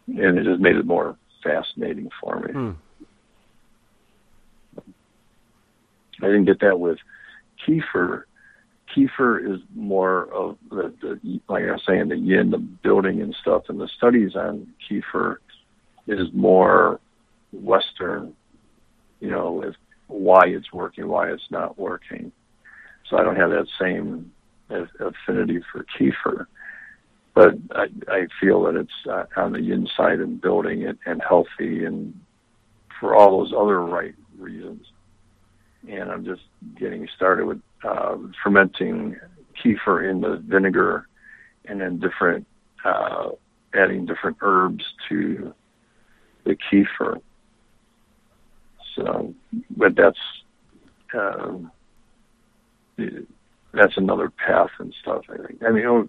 And 0.07 0.39
it 0.39 0.45
just 0.45 0.61
made 0.61 0.77
it 0.77 0.87
more 0.87 1.17
fascinating 1.43 2.11
for 2.21 2.41
me. 2.41 2.53
Hmm. 2.53 2.71
I 6.23 6.27
didn't 6.27 6.45
get 6.45 6.61
that 6.61 6.79
with 6.79 6.99
kefir 7.67 8.25
kefir 8.95 9.55
is 9.55 9.61
more 9.75 10.33
of 10.33 10.57
the, 10.71 10.93
the 11.01 11.41
like 11.49 11.65
I 11.65 11.73
was 11.73 11.83
saying, 11.87 12.09
the 12.09 12.17
yin, 12.17 12.51
the 12.51 12.59
building 12.59 13.21
and 13.21 13.35
stuff, 13.41 13.65
and 13.69 13.81
the 13.81 13.89
studies 13.97 14.35
on 14.35 14.67
kefir 14.89 15.37
is 16.07 16.29
more 16.33 17.01
Western, 17.53 18.35
you 19.21 19.31
know, 19.31 19.53
with 19.53 19.77
why 20.11 20.47
it's 20.47 20.73
working, 20.73 21.09
why 21.09 21.31
it's 21.31 21.51
not 21.51 21.79
working. 21.79 22.33
So 23.09 23.19
I 23.19 23.25
don't 23.25 23.37
have 23.37 23.51
that 23.51 23.67
same 23.81 24.33
affinity 24.71 25.61
for 25.73 25.85
kefir, 25.99 26.47
but 27.35 27.55
I, 27.73 27.87
I 28.09 28.27
feel 28.41 28.63
that 28.65 28.77
it's 28.77 29.09
uh, 29.09 29.25
on 29.37 29.53
the 29.53 29.73
inside 29.73 30.21
and 30.21 30.41
building 30.41 30.83
it 30.83 30.99
and 31.07 31.21
healthy 31.27 31.85
and 31.85 32.15
for 33.01 33.15
all 33.15 33.39
those 33.39 33.53
other 33.57 33.81
right 33.81 34.15
reasons. 34.39 34.87
And 35.89 36.11
I'm 36.11 36.25
just 36.25 36.43
getting 36.79 37.09
started 37.17 37.47
with 37.47 37.61
uh, 37.83 38.17
fermenting 38.43 39.17
kefir 39.63 40.09
in 40.09 40.21
the 40.21 40.37
vinegar, 40.37 41.09
and 41.65 41.81
then 41.81 41.99
different 41.99 42.47
uh, 42.85 43.31
adding 43.75 44.07
different 44.07 44.37
herbs 44.41 44.85
to 45.09 45.55
the 46.45 46.57
kefir. 46.71 47.21
So, 48.95 49.35
but 49.77 49.95
that's 49.97 50.19
um, 51.15 51.71
that's 52.97 53.97
another 53.97 54.31
path 54.31 54.71
and 54.79 54.95
stuff. 55.01 55.25
I 55.29 55.47
think. 55.47 55.63
I 55.63 55.71
mean, 55.71 55.83
it'll 55.85 56.09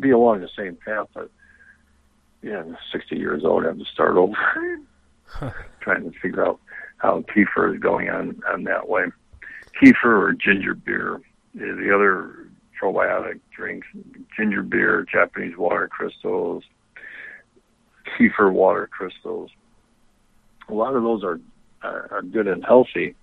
be 0.00 0.10
along 0.10 0.40
the 0.40 0.48
same 0.56 0.76
path, 0.76 1.08
but 1.14 1.30
yeah, 2.42 2.64
60 2.90 3.16
years 3.16 3.44
old, 3.44 3.64
I 3.64 3.68
have 3.68 3.78
to 3.78 3.84
start 3.84 4.16
over, 4.16 4.34
trying 5.80 6.10
to 6.10 6.18
figure 6.18 6.44
out 6.44 6.58
how 6.96 7.22
kefir 7.22 7.74
is 7.74 7.80
going 7.80 8.08
on 8.08 8.40
on 8.48 8.64
that 8.64 8.88
way 8.88 9.04
kefir 9.80 10.04
or 10.04 10.32
ginger 10.32 10.74
beer. 10.74 11.20
The 11.54 11.92
other 11.94 12.48
probiotic 12.80 13.40
drinks, 13.54 13.86
ginger 14.36 14.62
beer, 14.62 15.06
Japanese 15.10 15.56
water 15.56 15.88
crystals, 15.88 16.64
kefir 18.18 18.50
water 18.52 18.88
crystals. 18.90 19.50
A 20.68 20.74
lot 20.74 20.94
of 20.94 21.02
those 21.02 21.22
are 21.24 21.40
are 21.82 22.22
good 22.22 22.46
and 22.46 22.64
healthy, 22.64 23.14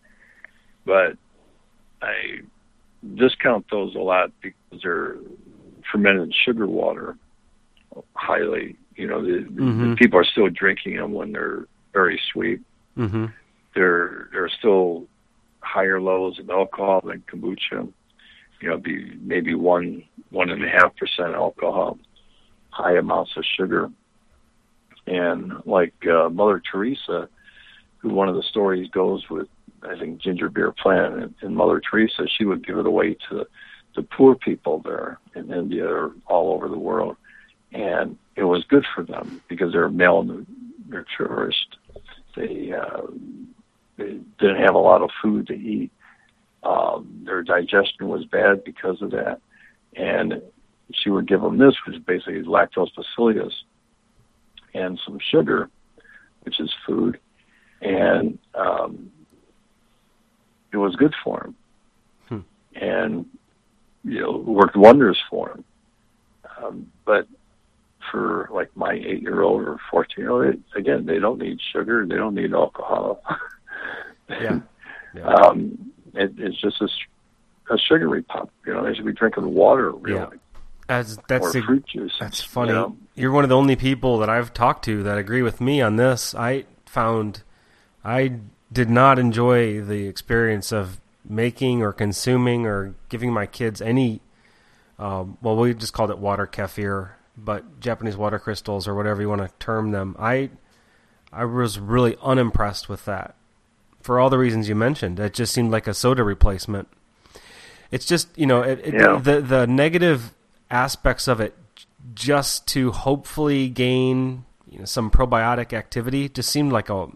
but 0.86 1.18
I 2.02 2.42
discount 3.16 3.66
those 3.72 3.96
a 3.96 4.00
lot 4.00 4.32
because 4.42 4.82
they're 4.82 5.16
fermented 5.92 6.34
sugar 6.34 6.68
water, 6.68 7.18
highly. 8.16 8.76
You 8.96 9.08
know, 9.08 9.22
the, 9.24 9.40
Mhm. 9.50 9.92
the 9.92 9.96
people 9.96 10.20
are 10.20 10.26
still 10.26 10.50
drinking 10.50 10.98
them 10.98 11.14
when 11.14 11.32
they're 11.32 11.66
very 11.94 12.20
sweet. 12.32 12.60
Mm-hmm. 12.98 13.28
There, 13.76 14.28
there 14.32 14.44
are 14.44 14.50
still 14.50 15.06
higher 15.62 16.02
levels 16.02 16.40
of 16.40 16.50
alcohol 16.50 17.02
than 17.06 17.24
kombucha. 17.32 17.92
You 18.62 18.70
know, 18.70 18.78
be 18.78 19.16
maybe 19.22 19.54
one 19.56 20.04
one 20.32 20.50
and 20.50 20.64
a 20.64 20.70
half 20.70 20.96
percent 20.98 21.34
alcohol, 21.34 21.98
high 22.72 22.98
amounts 22.98 23.38
of 23.38 23.46
sugar, 23.46 23.90
and 25.08 25.54
like 25.66 25.94
uh, 26.06 26.30
Mother 26.30 26.62
Teresa, 26.70 27.30
who 28.00 28.10
one 28.10 28.30
of 28.30 28.36
the 28.36 28.44
stories 28.44 28.90
goes 28.90 29.30
with, 29.30 29.48
I 29.84 29.98
think 29.98 30.20
ginger 30.20 30.50
beer 30.50 30.72
plant, 30.72 31.16
and, 31.16 31.36
and 31.42 31.56
Mother 31.56 31.80
Teresa, 31.80 32.28
she 32.28 32.46
would 32.46 32.66
give 32.66 32.78
it 32.78 32.86
away 32.86 33.16
to 33.30 33.46
the 33.96 34.04
poor 34.04 34.36
people 34.36 34.80
there 34.80 35.20
in 35.36 35.52
India 35.52 35.88
or 35.88 36.14
all 36.28 36.54
over 36.54 36.68
the 36.68 36.78
world, 36.78 37.18
and 37.72 38.18
it 38.36 38.44
was 38.44 38.64
good 38.66 38.86
for 38.96 39.04
them 39.04 39.42
because 39.48 39.72
they're 39.72 39.90
malnourished. 39.90 40.46
They 42.36 42.72
uh, 42.72 43.02
they 43.98 44.20
didn't 44.40 44.64
have 44.64 44.76
a 44.76 44.80
lot 44.80 45.02
of 45.02 45.10
food 45.22 45.48
to 45.48 45.54
eat. 45.54 45.92
Um, 46.64 47.24
their 47.26 47.42
digestion 47.44 48.08
was 48.08 48.26
bad 48.26 48.64
because 48.64 49.02
of 49.02 49.12
that, 49.12 49.42
and 49.96 50.42
she 50.92 51.10
would 51.10 51.28
give 51.28 51.42
them 51.42 51.58
this, 51.58 51.76
which 51.86 51.98
is 51.98 52.04
basically 52.04 52.44
lactobacillus, 52.44 53.54
and 54.74 55.00
some 55.06 55.20
sugar, 55.20 55.70
which 56.42 56.60
is 56.60 56.72
food, 56.86 57.20
and 57.82 58.38
um, 58.56 59.12
it 60.72 60.78
was 60.78 60.96
good 60.96 61.14
for 61.24 61.44
him, 61.46 61.56
Hmm. 62.28 62.40
and 62.76 63.26
you 64.04 64.22
know 64.22 64.38
worked 64.38 64.76
wonders 64.76 65.18
for 65.30 65.50
him. 65.52 65.64
Um, 66.62 66.92
but 67.06 67.28
for 68.12 68.50
like 68.52 68.70
my 68.76 68.94
eight-year-old 68.94 69.62
or 69.64 69.78
fourteen-year-old, 69.92 70.56
again, 70.76 71.06
they 71.06 71.20
don't 71.20 71.40
need 71.40 71.60
sugar, 71.74 72.06
they 72.06 72.16
don't 72.16 72.36
need 72.36 72.54
alcohol. 72.54 73.22
Yeah. 74.30 74.60
Yeah. 75.16 75.24
um, 75.24 75.92
it, 76.14 76.34
it's 76.38 76.62
just 76.62 76.80
a 76.84 77.78
sugary 77.88 78.22
pop. 78.22 78.52
You 78.64 78.76
know, 78.76 78.84
they 78.86 78.94
should 78.94 79.06
be 79.08 79.12
drinking 79.14 79.52
water, 79.56 79.90
really, 79.90 80.20
Yeah. 80.20 80.28
That's 80.86 81.18
that's 81.28 81.56
or 81.56 81.58
a- 81.58 81.62
fruit 81.64 81.86
juice. 81.88 82.14
That's 82.20 82.44
you 82.44 82.48
funny. 82.48 82.74
know? 82.74 82.96
You're 83.16 83.32
one 83.32 83.44
of 83.44 83.50
the 83.50 83.56
only 83.58 83.76
people 83.76 84.20
that 84.20 84.30
I've 84.30 84.54
talked 84.54 84.86
to 84.86 85.02
that 85.02 85.18
agree 85.18 85.42
with 85.42 85.60
me 85.62 85.82
on 85.82 85.96
this. 85.96 86.36
I 86.36 86.66
found 86.86 87.42
I 88.04 88.40
did 88.72 88.90
not 88.90 89.20
enjoy 89.20 89.82
the 89.82 90.08
experience 90.08 90.72
of 90.72 91.00
making 91.28 91.82
or 91.82 91.92
consuming 91.94 92.66
or 92.66 92.96
giving 93.10 93.32
my 93.34 93.46
kids 93.46 93.82
any. 93.82 94.22
Um, 94.98 95.38
well, 95.42 95.56
we 95.56 95.74
just 95.74 95.94
called 95.94 96.10
it 96.12 96.18
water 96.18 96.46
kefir, 96.48 97.12
but 97.38 97.80
Japanese 97.80 98.18
water 98.18 98.40
crystals 98.40 98.88
or 98.88 98.96
whatever 98.96 99.22
you 99.22 99.30
want 99.30 99.42
to 99.42 99.50
term 99.60 99.92
them. 99.92 100.16
I 100.20 100.50
I 101.32 101.46
was 101.46 101.80
really 101.80 102.18
unimpressed 102.22 102.90
with 102.90 103.06
that 103.06 103.36
for 104.02 104.20
all 104.20 104.30
the 104.30 104.38
reasons 104.38 104.68
you 104.68 104.76
mentioned. 104.76 105.20
It 105.20 105.34
just 105.34 105.54
seemed 105.54 105.72
like 105.72 105.88
a 105.88 105.94
soda 105.94 106.24
replacement. 106.24 106.88
It's 107.92 108.06
just 108.06 108.28
you 108.38 108.46
know 108.46 108.62
it, 108.62 108.80
it, 108.84 108.94
Yeah. 108.94 109.18
the 109.20 109.42
the 109.42 109.68
negative 109.68 110.34
aspects 110.72 111.28
of 111.28 111.40
it 111.42 111.56
just 112.14 112.68
to 112.68 112.92
hopefully 112.92 113.70
gain 113.70 114.46
you 114.70 114.80
know 114.80 114.86
some 114.86 115.10
probiotic 115.12 115.74
activity 115.74 116.30
just 116.30 116.50
seemed 116.50 116.72
like 116.72 116.90
a 116.90 117.08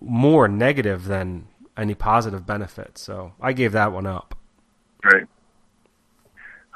more 0.00 0.48
negative 0.48 1.04
than 1.06 1.46
any 1.76 1.94
positive 1.94 2.46
benefit. 2.46 2.98
So 2.98 3.32
I 3.40 3.52
gave 3.52 3.72
that 3.72 3.92
one 3.92 4.06
up. 4.06 4.34
Right. 5.04 5.26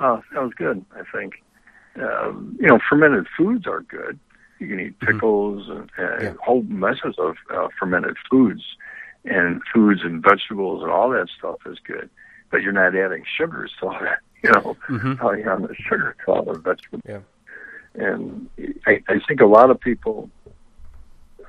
Oh, 0.01 0.23
that 0.33 0.43
was 0.43 0.53
good. 0.55 0.85
I 0.95 1.03
think. 1.17 1.35
Um, 1.97 2.57
you 2.59 2.67
know, 2.69 2.79
fermented 2.89 3.27
foods 3.37 3.67
are 3.67 3.81
good. 3.83 4.19
You 4.59 4.69
can 4.69 4.81
eat 4.81 4.99
pickles 5.01 5.69
and, 5.69 5.79
and 5.81 5.89
Mm-hmm. 5.99 6.25
Yeah. 6.25 6.33
whole 6.43 6.63
messes 6.63 7.17
of 7.19 7.37
uh, 7.53 7.69
fermented 7.79 8.17
foods, 8.31 8.63
and 9.25 9.61
foods 9.75 10.01
and 10.03 10.23
vegetables 10.23 10.83
and 10.83 10.91
all 10.91 11.11
that 11.11 11.29
stuff 11.37 11.57
is 11.67 11.79
good. 11.87 12.09
But 12.51 12.63
you're 12.63 12.73
not 12.73 12.95
adding 12.97 13.25
sugars 13.37 13.73
to 13.81 13.87
all 13.87 13.99
that. 14.01 14.19
You 14.43 14.51
know, 14.53 14.77
Mhm. 14.89 15.19
how 15.19 15.33
you 15.33 15.49
on 15.49 15.63
the 15.63 15.75
sugar 15.75 16.17
to 16.25 16.33
all 16.33 16.43
the 16.45 16.59
vegetables. 16.59 17.03
Yeah. 17.07 17.21
And 17.95 18.49
I, 18.87 19.03
I 19.09 19.21
think 19.29 19.41
a 19.41 19.47
lot 19.47 19.71
of 19.71 19.79
people, 19.79 20.31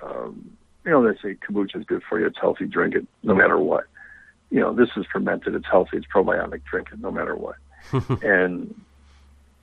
um, 0.01 0.57
you 0.85 0.91
know, 0.91 1.03
they 1.03 1.17
say 1.21 1.35
kombucha 1.35 1.77
is 1.77 1.85
good 1.85 2.03
for 2.07 2.19
you. 2.19 2.25
It's 2.27 2.39
healthy. 2.39 2.65
Drink 2.65 2.95
it 2.95 3.07
no 3.23 3.33
matter 3.35 3.57
what. 3.57 3.85
You 4.49 4.59
know, 4.59 4.73
this 4.73 4.89
is 4.97 5.05
fermented. 5.11 5.55
It's 5.55 5.65
healthy. 5.69 5.97
It's 5.97 6.05
probiotic. 6.13 6.63
Drink 6.69 6.89
it 6.93 6.99
no 6.99 7.11
matter 7.11 7.35
what. 7.35 7.55
and 8.23 8.73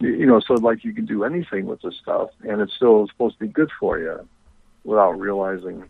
you 0.00 0.24
know, 0.26 0.40
so 0.40 0.54
like 0.54 0.82
you 0.84 0.94
can 0.94 1.04
do 1.04 1.24
anything 1.24 1.66
with 1.66 1.82
this 1.82 1.94
stuff, 2.02 2.30
and 2.42 2.60
it's 2.60 2.74
still 2.74 3.06
supposed 3.08 3.38
to 3.38 3.46
be 3.46 3.48
good 3.52 3.70
for 3.78 3.98
you, 3.98 4.26
without 4.84 5.12
realizing. 5.12 5.84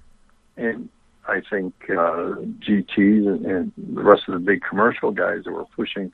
And 0.56 0.88
I 1.28 1.40
think 1.48 1.74
uh, 1.88 2.34
GTs 2.66 3.26
and, 3.28 3.46
and 3.46 3.72
the 3.76 4.02
rest 4.02 4.24
of 4.28 4.34
the 4.34 4.40
big 4.40 4.62
commercial 4.68 5.12
guys 5.12 5.44
that 5.44 5.52
were 5.52 5.64
pushing 5.76 6.12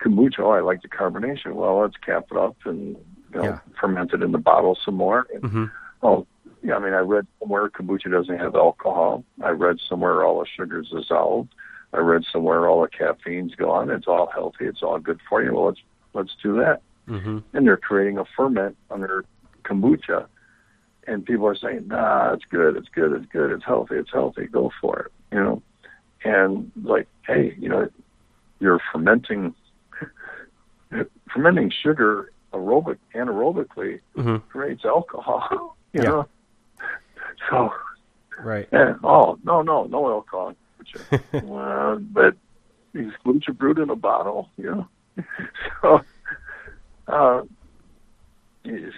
kombucha. 0.00 0.38
Oh, 0.40 0.50
I 0.50 0.60
like 0.60 0.82
the 0.82 0.88
carbonation. 0.88 1.52
Well, 1.54 1.80
let's 1.80 1.96
cap 1.98 2.26
it 2.30 2.36
up 2.38 2.56
and 2.64 2.96
you 3.32 3.40
know, 3.40 3.44
Yeah. 3.44 3.58
ferment 3.80 4.12
it 4.14 4.22
in 4.22 4.32
the 4.32 4.38
bottle 4.38 4.78
some 4.84 4.94
more. 4.94 5.26
And, 5.32 5.44
hmm 5.44 5.64
Oh, 6.02 6.26
yeah. 6.64 6.74
I 6.74 6.78
mean, 6.80 6.94
I 6.94 6.98
read 6.98 7.26
somewhere 7.38 7.68
kombucha 7.68 8.10
doesn't 8.10 8.38
have 8.38 8.56
alcohol. 8.56 9.22
I 9.42 9.50
read 9.50 9.76
somewhere 9.88 10.24
all 10.24 10.40
the 10.40 10.46
sugars 10.46 10.88
dissolved. 10.90 11.50
I 11.92 11.98
read 11.98 12.24
somewhere 12.32 12.66
all 12.68 12.82
the 12.82 12.88
caffeine's 12.88 13.54
gone. 13.54 13.90
It's 13.90 14.08
all 14.08 14.28
healthy. 14.34 14.64
It's 14.64 14.82
all 14.82 14.98
good 14.98 15.20
for 15.28 15.44
you. 15.44 15.54
Well, 15.54 15.66
let's 15.66 15.80
let's 16.14 16.34
do 16.42 16.56
that. 16.56 16.80
hmm 17.06 17.38
And 17.52 17.66
they're 17.66 17.76
creating 17.76 18.18
a 18.18 18.24
ferment 18.36 18.76
under 18.90 19.24
kombucha, 19.64 20.26
and 21.06 21.24
people 21.24 21.46
are 21.46 21.54
saying, 21.54 21.86
"Nah, 21.86 22.32
it's 22.32 22.44
good. 22.50 22.76
It's 22.76 22.88
good. 22.88 23.12
It's 23.12 23.30
good. 23.30 23.52
It's 23.52 23.64
healthy. 23.64 23.96
It's 23.96 24.12
healthy. 24.12 24.46
Go 24.46 24.72
for 24.80 25.00
it." 25.00 25.12
You 25.32 25.40
know, 25.44 25.62
and 26.24 26.72
like, 26.82 27.06
hey, 27.26 27.54
you 27.58 27.68
know, 27.68 27.88
you're 28.58 28.80
fermenting 28.90 29.54
fermenting 31.32 31.70
sugar 31.82 32.32
aerobic 32.52 32.98
anaerobically 33.14 34.00
hmm 34.16 34.36
creates 34.48 34.84
alcohol. 34.84 35.76
You 35.94 36.02
Yeah. 36.02 36.08
know, 36.08 36.28
so 37.50 37.72
Right. 38.38 38.68
yeah, 38.72 38.94
oh 39.04 39.38
no 39.44 39.62
no 39.62 39.84
no 39.84 40.08
alcohol. 40.10 40.48
in 40.50 40.56
kombucha. 40.84 41.22
well, 41.42 41.98
but 41.98 42.34
these 42.92 43.12
kombucha 43.24 43.56
brewed 43.56 43.78
in 43.78 43.90
a 43.90 43.96
bottle. 43.96 44.50
You 44.56 44.86
know, 45.16 45.24
so 45.82 46.00
uh, 47.08 47.42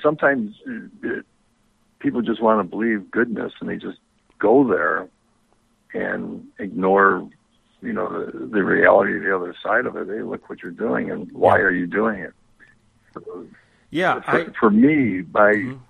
sometimes 0.02 0.54
uh, 0.68 1.08
people 2.00 2.22
just 2.22 2.42
want 2.42 2.60
to 2.60 2.64
believe 2.70 3.10
goodness, 3.10 3.52
and 3.60 3.68
they 3.68 3.76
just 3.76 3.98
go 4.38 4.66
there 4.66 5.08
and 5.94 6.46
ignore. 6.58 7.28
You 7.82 7.92
know 7.92 8.08
the, 8.08 8.46
the 8.46 8.64
reality 8.64 9.16
of 9.18 9.22
the 9.22 9.36
other 9.36 9.54
side 9.62 9.84
of 9.84 9.96
it. 9.96 10.08
Hey, 10.08 10.22
look 10.22 10.48
what 10.48 10.62
you're 10.62 10.72
doing, 10.72 11.10
and 11.10 11.30
why 11.32 11.58
are 11.58 11.70
you 11.70 11.86
doing 11.86 12.20
it? 12.20 12.32
Yeah. 13.90 14.20
for, 14.22 14.30
I, 14.30 14.46
for 14.58 14.70
me, 14.70 15.20
by 15.20 15.52
Mhm. 15.54 15.80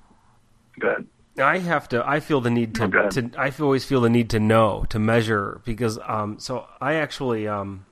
God, 0.81 1.07
I 1.39 1.59
have 1.59 1.89
to. 1.91 2.07
I 2.07 2.21
feel 2.21 2.41
the 2.41 2.51
need 2.51 2.75
to. 2.77 2.85
Oh, 2.85 3.09
to 3.11 3.31
I 3.39 3.53
always 3.61 3.85
feel 3.85 4.01
the 4.01 4.11
need 4.11 4.31
to 4.31 4.41
know 4.41 4.85
to 4.91 4.99
measure 4.99 5.61
because. 5.65 5.99
Um. 6.05 6.39
So 6.39 6.67
I 6.81 6.95
actually 6.95 7.47
um. 7.49 7.87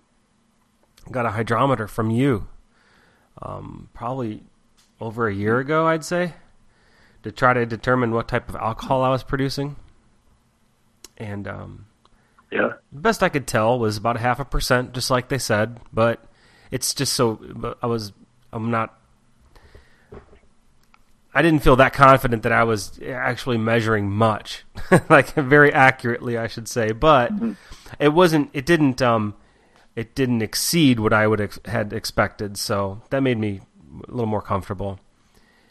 Got 1.11 1.26
a 1.26 1.30
hydrometer 1.30 1.86
from 1.86 2.11
you. 2.11 2.49
Um. 3.40 3.88
Probably 3.92 4.42
over 5.01 5.28
a 5.28 5.34
year 5.34 5.59
ago, 5.59 5.86
I'd 5.86 6.05
say, 6.05 6.32
to 7.22 7.32
try 7.32 7.53
to 7.53 7.66
determine 7.66 8.12
what 8.12 8.28
type 8.28 8.49
of 8.49 8.57
alcohol 8.57 9.03
I 9.03 9.11
was 9.11 9.22
producing. 9.22 9.76
And 11.16 11.47
um, 11.47 11.86
yeah, 12.51 12.72
the 12.92 13.01
best 13.01 13.22
I 13.22 13.28
could 13.28 13.47
tell 13.47 13.78
was 13.78 13.97
about 13.97 14.18
half 14.18 14.40
a 14.40 14.45
percent, 14.45 14.92
just 14.92 15.11
like 15.11 15.28
they 15.28 15.38
said. 15.38 15.80
But 15.92 16.24
it's 16.70 16.95
just 16.95 17.12
so. 17.12 17.38
But 17.55 17.78
I 17.82 17.86
was. 17.86 18.12
I'm 18.53 18.70
not. 18.70 18.99
I 21.35 21.43
didn't 21.43 21.61
feel 21.62 21.76
that 21.76 21.93
confident 21.93 22.45
that 22.45 22.53
I 22.53 22.64
was 22.64 22.99
actually 23.05 23.59
measuring 23.59 24.11
much, 24.11 24.64
like 25.11 25.35
very 25.35 25.72
accurately, 25.72 26.39
I 26.39 26.47
should 26.47 26.68
say. 26.68 26.93
But 26.93 27.32
it 27.99 28.11
wasn't. 28.11 28.51
It 28.53 28.64
didn't. 28.64 29.03
Um, 29.03 29.35
it 29.97 30.14
didn't 30.14 30.43
exceed 30.43 31.01
what 31.01 31.12
I 31.12 31.26
would 31.26 31.41
ex- 31.41 31.59
had 31.64 31.93
expected. 31.93 32.57
So 32.57 33.03
that 33.11 33.22
made 33.22 33.39
me 33.39 33.61
a 34.07 34.11
little 34.11 34.26
more 34.26 34.43
comfortable. 34.43 35.01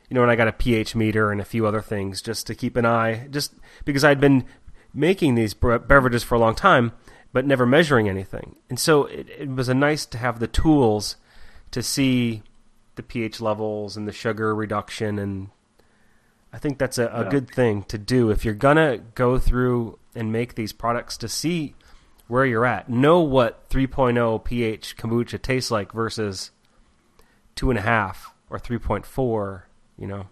You 0.09 0.16
know, 0.16 0.22
and 0.22 0.32
I 0.32 0.36
got 0.36 0.47
a 0.47 0.53
pH 0.53 0.95
meter 0.95 1.32
and 1.32 1.41
a 1.41 1.45
few 1.45 1.66
other 1.66 1.82
things 1.82 2.22
just 2.22 2.45
to 2.47 2.55
keep 2.55 2.76
an 2.76 2.86
eye, 2.86 3.28
just 3.30 3.53
because 3.86 4.03
I'd 4.03 4.20
been 4.20 4.45
making 4.93 5.36
these 5.36 5.53
beverages 5.53 6.24
for 6.24 6.36
a 6.36 6.39
long 6.39 6.55
time, 6.55 6.91
but 7.32 7.45
never 7.45 7.66
measuring 7.66 8.07
anything. 8.07 8.57
And 8.70 8.80
so 8.80 9.05
it, 9.05 9.28
it 9.39 9.49
was 9.49 9.70
a 9.70 9.74
nice 9.74 10.05
to 10.07 10.18
have 10.18 10.39
the 10.39 10.47
tools 10.47 11.16
to 11.72 11.82
see 11.82 12.43
the 12.96 13.04
pH 13.04 13.41
levels 13.41 13.98
and 13.98 14.08
the 14.08 14.12
sugar 14.12 14.54
reduction 14.56 15.20
and 15.20 15.50
I 16.52 16.60
think 16.60 16.78
that's 16.78 17.00
a, 17.00 17.08
a 17.08 17.24
yeah. 17.24 17.30
good 17.30 17.50
thing 17.50 17.84
to 17.84 17.98
do 17.98 18.30
if 18.30 18.46
you're 18.46 18.54
gonna 18.54 19.00
go 19.16 19.39
through 19.39 19.98
and 20.16 20.32
make 20.32 20.54
these 20.54 20.72
products 20.72 21.18
to 21.18 21.28
see 21.28 21.74
where 22.28 22.46
you're 22.46 22.66
at. 22.66 22.89
Know 22.89 23.22
what 23.22 23.70
3.0 23.70 24.44
pH 24.44 24.96
kombucha 24.96 25.41
tastes 25.41 25.72
like 25.72 25.91
versus 25.91 26.52
two 27.56 27.72
and 27.72 27.80
a 27.80 27.82
half 27.82 28.34
or 28.50 28.60
3.4. 28.60 29.64
You 29.98 30.08
know. 30.08 30.28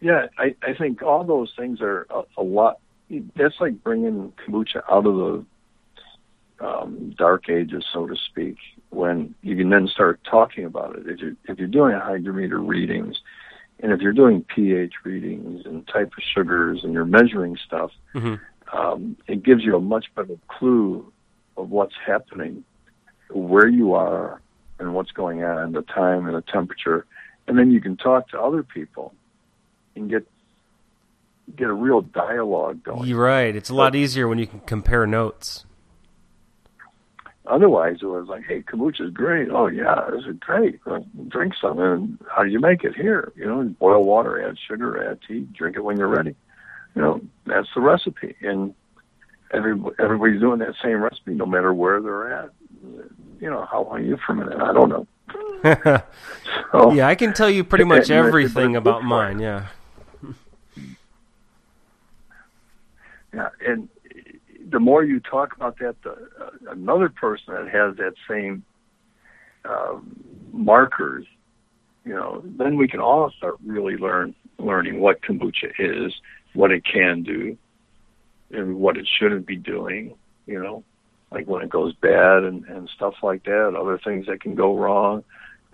Yeah, 0.00 0.26
I, 0.36 0.54
I 0.62 0.74
think 0.74 1.02
all 1.02 1.24
those 1.24 1.52
things 1.56 1.80
are 1.80 2.06
a, 2.10 2.22
a 2.36 2.42
lot. 2.42 2.78
That's 3.36 3.54
like 3.58 3.82
bringing 3.82 4.32
kombucha 4.46 4.82
out 4.90 5.06
of 5.06 5.44
the 6.60 6.66
um, 6.66 7.14
dark 7.16 7.48
ages, 7.48 7.84
so 7.92 8.06
to 8.06 8.16
speak, 8.16 8.56
when 8.94 9.34
you 9.42 9.56
can 9.56 9.70
then 9.70 9.88
start 9.88 10.20
talking 10.28 10.64
about 10.64 10.96
it. 10.96 11.06
If 11.06 11.20
you're, 11.20 11.36
if 11.44 11.58
you're 11.58 11.68
doing 11.68 11.94
hydrometer 11.98 12.58
readings, 12.58 13.16
and 13.80 13.92
if 13.92 14.00
you're 14.00 14.12
doing 14.12 14.44
pH 14.54 14.94
readings 15.04 15.66
and 15.66 15.86
type 15.88 16.12
of 16.16 16.22
sugars, 16.22 16.84
and 16.84 16.92
you're 16.92 17.04
measuring 17.04 17.56
stuff, 17.56 17.90
hmm 18.12 18.34
um, 18.72 19.16
it 19.26 19.42
gives 19.42 19.62
you 19.62 19.76
a 19.76 19.80
much 19.80 20.06
better 20.14 20.36
clue 20.48 21.12
of 21.56 21.70
what's 21.70 21.94
happening, 22.04 22.64
where 23.30 23.68
you 23.68 23.94
are, 23.94 24.40
and 24.78 24.94
what's 24.94 25.12
going 25.12 25.44
on, 25.44 25.72
the 25.72 25.82
time 25.82 26.26
and 26.26 26.36
the 26.36 26.42
temperature, 26.42 27.06
and 27.46 27.58
then 27.58 27.70
you 27.70 27.80
can 27.80 27.96
talk 27.96 28.28
to 28.30 28.40
other 28.40 28.62
people 28.62 29.14
and 29.94 30.10
get 30.10 30.26
get 31.54 31.68
a 31.68 31.72
real 31.72 32.00
dialogue 32.00 32.82
going. 32.82 33.06
You're 33.06 33.22
right. 33.22 33.54
It's 33.54 33.70
a 33.70 33.74
lot 33.74 33.94
easier 33.94 34.26
when 34.26 34.38
you 34.38 34.46
can 34.46 34.60
compare 34.60 35.06
notes. 35.06 35.66
Otherwise, 37.46 37.98
it 38.00 38.06
was 38.06 38.26
like, 38.26 38.44
"Hey, 38.44 38.62
kombucha 38.62 39.02
is 39.02 39.10
great. 39.12 39.50
Oh 39.50 39.66
yeah, 39.66 40.08
this 40.10 40.24
is 40.24 40.36
great. 40.40 40.80
Well, 40.86 41.04
drink 41.28 41.54
some. 41.60 41.78
And 41.78 42.18
how 42.34 42.42
do 42.42 42.48
you 42.48 42.58
make 42.58 42.84
it 42.84 42.94
here? 42.96 43.32
You 43.36 43.46
know, 43.46 43.62
boil 43.78 44.02
water, 44.02 44.46
add 44.46 44.56
sugar, 44.66 45.10
add 45.10 45.18
tea, 45.28 45.46
drink 45.52 45.76
it 45.76 45.84
when 45.84 45.98
you're 45.98 46.08
ready. 46.08 46.34
You 46.94 47.02
know, 47.02 47.20
that's 47.44 47.68
the 47.74 47.82
recipe. 47.82 48.34
And 48.40 48.74
every 49.52 49.78
everybody's 49.98 50.40
doing 50.40 50.60
that 50.60 50.74
same 50.82 51.02
recipe, 51.02 51.34
no 51.34 51.44
matter 51.44 51.74
where 51.74 52.00
they're 52.00 52.32
at. 52.32 52.50
You 53.40 53.50
know, 53.50 53.66
how 53.70 53.84
long 53.84 54.04
you 54.04 54.16
ferment 54.26 54.52
it? 54.52 54.60
I 54.60 54.72
don't 54.72 54.88
know. 54.88 56.02
So, 56.72 56.92
yeah, 56.92 57.06
I 57.06 57.14
can 57.14 57.32
tell 57.32 57.48
you 57.48 57.62
pretty 57.62 57.84
much 57.84 58.10
everything 58.10 58.74
about 58.74 59.04
mine. 59.04 59.38
Yeah. 59.38 59.68
Yeah, 63.32 63.48
and 63.64 63.88
the 64.74 64.80
more 64.80 65.04
you 65.04 65.20
talk 65.20 65.54
about 65.54 65.78
that, 65.78 65.94
the, 66.02 66.10
uh, 66.10 66.72
another 66.72 67.08
person 67.08 67.54
that 67.54 67.68
has 67.68 67.96
that 67.96 68.14
same 68.28 68.64
um, 69.64 70.20
markers, 70.52 71.24
you 72.04 72.12
know, 72.12 72.42
then 72.44 72.76
we 72.76 72.88
can 72.88 72.98
all 72.98 73.30
start 73.30 73.54
really 73.64 73.96
learn 73.96 74.34
learning 74.58 74.98
what 74.98 75.22
kombucha 75.22 75.70
is, 75.78 76.12
what 76.54 76.72
it 76.72 76.84
can 76.84 77.22
do, 77.22 77.56
and 78.50 78.76
what 78.76 78.96
it 78.96 79.06
shouldn't 79.06 79.46
be 79.46 79.56
doing. 79.56 80.16
You 80.46 80.60
know, 80.60 80.84
like 81.30 81.46
when 81.46 81.62
it 81.62 81.70
goes 81.70 81.94
bad 81.94 82.42
and 82.42 82.64
and 82.66 82.90
stuff 82.90 83.14
like 83.22 83.44
that. 83.44 83.76
Other 83.76 83.98
things 83.98 84.26
that 84.26 84.40
can 84.40 84.56
go 84.56 84.76
wrong. 84.76 85.22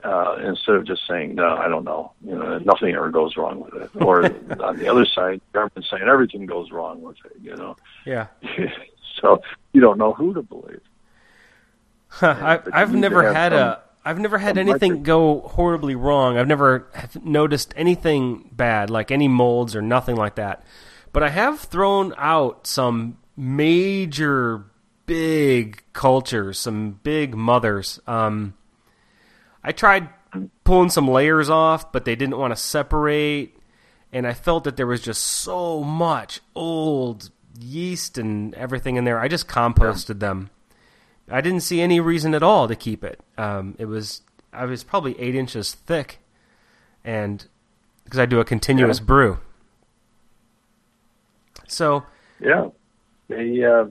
Uh, 0.05 0.37
instead 0.47 0.77
of 0.77 0.87
just 0.87 1.07
saying, 1.07 1.35
no, 1.35 1.57
I 1.57 1.69
don't 1.69 1.85
know, 1.85 2.13
you 2.25 2.35
know, 2.35 2.57
nothing 2.61 2.95
ever 2.95 3.11
goes 3.11 3.37
wrong 3.37 3.61
with 3.61 3.75
it. 3.75 3.91
Or 3.97 4.25
on 4.65 4.79
the 4.79 4.89
other 4.89 5.05
side, 5.05 5.43
government 5.53 5.87
saying 5.91 6.09
everything 6.09 6.47
goes 6.47 6.71
wrong 6.71 7.03
with 7.03 7.19
it, 7.27 7.37
you 7.43 7.55
know. 7.55 7.77
Yeah. 8.07 8.29
so 9.21 9.43
you 9.73 9.81
don't 9.81 9.99
know 9.99 10.13
who 10.13 10.35
to 10.35 10.43
believe. 10.43 10.81
I, 12.23 12.57
but 12.59 12.67
you 12.67 12.73
I've 12.75 12.95
never 12.95 13.33
had 13.33 13.53
some- 13.53 13.59
a. 13.61 13.81
I've 14.03 14.19
never 14.19 14.39
had 14.39 14.57
anything 14.57 14.93
record. 14.93 15.05
go 15.05 15.41
horribly 15.41 15.95
wrong. 15.95 16.39
I've 16.39 16.49
never 16.49 16.89
noticed 17.23 17.75
anything 17.77 18.49
bad, 18.51 18.89
like 18.89 19.11
any 19.11 19.29
molds 19.29 19.77
or 19.77 19.83
nothing 19.83 20.17
like 20.17 20.37
that. 20.37 20.65
But 21.13 21.23
I 21.23 21.29
have 21.29 21.61
thrown 21.61 22.15
out 22.17 22.67
some 22.67 23.19
major, 23.37 24.65
big 25.05 25.83
cultures, 25.93 26.59
some 26.59 26.99
big 27.03 27.37
mothers. 27.37 28.01
Um, 28.07 28.55
I 29.63 29.73
tried 29.73 30.09
pulling 30.65 30.89
some 30.89 31.07
layers 31.07 31.51
off, 31.51 31.93
but 31.93 32.07
they 32.07 32.17
didn't 32.17 32.39
want 32.39 32.53
to 32.53 32.57
separate, 32.57 33.59
and 34.15 34.27
I 34.27 34.33
felt 34.33 34.65
that 34.65 34.79
there 34.79 34.87
was 34.87 35.03
just 35.03 35.23
so 35.23 35.85
much 35.85 36.41
old 36.55 37.31
yeast 37.59 38.19
and 38.19 38.55
everything 38.55 38.97
in 38.97 39.05
there. 39.05 39.19
I 39.21 39.29
just 39.29 39.49
composted 39.49 40.21
them. 40.21 40.51
I 41.31 41.41
didn't 41.41 41.61
see 41.61 41.81
any 41.81 42.01
reason 42.01 42.35
at 42.35 42.43
all 42.43 42.67
to 42.69 42.75
keep 42.77 43.05
it. 43.05 43.21
Um, 43.39 43.75
it 43.79 43.87
was 43.87 44.23
I 44.53 44.65
was 44.65 44.83
probably 44.85 45.19
eight 45.21 45.35
inches 45.35 45.73
thick, 45.75 46.19
and 47.05 47.47
because 48.05 48.19
I 48.19 48.27
do 48.27 48.41
a 48.41 48.45
continuous 48.45 48.99
Yeah. 48.99 49.05
brew. 49.05 49.39
So 51.69 52.05
Yeah, 52.41 52.69
they. 53.29 53.65
Uh, 53.65 53.87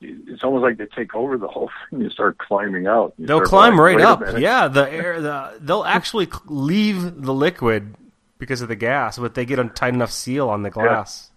it's 0.00 0.44
almost 0.44 0.62
like 0.62 0.76
they 0.76 0.86
take 0.86 1.14
over 1.14 1.38
the 1.38 1.48
whole 1.48 1.70
thing. 1.90 2.00
You 2.02 2.10
start 2.10 2.36
climbing 2.38 2.86
out. 2.86 3.14
You 3.18 3.26
they'll 3.26 3.40
climb 3.40 3.72
like, 3.76 3.96
right 3.96 4.00
up. 4.00 4.38
Yeah, 4.38 4.68
the 4.68 4.90
air. 4.92 5.20
The 5.20 5.58
they'll 5.60 5.84
actually 5.84 6.28
leave 6.46 7.22
the 7.22 7.32
liquid 7.34 7.94
because 8.38 8.60
of 8.60 8.68
the 8.68 8.76
gas, 8.76 9.18
but 9.18 9.34
they 9.34 9.44
get 9.46 9.58
a 9.58 9.64
tight 9.64 9.94
enough 9.94 10.10
seal 10.12 10.48
on 10.50 10.62
the 10.62 10.70
glass. 10.70 11.30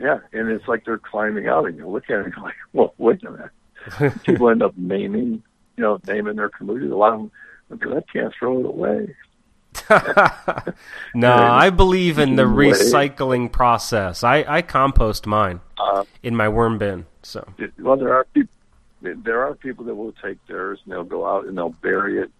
Yeah, 0.00 0.18
and 0.32 0.48
it's 0.48 0.66
like 0.66 0.84
they're 0.84 0.98
climbing 0.98 1.46
out, 1.46 1.66
and 1.66 1.76
you 1.76 1.86
look 1.86 2.04
at 2.08 2.20
it 2.20 2.24
and 2.26 2.34
you're 2.34 2.44
like, 2.44 2.54
well, 2.72 2.94
wait 2.98 3.22
a 3.24 3.30
minute. 3.30 4.22
People 4.24 4.48
end 4.50 4.62
up 4.62 4.72
naming, 4.76 5.42
you 5.76 5.82
know, 5.82 6.00
naming 6.06 6.36
their 6.36 6.48
kombucha. 6.50 6.90
A 6.90 6.94
lot 6.94 7.12
of 7.12 7.18
them, 7.20 7.30
because 7.68 7.94
that 7.94 8.04
can't 8.12 8.32
throw 8.38 8.60
it 8.60 8.66
away. 8.66 9.14
no. 11.14 11.32
I 11.32 11.70
believe 11.70 12.18
in 12.18 12.36
the 12.36 12.42
recycling 12.42 13.50
process. 13.52 14.24
I, 14.24 14.44
I 14.46 14.62
compost 14.62 15.26
mine 15.26 15.60
Uh, 15.78 16.04
in 16.22 16.34
my 16.34 16.48
worm 16.48 16.78
bin. 16.78 17.06
So 17.22 17.46
well, 17.78 17.96
there 17.96 18.14
are 18.14 18.24
people. 18.24 18.52
There 19.02 19.42
are 19.46 19.54
people 19.54 19.84
that 19.86 19.94
will 19.94 20.12
take 20.22 20.44
theirs 20.46 20.78
and 20.84 20.92
they'll 20.92 21.04
go 21.04 21.26
out 21.26 21.46
and 21.46 21.56
they'll 21.56 21.70
bury 21.70 22.18
it 22.18 22.30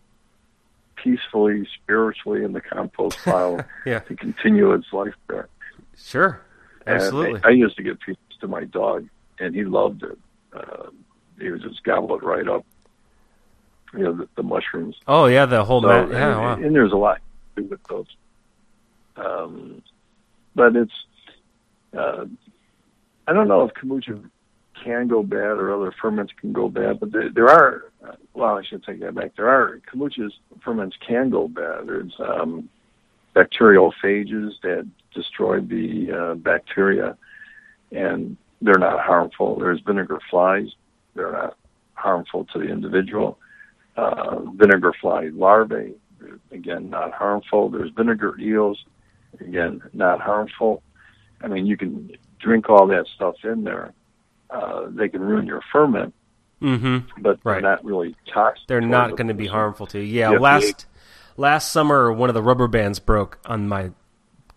peacefully, 0.96 1.66
spiritually 1.82 2.44
in 2.44 2.52
the 2.52 2.60
compost 2.60 3.18
pile 3.24 3.64
yeah, 3.86 4.00
to 4.00 4.14
continue 4.14 4.72
its 4.72 4.92
life 4.92 5.14
there. 5.28 5.48
sure, 5.96 6.42
absolutely. 6.96 7.40
I, 7.44 7.48
I 7.48 7.50
used 7.50 7.76
to 7.76 7.82
give 7.82 7.98
pieces 8.00 8.22
to 8.40 8.48
my 8.48 8.64
dog, 8.64 9.08
and 9.38 9.54
he 9.54 9.64
loved 9.64 10.02
it. 10.02 10.18
Uh, 10.52 10.90
he 11.38 11.50
would 11.50 11.62
just 11.62 11.82
gobble 11.84 12.16
it 12.16 12.22
right 12.22 12.46
up. 12.48 12.64
You 13.92 14.04
know, 14.04 14.12
the, 14.14 14.28
the 14.36 14.42
mushrooms. 14.44 14.96
oh 15.08 15.26
yeah, 15.26 15.46
the 15.46 15.64
whole 15.64 15.82
So, 15.82 15.88
mat. 15.88 16.10
Yeah, 16.10 16.28
and, 16.30 16.40
wow. 16.40 16.54
and 16.54 16.74
there's 16.74 16.92
a 16.92 16.96
lot 16.96 17.20
to 17.56 17.62
do 17.62 17.68
with 17.68 17.82
those. 17.88 18.06
Um, 19.16 19.82
but 20.54 20.76
it's, 20.76 20.92
uh, 21.96 22.24
I 23.26 23.32
don't 23.32 23.48
know 23.48 23.62
if 23.64 23.74
kombucha 23.74 24.22
can 24.84 25.08
go 25.08 25.22
bad 25.22 25.58
or 25.58 25.74
other 25.74 25.92
ferments 26.00 26.32
can 26.40 26.52
go 26.52 26.68
bad, 26.68 27.00
but 27.00 27.12
there, 27.12 27.30
there 27.30 27.48
are, 27.48 27.84
uh, 28.06 28.12
well, 28.32 28.56
I 28.56 28.62
should 28.62 28.84
take 28.84 29.00
that 29.00 29.14
back. 29.14 29.36
There 29.36 29.48
are, 29.48 29.80
kombucha's 29.92 30.32
ferments 30.64 30.96
can 31.06 31.28
go 31.30 31.48
bad. 31.48 31.86
There's 31.86 32.14
um, 32.20 32.68
bacterial 33.34 33.94
phages 34.02 34.52
that 34.62 34.86
destroy 35.14 35.60
the 35.60 36.12
uh, 36.12 36.34
bacteria, 36.34 37.16
and 37.92 38.36
they're 38.62 38.78
not 38.78 39.00
harmful. 39.00 39.58
There's 39.58 39.80
vinegar 39.80 40.18
flies. 40.30 40.68
They're 41.14 41.32
not 41.32 41.56
harmful 41.94 42.46
to 42.52 42.58
the 42.58 42.66
individual. 42.66 43.38
Uh, 43.96 44.40
vinegar 44.54 44.92
fly 45.00 45.28
larvae, 45.32 45.94
again, 46.52 46.90
not 46.90 47.12
harmful. 47.12 47.68
There's 47.68 47.90
vinegar 47.90 48.38
eels, 48.38 48.84
again, 49.40 49.82
not 49.92 50.20
harmful. 50.20 50.82
I 51.42 51.48
mean, 51.48 51.66
you 51.66 51.76
can 51.76 52.10
drink 52.38 52.70
all 52.70 52.86
that 52.86 53.06
stuff 53.14 53.34
in 53.44 53.64
there. 53.64 53.92
Uh, 54.48 54.86
they 54.88 55.08
can 55.08 55.20
ruin 55.20 55.46
your 55.46 55.62
ferment, 55.72 56.14
Mm-hmm. 56.62 57.22
but 57.22 57.38
Right. 57.42 57.54
they're 57.62 57.70
not 57.70 57.82
really 57.84 58.14
toxic. 58.32 58.66
They're 58.68 58.82
not 58.82 59.16
going 59.16 59.28
to 59.28 59.34
be 59.34 59.46
harmful 59.46 59.86
to 59.88 59.98
you. 59.98 60.04
Yeah, 60.04 60.32
Yeah, 60.32 60.38
last 60.38 60.86
last 61.36 61.72
summer 61.72 62.12
one 62.12 62.28
of 62.28 62.34
the 62.34 62.42
rubber 62.42 62.68
bands 62.68 62.98
broke 62.98 63.38
on 63.44 63.68
my 63.68 63.90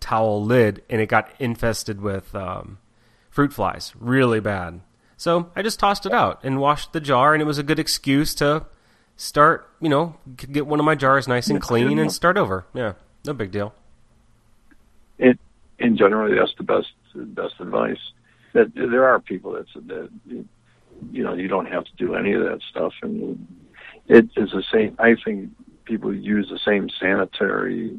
towel 0.00 0.44
lid 0.44 0.82
and 0.90 1.00
it 1.00 1.06
got 1.06 1.30
infested 1.38 2.00
with 2.00 2.34
um, 2.34 2.78
fruit 3.30 3.52
flies, 3.52 3.92
really 3.98 4.40
bad. 4.40 4.80
So 5.16 5.50
I 5.56 5.62
just 5.62 5.78
tossed 5.78 6.06
it 6.06 6.12
out 6.12 6.40
and 6.44 6.60
washed 6.60 6.92
the 6.92 7.00
jar, 7.00 7.32
and 7.32 7.42
it 7.42 7.46
was 7.46 7.58
a 7.58 7.62
good 7.62 7.78
excuse 7.78 8.34
to 8.36 8.66
start. 9.16 9.68
You 9.80 9.88
know, 9.88 10.16
get 10.36 10.66
one 10.66 10.80
of 10.80 10.86
my 10.86 10.94
jars 10.94 11.28
nice 11.28 11.48
and 11.48 11.60
clean 11.60 11.98
and 11.98 12.12
start 12.12 12.36
over. 12.36 12.66
Yeah, 12.74 12.94
no 13.24 13.32
big 13.32 13.50
deal. 13.50 13.74
it, 15.18 15.38
in 15.78 15.96
general, 15.96 16.34
that's 16.36 16.54
the 16.58 16.64
best 16.64 16.88
best 17.14 17.54
advice. 17.60 17.98
That 18.52 18.72
there 18.74 19.04
are 19.04 19.20
people 19.20 19.52
that 19.52 19.66
that 19.86 20.10
you 21.10 21.22
know 21.22 21.34
you 21.34 21.48
don't 21.48 21.66
have 21.66 21.84
to 21.84 21.92
do 21.96 22.14
any 22.14 22.32
of 22.32 22.42
that 22.42 22.60
stuff, 22.68 22.92
and 23.02 23.46
it 24.08 24.28
is 24.36 24.50
the 24.50 24.64
same. 24.72 24.96
I 24.98 25.16
think 25.24 25.50
people 25.84 26.14
use 26.14 26.48
the 26.50 26.58
same 26.58 26.88
sanitary 27.00 27.96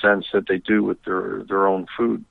sense 0.00 0.26
that 0.32 0.46
they 0.48 0.58
do 0.58 0.82
with 0.82 1.02
their 1.04 1.44
their 1.48 1.66
own 1.66 1.86
food. 1.96 2.24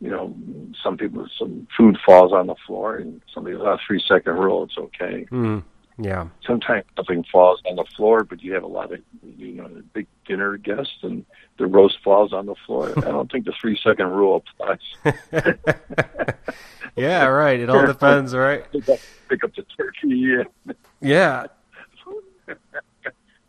You 0.00 0.10
know, 0.10 0.34
some 0.82 0.96
people 0.96 1.28
some 1.38 1.66
food 1.76 1.98
falls 2.04 2.32
on 2.32 2.46
the 2.46 2.54
floor, 2.66 2.96
and 2.96 3.20
somebody 3.32 3.56
a 3.56 3.76
three 3.86 4.02
second 4.06 4.34
rule, 4.34 4.64
it's 4.64 4.78
okay 4.78 5.26
Mm, 5.30 5.62
yeah, 5.98 6.28
sometimes 6.46 6.84
something 6.96 7.24
falls 7.30 7.60
on 7.68 7.76
the 7.76 7.84
floor, 7.96 8.24
but 8.24 8.42
you 8.42 8.54
have 8.54 8.62
a 8.62 8.68
lot 8.68 8.92
of, 8.92 9.00
you 9.36 9.52
know, 9.52 9.66
a 9.66 9.82
big 9.92 10.06
dinner 10.26 10.56
guests 10.56 10.96
and 11.02 11.26
the 11.58 11.66
roast 11.66 11.98
falls 12.02 12.32
on 12.32 12.46
the 12.46 12.54
floor. 12.66 12.92
I 12.96 13.02
don't 13.02 13.30
think 13.30 13.44
the 13.44 13.52
three 13.60 13.78
second 13.82 14.06
rule 14.06 14.42
applies. 14.58 15.14
yeah, 16.96 17.26
right. 17.26 17.60
It 17.60 17.68
all 17.68 17.86
depends, 17.86 18.34
right? 18.34 18.64
pick, 18.72 19.44
up, 19.44 19.54
the 19.54 19.64
turkey 19.76 20.34
and, 20.34 20.74
Yeah, 21.00 21.46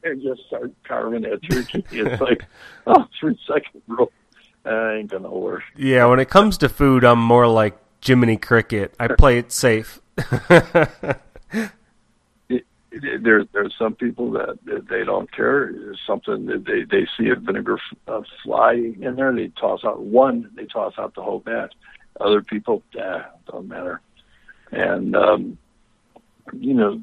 and 0.03 0.21
just 0.21 0.45
start 0.47 0.71
carving 0.83 1.23
that 1.23 1.41
turkey. 1.49 1.83
It's 1.91 2.21
like, 2.21 2.43
oh, 2.87 3.05
three 3.19 3.39
second 3.47 3.81
rule. 3.87 4.11
I 4.65 4.93
ain't 4.95 5.11
gonna 5.11 5.29
work. 5.29 5.63
Yeah, 5.75 6.05
when 6.05 6.19
it 6.19 6.29
comes 6.29 6.57
to 6.59 6.69
food, 6.69 7.03
I'm 7.03 7.19
more 7.19 7.47
like 7.47 7.77
Jiminy 8.03 8.37
Cricket. 8.37 8.93
I 8.99 9.07
play 9.09 9.39
it 9.39 9.51
safe. 9.51 9.99
it, 10.17 11.17
it, 12.49 13.23
there, 13.23 13.45
there's 13.53 13.73
some 13.77 13.95
people 13.95 14.31
that, 14.31 14.59
they 14.89 15.03
don't 15.03 15.31
care. 15.31 15.71
There's 15.71 15.99
something 16.05 16.45
that 16.47 16.65
they 16.65 16.83
they 16.83 17.07
see 17.17 17.29
a 17.29 17.35
vinegar 17.35 17.79
uh, 18.07 18.21
fly 18.43 18.73
in 18.73 19.15
there, 19.15 19.33
they 19.33 19.47
toss 19.59 19.83
out 19.83 20.01
one. 20.01 20.51
They 20.55 20.65
toss 20.65 20.93
out 20.97 21.15
the 21.15 21.23
whole 21.23 21.39
batch. 21.39 21.73
Other 22.19 22.41
people, 22.41 22.83
yeah, 22.93 23.25
don't 23.49 23.67
matter. 23.67 24.01
And 24.71 25.15
um, 25.15 25.57
you 26.53 26.73
know, 26.73 27.01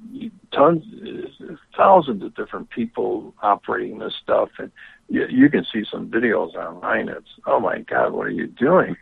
tons, 0.53 0.85
thousands 1.77 2.23
of 2.23 2.35
different 2.35 2.71
people 2.71 3.35
operating 3.43 3.99
this 3.99 4.15
stuff, 4.23 4.51
and 4.59 4.71
you, 5.09 5.27
you 5.29 5.49
can 5.49 5.67
see 5.73 5.85
some 5.91 6.09
videos 6.09 6.55
online. 6.55 7.09
It's 7.09 7.29
oh 7.47 7.61
my 7.61 7.81
god, 7.81 8.13
what 8.13 8.27
are 8.27 8.31
you 8.31 8.47
doing? 8.47 8.97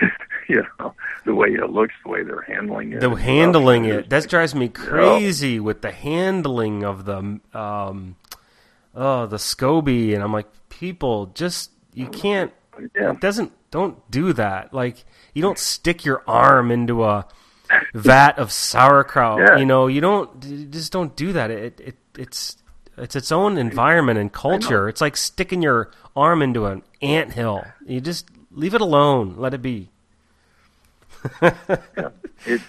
you 0.48 0.64
know, 0.78 0.94
the 1.24 1.34
way 1.34 1.48
it 1.48 1.70
looks, 1.70 1.94
the 2.04 2.10
way 2.10 2.22
they're 2.22 2.42
handling 2.42 2.92
it. 2.92 3.00
The 3.00 3.10
handling 3.10 3.84
it 3.84 4.08
that 4.10 4.28
drives 4.28 4.54
me 4.54 4.68
crazy 4.68 5.60
with 5.60 5.82
the 5.82 5.92
handling 5.92 6.84
of 6.84 7.04
the 7.04 7.40
um, 7.54 8.16
oh 8.94 9.26
the 9.26 9.36
SCOBY, 9.36 10.14
and 10.14 10.22
I'm 10.22 10.32
like, 10.32 10.48
people 10.68 11.26
just 11.26 11.70
you 11.94 12.06
can't. 12.06 12.52
Yeah. 12.96 13.12
It 13.12 13.20
doesn't 13.20 13.52
don't 13.70 14.10
do 14.10 14.32
that. 14.32 14.72
Like 14.72 15.04
you 15.34 15.42
don't 15.42 15.58
stick 15.58 16.04
your 16.04 16.22
arm 16.26 16.70
into 16.70 17.04
a 17.04 17.26
vat 17.94 18.38
of 18.38 18.52
sauerkraut. 18.52 19.40
Yeah. 19.40 19.56
You 19.56 19.66
know, 19.66 19.86
you 19.86 20.00
don't 20.00 20.44
you 20.44 20.66
just 20.66 20.92
don't 20.92 21.14
do 21.16 21.32
that. 21.32 21.50
It, 21.50 21.80
it 21.80 21.96
it's 22.18 22.56
it's 22.96 23.16
its 23.16 23.32
own 23.32 23.56
environment 23.56 24.18
and 24.18 24.32
culture. 24.32 24.88
It's 24.88 25.00
like 25.00 25.16
sticking 25.16 25.62
your 25.62 25.90
arm 26.14 26.42
into 26.42 26.66
an 26.66 26.82
ant 27.00 27.32
hill. 27.32 27.64
You 27.86 28.00
just 28.00 28.28
leave 28.50 28.74
it 28.74 28.80
alone. 28.80 29.36
Let 29.36 29.54
it 29.54 29.62
be. 29.62 29.90
yeah. 31.42 31.54
it, 32.46 32.60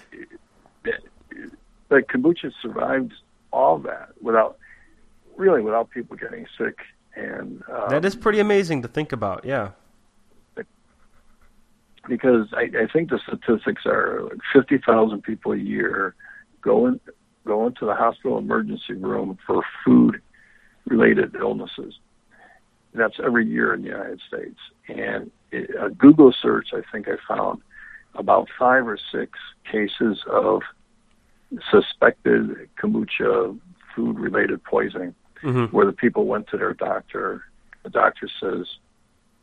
it, 0.84 1.52
like 1.90 2.06
kombucha 2.08 2.52
survived 2.60 3.12
all 3.50 3.78
that 3.78 4.10
without 4.20 4.58
really 5.36 5.62
without 5.62 5.90
people 5.90 6.16
getting 6.16 6.46
sick 6.58 6.78
and 7.14 7.62
um, 7.70 7.88
that 7.88 8.04
is 8.04 8.14
pretty 8.14 8.40
amazing 8.40 8.82
to 8.82 8.88
think 8.88 9.12
about. 9.12 9.44
Yeah 9.44 9.70
because 12.08 12.48
I, 12.52 12.62
I 12.62 12.86
think 12.92 13.10
the 13.10 13.20
statistics 13.26 13.82
are 13.86 14.22
like 14.24 14.38
50,000 14.52 15.22
people 15.22 15.52
a 15.52 15.56
year 15.56 16.14
go, 16.60 16.86
in, 16.86 17.00
go 17.46 17.66
into 17.66 17.86
the 17.86 17.94
hospital 17.94 18.38
emergency 18.38 18.94
room 18.94 19.38
for 19.46 19.62
food 19.84 20.20
related 20.86 21.34
illnesses. 21.34 21.94
That's 22.94 23.18
every 23.24 23.46
year 23.46 23.72
in 23.72 23.82
the 23.82 23.88
United 23.88 24.20
States. 24.26 24.58
And 24.88 25.30
it, 25.50 25.70
a 25.80 25.90
Google 25.90 26.34
search, 26.40 26.68
I 26.72 26.82
think 26.90 27.08
I 27.08 27.16
found 27.26 27.62
about 28.14 28.48
five 28.58 28.86
or 28.86 28.98
six 29.10 29.38
cases 29.70 30.18
of 30.30 30.62
suspected 31.70 32.68
kombucha 32.82 33.58
food 33.94 34.18
related 34.18 34.62
poisoning 34.64 35.14
mm-hmm. 35.42 35.74
where 35.74 35.86
the 35.86 35.92
people 35.92 36.26
went 36.26 36.48
to 36.48 36.56
their 36.56 36.74
doctor. 36.74 37.44
The 37.84 37.90
doctor 37.90 38.28
says, 38.40 38.66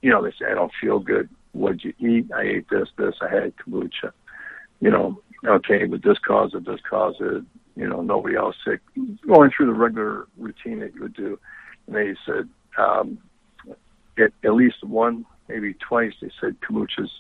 you 0.02 0.10
know, 0.10 0.24
they 0.24 0.32
say, 0.32 0.52
I 0.52 0.56
don't 0.56 0.72
feel 0.80 1.00
good 1.00 1.30
what'd 1.54 1.84
you 1.84 1.94
eat? 2.00 2.32
I 2.36 2.42
ate 2.42 2.70
this, 2.70 2.90
this, 2.98 3.16
I 3.22 3.34
had 3.34 3.54
kombucha. 3.58 4.12
You 4.80 4.92
know, 4.92 5.22
okay, 5.46 5.86
but 5.86 6.04
this 6.04 6.18
caused 6.20 6.56
it, 6.56 6.66
this 6.66 6.80
caused 6.90 7.22
it, 7.22 7.44
you 7.76 7.88
know, 7.88 8.02
nobody 8.02 8.36
else 8.36 8.56
sick. 8.66 8.80
Going 9.28 9.52
through 9.56 9.68
the 9.68 9.74
regular 9.74 10.28
routine 10.38 10.80
that 10.80 10.94
you 10.94 11.02
would 11.02 11.16
do. 11.16 11.40
And 11.88 11.96
they 11.96 12.16
said, 12.26 12.50
um, 12.78 13.20
at, 14.18 14.32
at 14.44 14.54
least 14.54 14.84
one, 14.84 15.26
maybe 15.48 15.74
twice, 15.76 16.14
they 16.22 16.32
said 16.40 16.58
kombucha's, 16.62 17.12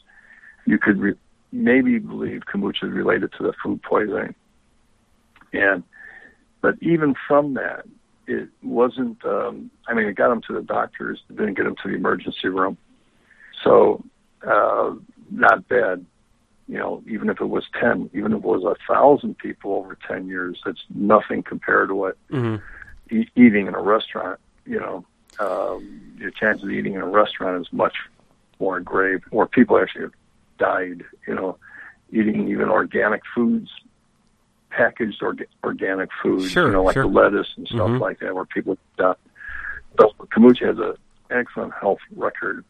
you 0.65 0.77
could 0.77 0.99
re- 0.99 1.19
maybe 1.51 1.97
believe 1.99 2.41
kombucha 2.53 2.83
is 2.83 2.91
related 2.91 3.31
to 3.37 3.43
the 3.43 3.53
food 3.63 3.81
poisoning. 3.81 4.35
And, 5.53 5.83
but 6.61 6.75
even 6.81 7.15
from 7.27 7.55
that, 7.55 7.85
it 8.27 8.49
wasn't, 8.61 9.25
um, 9.25 9.71
I 9.87 9.93
mean, 9.93 10.05
it 10.05 10.15
got 10.15 10.29
them 10.29 10.41
to 10.47 10.53
the 10.53 10.61
doctors, 10.61 11.19
didn't 11.29 11.55
get 11.55 11.63
them 11.63 11.75
to 11.81 11.89
the 11.89 11.95
emergency 11.95 12.47
room. 12.47 12.77
So 13.63 14.03
uh, 14.45 14.93
not 15.31 15.67
bad. 15.67 16.05
You 16.67 16.77
know, 16.77 17.03
even 17.07 17.29
if 17.29 17.41
it 17.41 17.45
was 17.45 17.65
ten, 17.79 18.09
even 18.13 18.33
if 18.33 18.39
it 18.39 18.43
was 18.43 18.63
a 18.63 18.75
thousand 18.91 19.37
people 19.37 19.73
over 19.73 19.97
ten 20.07 20.27
years, 20.27 20.61
that's 20.63 20.83
nothing 20.93 21.41
compared 21.41 21.89
to 21.89 21.95
what 21.95 22.17
mm-hmm. 22.29 22.63
e- 23.15 23.29
eating 23.35 23.67
in 23.67 23.73
a 23.73 23.81
restaurant. 23.81 24.39
You 24.65 24.79
know, 24.79 25.05
um, 25.39 26.13
your 26.19 26.29
chances 26.29 26.63
of 26.63 26.69
eating 26.69 26.93
in 26.93 27.01
a 27.01 27.07
restaurant 27.07 27.65
is 27.65 27.73
much 27.73 27.95
more 28.59 28.79
grave, 28.79 29.23
or 29.31 29.47
people 29.47 29.79
actually 29.79 30.03
have 30.03 30.13
died. 30.59 31.03
You 31.27 31.33
know, 31.33 31.57
eating 32.11 32.49
even 32.49 32.69
organic 32.69 33.21
foods, 33.33 33.71
packaged 34.69 35.21
orga- 35.21 35.47
organic 35.63 36.09
food. 36.21 36.49
Sure, 36.51 36.67
you 36.67 36.73
know, 36.73 36.83
like 36.83 36.93
sure. 36.93 37.03
the 37.03 37.09
lettuce 37.09 37.47
and 37.57 37.67
stuff 37.67 37.79
mm-hmm. 37.79 37.97
like 37.97 38.19
that, 38.19 38.35
where 38.35 38.45
people 38.45 38.77
die. 38.95 39.15
But 39.95 40.15
kombucha 40.17 40.67
has 40.67 40.77
an 40.77 40.93
excellent 41.31 41.73
health 41.73 41.99
record 42.15 42.63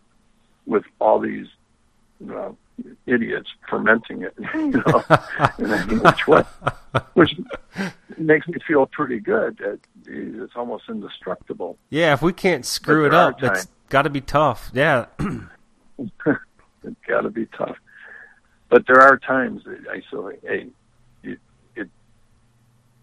with 0.66 0.84
all 1.00 1.20
these 1.20 1.48
uh, 2.32 2.52
idiots 3.06 3.50
fermenting 3.70 4.24
it, 4.24 4.34
you 4.54 4.72
know, 4.72 5.04
which 6.04 6.28
what, 6.28 6.46
which 7.14 7.40
makes 8.18 8.48
me 8.48 8.56
feel 8.68 8.86
pretty 8.86 9.20
good. 9.20 9.58
That 9.58 9.80
It's 10.06 10.56
almost 10.56 10.86
indestructible. 10.90 11.78
Yeah, 11.90 12.14
if 12.14 12.22
we 12.22 12.34
can't 12.34 12.66
screw 12.66 13.06
it 13.06 13.14
up, 13.14 13.42
it's 13.42 13.68
got 13.90 14.04
to 14.04 14.10
be 14.10 14.22
tough. 14.22 14.72
Yeah, 14.74 15.06
it's 16.00 17.02
got 17.08 17.22
to 17.22 17.30
be 17.30 17.46
tough. 17.48 17.78
But 18.70 18.86
there 18.86 19.02
are 19.02 19.18
times 19.18 19.64
that 19.66 19.80
I 19.90 20.02
still 20.08 20.30
think, 20.30 20.42
hey, 20.44 20.68
it, 21.24 21.40
it, 21.76 21.90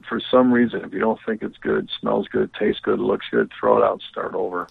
for 0.09 0.21
some 0.31 0.53
reason, 0.53 0.85
if 0.85 0.93
you 0.93 1.01
don't 1.01 1.19
think 1.27 1.43
it's 1.43 1.59
good, 1.59 1.89
smells 2.01 2.29
good, 2.29 2.55
tastes 2.55 2.81
good, 2.81 3.01
looks 3.01 3.27
good, 3.31 3.51
throw 3.59 3.79
it 3.79 3.85
out, 3.85 4.01
start 4.09 4.35
over 4.35 4.69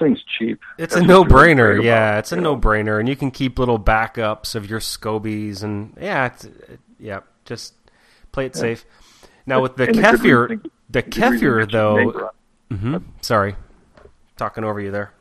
thing's 0.00 0.22
cheap. 0.38 0.60
It's 0.78 0.94
That's 0.94 1.04
a 1.04 1.06
no-brainer. 1.06 1.82
Yeah, 1.82 2.18
it's 2.18 2.32
a 2.32 2.36
no-brainer, 2.36 2.98
and 2.98 3.08
you 3.08 3.14
can 3.14 3.30
keep 3.30 3.58
little 3.58 3.78
backups 3.78 4.56
of 4.56 4.68
your 4.68 4.80
scobies, 4.80 5.62
and 5.62 5.96
yeah, 6.00 6.34
yeah, 6.98 7.20
just 7.44 7.74
play 8.32 8.46
it 8.46 8.56
yeah. 8.56 8.60
safe. 8.60 8.84
Now 9.46 9.60
with 9.62 9.76
the 9.76 9.86
and 9.86 9.96
kefir, 9.96 10.62
the, 10.62 10.70
the 10.90 11.02
kefir 11.02 11.70
though. 11.70 12.30
Mm-hmm, 12.70 12.96
sorry, 13.20 13.56
talking 14.36 14.64
over 14.64 14.80
you 14.80 14.90
there. 14.90 15.12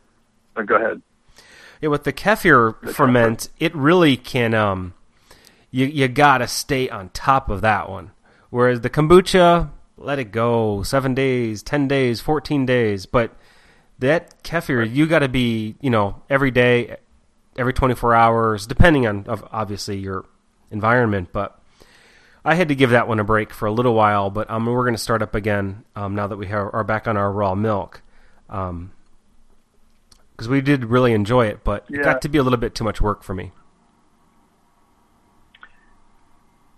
Oh, 0.55 0.63
go 0.63 0.75
ahead. 0.75 1.01
Yeah, 1.81 1.89
with 1.89 2.03
the 2.03 2.13
kefir 2.13 2.79
the 2.81 2.93
ferment, 2.93 3.39
kefir. 3.39 3.49
it 3.59 3.75
really 3.75 4.17
can. 4.17 4.53
Um, 4.53 4.93
you 5.71 5.85
you 5.85 6.07
gotta 6.07 6.47
stay 6.47 6.89
on 6.89 7.09
top 7.09 7.49
of 7.49 7.61
that 7.61 7.89
one. 7.89 8.11
Whereas 8.49 8.81
the 8.81 8.89
kombucha, 8.89 9.69
let 9.97 10.19
it 10.19 10.31
go 10.31 10.83
seven 10.83 11.13
days, 11.13 11.61
ten 11.61 11.87
days, 11.87 12.21
fourteen 12.21 12.65
days, 12.65 13.05
but 13.05 13.35
that 13.99 14.41
kefir 14.43 14.89
you 14.89 15.05
got 15.05 15.19
to 15.19 15.29
be 15.29 15.75
you 15.81 15.89
know 15.89 16.21
every 16.29 16.51
day 16.51 16.97
every 17.57 17.73
24 17.73 18.15
hours 18.15 18.65
depending 18.65 19.05
on 19.05 19.25
obviously 19.51 19.97
your 19.97 20.25
environment 20.71 21.29
but 21.31 21.61
i 22.43 22.55
had 22.55 22.69
to 22.69 22.75
give 22.75 22.89
that 22.89 23.07
one 23.07 23.19
a 23.19 23.23
break 23.23 23.53
for 23.53 23.65
a 23.65 23.71
little 23.71 23.93
while 23.93 24.29
but 24.29 24.49
um, 24.49 24.65
we're 24.65 24.83
going 24.83 24.93
to 24.93 24.97
start 24.97 25.21
up 25.21 25.35
again 25.35 25.83
um, 25.95 26.15
now 26.15 26.27
that 26.27 26.37
we 26.37 26.47
have, 26.47 26.69
are 26.73 26.83
back 26.83 27.07
on 27.07 27.17
our 27.17 27.31
raw 27.31 27.53
milk 27.53 28.01
because 28.47 28.69
um, 28.69 28.91
we 30.47 30.61
did 30.61 30.85
really 30.85 31.13
enjoy 31.13 31.45
it 31.45 31.63
but 31.63 31.85
yeah. 31.89 31.99
it 31.99 32.03
got 32.03 32.21
to 32.21 32.29
be 32.29 32.37
a 32.37 32.43
little 32.43 32.59
bit 32.59 32.73
too 32.73 32.83
much 32.83 33.01
work 33.01 33.23
for 33.23 33.33
me 33.33 33.51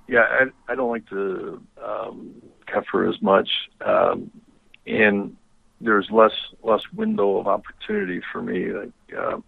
yeah 0.07 0.21
i, 0.21 0.71
I 0.71 0.75
don't 0.75 0.89
like 0.89 1.07
the 1.09 1.61
um, 1.83 2.41
kefir 2.67 3.13
as 3.13 3.21
much 3.21 3.49
um, 3.85 4.31
and 4.87 5.37
there's 5.81 6.09
less 6.11 6.33
less 6.63 6.81
window 6.93 7.37
of 7.37 7.47
opportunity 7.47 8.21
for 8.31 8.41
me. 8.41 8.71
Like, 8.71 8.91
uh, 9.17 9.39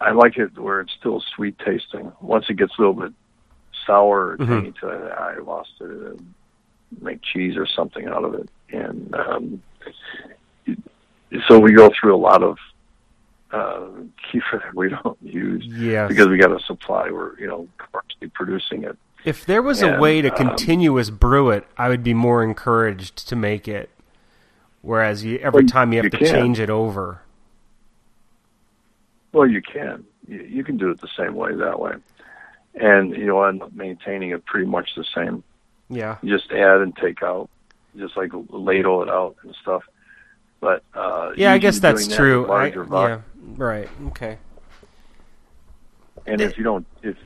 I 0.00 0.10
like 0.12 0.36
it 0.36 0.58
where 0.58 0.80
it's 0.80 0.92
still 0.98 1.22
sweet 1.34 1.58
tasting. 1.58 2.12
Once 2.20 2.46
it 2.48 2.54
gets 2.54 2.72
a 2.78 2.80
little 2.80 2.94
bit 2.94 3.12
sour 3.86 4.32
or 4.32 4.36
mm-hmm. 4.38 4.86
to 4.86 5.14
I 5.18 5.38
lost 5.38 5.70
it. 5.80 5.90
Uh, 5.90 6.22
make 7.00 7.20
cheese 7.22 7.56
or 7.56 7.66
something 7.66 8.06
out 8.06 8.24
of 8.24 8.34
it, 8.34 8.48
and 8.70 9.14
um, 9.14 9.62
so 11.48 11.58
we 11.58 11.72
go 11.72 11.90
through 11.90 12.14
a 12.14 12.18
lot 12.18 12.42
of 12.42 12.58
uh, 13.52 13.88
kefir 14.32 14.62
that 14.62 14.74
we 14.74 14.88
don't 14.88 15.18
use 15.22 15.64
yes. 15.66 16.08
because 16.08 16.28
we 16.28 16.38
got 16.38 16.52
a 16.52 16.60
supply. 16.64 17.10
We're 17.10 17.38
you 17.38 17.46
know 17.46 17.68
commercially 17.78 18.28
producing 18.32 18.84
it. 18.84 18.96
If 19.26 19.44
there 19.44 19.60
was 19.60 19.82
and, 19.82 19.96
a 19.96 20.00
way 20.00 20.22
to 20.22 20.30
um, 20.30 20.36
continuous 20.36 21.10
brew 21.10 21.50
it, 21.50 21.66
I 21.76 21.88
would 21.88 22.04
be 22.04 22.14
more 22.14 22.44
encouraged 22.44 23.28
to 23.28 23.34
make 23.34 23.66
it. 23.66 23.90
Whereas 24.82 25.24
you, 25.24 25.38
every 25.38 25.64
well, 25.64 25.68
time 25.68 25.92
you 25.92 25.98
have 25.98 26.04
you 26.04 26.10
to 26.10 26.18
can. 26.18 26.26
change 26.28 26.60
it 26.60 26.70
over. 26.70 27.22
Well, 29.32 29.48
you 29.48 29.60
can. 29.60 30.04
You, 30.28 30.42
you 30.42 30.64
can 30.64 30.76
do 30.76 30.90
it 30.90 31.00
the 31.00 31.08
same 31.18 31.34
way 31.34 31.56
that 31.56 31.80
way, 31.80 31.94
and 32.76 33.16
you'll 33.16 33.44
end 33.44 33.62
up 33.62 33.72
maintaining 33.74 34.30
it 34.30 34.46
pretty 34.46 34.66
much 34.66 34.90
the 34.96 35.04
same. 35.12 35.42
Yeah. 35.90 36.18
You 36.22 36.32
just 36.32 36.52
add 36.52 36.80
and 36.80 36.94
take 36.96 37.24
out, 37.24 37.50
just 37.96 38.16
like 38.16 38.30
ladle 38.50 39.02
it 39.02 39.08
out 39.08 39.34
and 39.42 39.56
stuff. 39.60 39.82
But 40.60 40.84
uh, 40.94 41.32
Yeah, 41.36 41.52
I 41.52 41.58
guess 41.58 41.80
that's 41.80 42.06
that 42.06 42.14
true. 42.14 42.48
I, 42.48 42.68
yeah, 42.68 43.20
right. 43.56 43.88
Okay. 44.06 44.38
And 46.26 46.40
if 46.40 46.56
you 46.56 46.62
don't, 46.62 46.86
if 47.02 47.16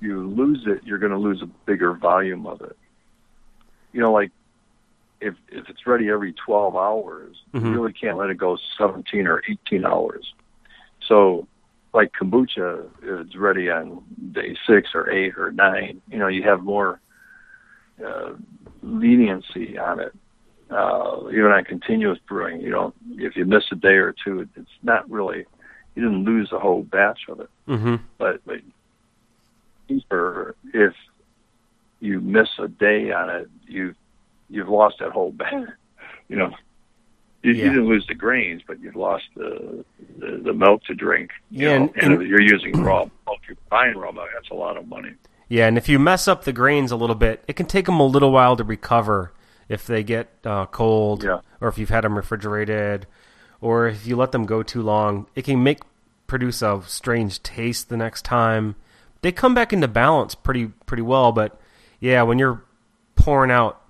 you 0.00 0.26
lose 0.28 0.64
it, 0.66 0.82
you're 0.84 0.98
going 0.98 1.12
to 1.12 1.18
lose 1.18 1.42
a 1.42 1.46
bigger 1.66 1.94
volume 1.94 2.46
of 2.46 2.60
it. 2.60 2.76
You 3.92 4.00
know, 4.00 4.12
like 4.12 4.30
if 5.20 5.34
if 5.50 5.68
it's 5.68 5.86
ready 5.86 6.10
every 6.10 6.32
12 6.34 6.76
hours, 6.76 7.36
Mhm. 7.54 7.62
you 7.62 7.70
really 7.70 7.92
can't 7.92 8.18
let 8.18 8.30
it 8.30 8.36
go 8.36 8.58
17 8.76 9.26
or 9.26 9.42
18 9.48 9.84
hours. 9.86 10.34
So, 11.06 11.46
like 11.94 12.12
kombucha, 12.12 12.84
it's 13.02 13.36
ready 13.36 13.70
on 13.70 14.02
day 14.32 14.56
six 14.66 14.90
or 14.94 15.08
eight 15.10 15.38
or 15.38 15.50
nine, 15.52 16.02
you 16.10 16.18
know, 16.18 16.26
you 16.28 16.42
have 16.42 16.62
more 16.62 17.00
uh, 18.04 18.32
leniency 18.82 19.78
on 19.78 20.00
it. 20.00 20.12
Uh, 20.68 21.28
even 21.30 21.52
on 21.52 21.64
continuous 21.64 22.18
brewing, 22.28 22.60
you 22.60 22.70
don't. 22.70 22.94
If 23.12 23.36
you 23.36 23.44
miss 23.46 23.64
a 23.70 23.76
day 23.76 23.94
or 23.94 24.12
two, 24.24 24.46
it's 24.56 24.68
not 24.82 25.08
really. 25.08 25.46
You 25.94 26.02
didn't 26.02 26.24
lose 26.24 26.50
the 26.50 26.58
whole 26.58 26.82
batch 26.82 27.20
of 27.28 27.40
it 27.40 27.48
Mm-hmm. 27.68 27.94
but 28.18 28.40
but 28.44 28.56
deeper 29.88 30.54
if 30.74 30.92
you 32.00 32.20
miss 32.20 32.48
a 32.58 32.68
day 32.68 33.10
on 33.12 33.30
it 33.30 33.48
you 33.66 33.94
you've 34.50 34.68
lost 34.68 34.96
that 35.00 35.10
whole 35.12 35.32
batch 35.32 35.68
you 36.28 36.36
know 36.36 36.50
you, 37.42 37.52
Yeah. 37.52 37.64
you 37.64 37.70
didn't 37.70 37.88
lose 37.88 38.06
the 38.06 38.14
grains 38.14 38.62
but 38.66 38.80
you've 38.80 38.96
lost 38.96 39.24
the 39.36 39.84
the, 40.18 40.40
the 40.44 40.52
milk 40.52 40.84
to 40.84 40.94
drink 40.94 41.30
you 41.50 41.68
Yeah, 41.68 41.78
know, 41.78 41.92
and- 41.94 42.12
and, 42.14 42.22
if 42.22 42.28
you're 42.28 42.42
using 42.42 42.72
raw 42.82 43.04
milk 43.26 43.40
you're 43.48 43.56
buying 43.70 43.96
raw 43.96 44.12
milk 44.12 44.28
that's 44.34 44.50
a 44.50 44.54
lot 44.54 44.76
of 44.76 44.86
money 44.88 45.12
Yeah, 45.48 45.66
and 45.68 45.78
if 45.78 45.88
you 45.88 45.98
mess 45.98 46.26
up 46.28 46.44
the 46.44 46.52
grains 46.52 46.90
a 46.90 46.96
little 46.96 47.14
bit, 47.14 47.44
it 47.46 47.54
can 47.54 47.66
take 47.66 47.86
them 47.86 48.00
a 48.00 48.04
little 48.06 48.32
while 48.32 48.56
to 48.56 48.64
recover 48.64 49.32
if 49.68 49.86
they 49.86 50.02
get 50.02 50.28
uh, 50.44 50.66
cold, 50.66 51.22
Yeah. 51.22 51.38
or 51.60 51.68
if 51.68 51.78
you've 51.78 51.88
had 51.90 52.02
them 52.02 52.16
refrigerated, 52.16 53.06
or 53.60 53.86
if 53.86 54.06
you 54.08 54.16
let 54.16 54.32
them 54.32 54.44
go 54.44 54.64
too 54.64 54.82
long. 54.82 55.26
It 55.36 55.44
can 55.44 55.62
make 55.62 55.80
produce 56.26 56.62
a 56.62 56.82
strange 56.86 57.40
taste 57.44 57.88
the 57.88 57.96
next 57.96 58.24
time. 58.24 58.74
They 59.22 59.32
come 59.32 59.54
back 59.54 59.72
into 59.72 59.88
balance 59.88 60.34
pretty 60.34 60.66
pretty 60.86 61.02
well, 61.02 61.32
but 61.32 61.60
yeah, 62.00 62.22
when 62.22 62.38
you're 62.38 62.62
pouring 63.16 63.50
out 63.50 63.80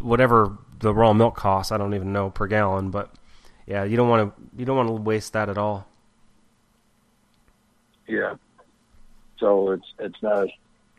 whatever 0.00 0.56
the 0.80 0.92
raw 0.94 1.12
milk 1.12 1.36
costs, 1.36 1.72
I 1.72 1.78
don't 1.78 1.94
even 1.94 2.12
know 2.12 2.30
per 2.30 2.46
gallon, 2.46 2.90
but 2.90 3.10
yeah, 3.66 3.82
you 3.84 3.96
don't 3.96 4.08
want 4.08 4.34
to 4.36 4.42
you 4.58 4.64
don't 4.64 4.76
want 4.76 4.88
to 4.88 4.92
waste 4.94 5.32
that 5.32 5.48
at 5.48 5.58
all. 5.58 5.86
yeah 8.08 8.34
so 9.38 9.72
it's 9.72 9.86
it's 9.98 10.22
not 10.22 10.44
as 10.44 10.48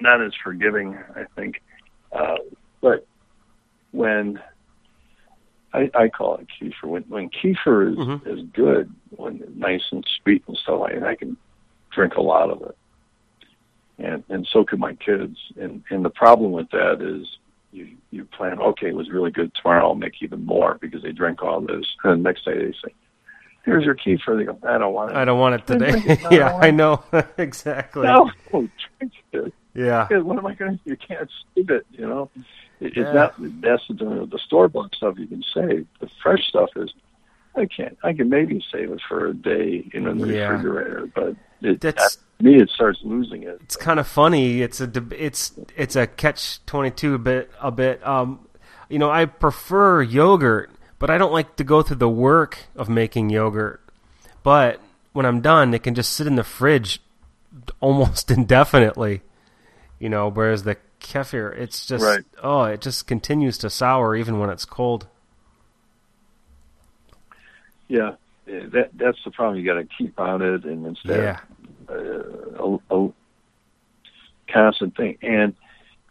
not 0.02 0.22
as 0.22 0.34
forgiving 0.44 0.98
i 1.16 1.24
think 1.38 1.62
uh 2.12 2.36
but 2.82 3.06
when 3.92 4.40
I, 5.74 5.90
I 5.96 6.08
call 6.10 6.36
it 6.38 6.48
kefir. 6.62 6.84
When, 6.90 7.04
when 7.04 7.30
kefir 7.30 7.92
is, 7.92 7.98
Mhm. 7.98 8.28
is 8.28 8.42
good, 8.54 8.94
when 9.12 9.42
it's 9.42 9.56
nice 9.56 9.84
and 9.92 10.06
sweet 10.22 10.44
and 10.48 10.58
stuff, 10.58 10.82
I, 10.82 11.10
I 11.10 11.16
can 11.16 11.36
drink 11.92 12.16
a 12.16 12.22
lot 12.22 12.50
of 12.50 12.62
it, 12.62 12.77
and 14.00 14.24
and 14.30 14.48
so 14.52 14.64
could 14.64 14.80
my 14.80 14.94
kids. 14.96 15.38
And 15.60 15.84
and 15.90 16.04
the 16.06 16.10
problem 16.10 16.52
with 16.52 16.70
that 16.72 17.02
is 17.02 17.28
you 17.72 17.90
you 18.12 18.26
plan, 18.26 18.60
okay, 18.60 18.88
it 18.90 18.96
was 18.96 19.10
really 19.10 19.32
good. 19.32 19.52
Tomorrow 19.56 19.88
I'll 19.90 19.96
make 19.96 20.22
even 20.22 20.46
more 20.46 20.78
because 20.82 21.02
they 21.04 21.12
drink 21.12 21.42
all 21.44 21.62
this, 21.62 21.86
and 22.04 22.20
the 22.26 22.30
next 22.30 22.46
day 22.46 22.58
they 22.58 22.72
say, 22.72 22.94
"Here's 23.66 23.84
your 23.86 23.96
kefir." 23.96 24.38
They 24.38 24.46
go, 24.46 24.58
"I 24.68 24.78
don't 24.78 24.94
want 24.94 25.12
it." 25.12 25.18
I 25.18 25.26
don't 25.26 25.40
want 25.40 25.56
it 25.56 25.68
today. 25.68 26.02
it 26.06 26.20
yeah, 26.32 26.56
I 26.62 26.72
know 26.72 27.04
exactly. 27.38 28.04
No, 28.04 28.32
drink 28.52 29.12
it. 29.34 29.54
Yeah. 29.74 30.08
Yeah, 30.10 30.20
what 30.20 30.38
am 30.40 30.46
I 30.48 30.56
going 30.56 30.78
to? 30.80 30.90
You 30.90 30.98
can't 30.98 31.30
save 31.56 31.70
it. 31.70 31.86
You 31.92 32.08
know, 32.08 32.30
it, 32.80 32.96
Yeah. 32.96 33.04
it's 33.04 33.14
not. 33.14 33.36
That's 33.62 33.84
the 33.90 34.28
the 34.32 34.40
store 34.46 34.68
bought 34.70 34.94
stuff 34.96 35.16
you 35.20 35.28
can 35.28 35.44
save. 35.54 35.86
The 36.00 36.10
fresh 36.24 36.48
stuff 36.48 36.70
is, 36.78 36.92
I 37.56 37.66
can't. 37.68 37.96
I 38.04 38.14
can 38.14 38.30
maybe 38.30 38.64
save 38.72 38.92
it 38.92 39.02
for 39.08 39.28
a 39.28 39.34
day 39.36 39.88
in 39.94 40.06
the 40.06 40.28
Yeah. 40.28 40.48
refrigerator, 40.50 41.10
but 41.14 41.36
it, 41.62 41.82
That's- 41.82 42.18
to 42.40 42.44
me, 42.46 42.56
it 42.62 42.70
starts 42.70 43.00
losing 43.04 43.44
it. 43.44 43.60
it's 43.64 43.76
kind 43.76 44.00
of 44.00 44.08
funny. 44.08 44.62
It's 44.62 44.80
a 44.80 44.92
it's 45.12 45.54
it's 45.76 45.96
a 45.96 46.06
catch 46.06 46.64
twenty 46.68 46.92
two 46.92 47.16
a 47.16 47.18
bit 47.18 47.50
a 47.60 47.72
bit. 47.72 48.06
Um, 48.06 48.48
you 48.90 49.00
know, 49.00 49.10
I 49.10 49.26
prefer 49.26 50.02
yogurt, 50.04 50.70
but 51.00 51.10
I 51.10 51.18
don't 51.18 51.34
like 51.34 51.56
to 51.56 51.64
go 51.64 51.82
through 51.82 51.98
the 51.98 52.08
work 52.10 52.60
of 52.76 52.90
making 52.90 53.32
yogurt. 53.32 53.82
But 54.44 54.80
when 55.14 55.26
I'm 55.26 55.42
done, 55.42 55.74
it 55.74 55.82
can 55.84 55.96
just 55.96 56.14
sit 56.14 56.28
in 56.28 56.36
the 56.36 56.44
fridge 56.44 57.02
almost 57.80 58.30
indefinitely. 58.38 59.22
You 60.00 60.10
know, 60.10 60.30
whereas 60.30 60.62
the 60.64 60.78
kefir, 61.02 61.58
it's 61.58 61.88
just 61.88 62.04
Right. 62.04 62.24
oh, 62.44 62.66
it 62.66 62.82
just 62.82 63.08
continues 63.08 63.58
to 63.58 63.70
sour 63.72 64.16
even 64.16 64.38
when 64.38 64.52
it's 64.52 64.64
cold. 64.64 65.08
Yeah, 67.88 68.16
that 68.48 68.90
that's 68.96 69.18
the 69.24 69.32
problem. 69.32 69.60
You 69.60 69.66
got 69.66 69.80
to 69.80 69.88
keep 69.98 70.20
on 70.20 70.42
it, 70.42 70.64
and 70.64 70.86
instead, 70.86 71.18
Yeah, 71.20 71.40
uh, 71.90 72.78
a, 72.90 72.96
a 72.96 73.14
constant 74.52 74.96
thing. 74.96 75.18
And 75.22 75.54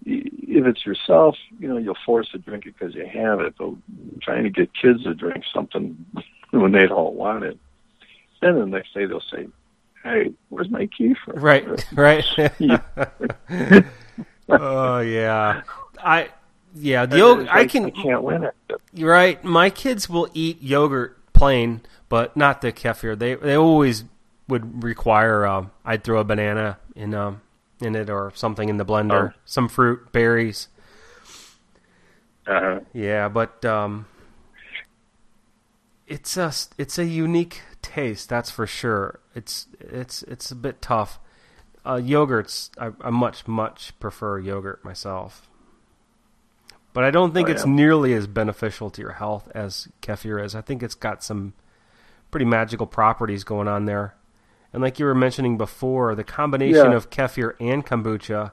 if 0.05 0.67
it's 0.67 0.85
yourself, 0.87 1.37
you 1.59 1.69
know, 1.69 1.79
you'll 1.79 1.97
force 2.05 2.29
to 2.31 2.39
drink 2.39 2.67
it 2.67 2.75
because 2.79 2.95
you 2.95 3.07
have 3.07 3.41
it. 3.41 3.55
But 3.59 3.73
trying 4.23 4.45
to 4.45 4.51
get 4.51 4.71
kids 4.75 5.03
to 5.05 5.15
drink 5.15 5.45
something 5.53 6.05
when 6.51 6.73
they 6.73 6.87
don't 6.87 7.15
want 7.15 7.45
it, 7.45 7.59
And 8.43 8.57
then 8.57 8.71
the 8.71 8.77
next 8.77 8.93
day 8.95 9.07
they'll 9.07 9.21
say, 9.33 9.49
"Hey, 10.05 10.33
where's 10.51 10.71
my 10.71 10.87
kefir?" 10.87 11.17
right, 11.35 11.67
right. 11.93 13.85
Oh 14.49 15.01
yeah, 15.01 15.63
I 16.03 16.29
yeah 16.75 17.05
the 17.07 17.19
yogurt. 17.19 17.49
I 17.51 17.67
can 17.67 17.87
I 17.87 17.91
can't 17.91 18.23
win 18.23 18.45
it. 18.45 18.55
Right. 19.03 19.43
My 19.43 19.71
kids 19.71 20.09
will 20.09 20.29
eat 20.35 20.63
yogurt 20.63 21.19
plain, 21.37 21.83
but 22.09 22.37
not 22.37 22.61
the 22.61 22.73
kefir. 22.73 23.17
They 23.19 23.35
they 23.35 23.57
always 23.57 24.05
would 24.49 24.83
require. 24.83 25.47
Um, 25.47 25.71
I'd 25.85 26.03
throw 26.05 26.19
a 26.19 26.25
banana 26.25 26.79
in 26.95 27.15
um 27.15 27.41
in 27.81 27.95
it 27.95 28.09
or 28.11 28.33
something 28.35 28.69
in 28.69 28.77
the 28.79 28.85
blender, 28.87 29.33
Oh. 29.35 29.39
some 29.45 29.69
fruit, 29.69 30.11
berries. 30.13 30.69
Uh-huh. 32.47 32.81
Yeah, 32.93 33.29
but 33.29 33.65
um, 33.65 34.07
it's 36.07 36.37
a 36.37 36.53
it's 36.79 36.99
a 36.99 37.05
unique 37.05 37.63
taste. 37.83 38.29
That's 38.29 38.51
for 38.51 38.67
sure. 38.67 39.21
It's 39.35 39.67
it's 39.81 40.23
it's 40.25 40.51
a 40.51 40.55
bit 40.55 40.81
tough. 40.81 41.19
Uh, 41.85 41.97
yogurts, 41.97 42.71
I, 42.79 42.91
I 43.01 43.11
much 43.11 43.47
much 43.47 43.99
prefer 44.01 44.39
yogurt 44.41 44.85
myself, 44.85 45.49
but 46.97 47.05
I 47.05 47.11
don't 47.11 47.35
think 47.35 47.49
Oh, 47.49 47.53
it's 47.53 47.67
yeah. 47.67 47.73
nearly 47.73 48.15
as 48.15 48.27
beneficial 48.27 48.89
to 48.91 49.03
your 49.03 49.13
health 49.13 49.51
as 49.55 49.87
kefir 50.01 50.43
is. 50.43 50.55
I 50.55 50.63
think 50.63 50.83
it's 50.83 50.95
got 50.95 51.23
some 51.23 51.53
pretty 52.31 52.47
magical 52.47 52.87
properties 52.87 53.45
going 53.45 53.69
on 53.69 53.85
there, 53.85 54.15
and 54.73 54.83
like 54.83 54.99
you 54.99 55.05
were 55.05 55.15
mentioning 55.15 55.59
before, 55.59 56.15
the 56.15 56.25
combination 56.25 56.91
Yeah. 56.93 56.97
of 56.97 57.11
kefir 57.11 57.55
and 57.61 57.85
kombucha. 57.85 58.53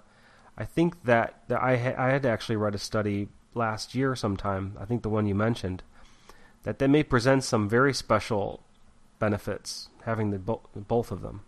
I 0.58 0.66
think 0.66 1.04
that, 1.06 1.40
that 1.48 1.64
I 1.64 1.78
ha- 1.78 1.96
I 1.98 2.10
had 2.10 2.22
to 2.24 2.30
actually 2.30 2.58
read 2.58 2.76
a 2.76 2.78
study 2.78 3.30
last 3.56 3.96
year 3.96 4.14
sometime. 4.16 4.76
I 4.80 4.86
think 4.86 5.02
the 5.04 5.10
one 5.10 5.26
you 5.26 5.34
mentioned 5.36 5.82
that 6.64 6.80
they 6.80 6.88
may 6.88 7.04
present 7.04 7.44
some 7.44 7.68
very 7.70 7.94
special 7.94 8.62
benefits 9.20 9.90
having 10.04 10.32
the 10.32 10.38
bo- 10.40 10.62
both 10.76 11.12
of 11.12 11.22
them. 11.22 11.42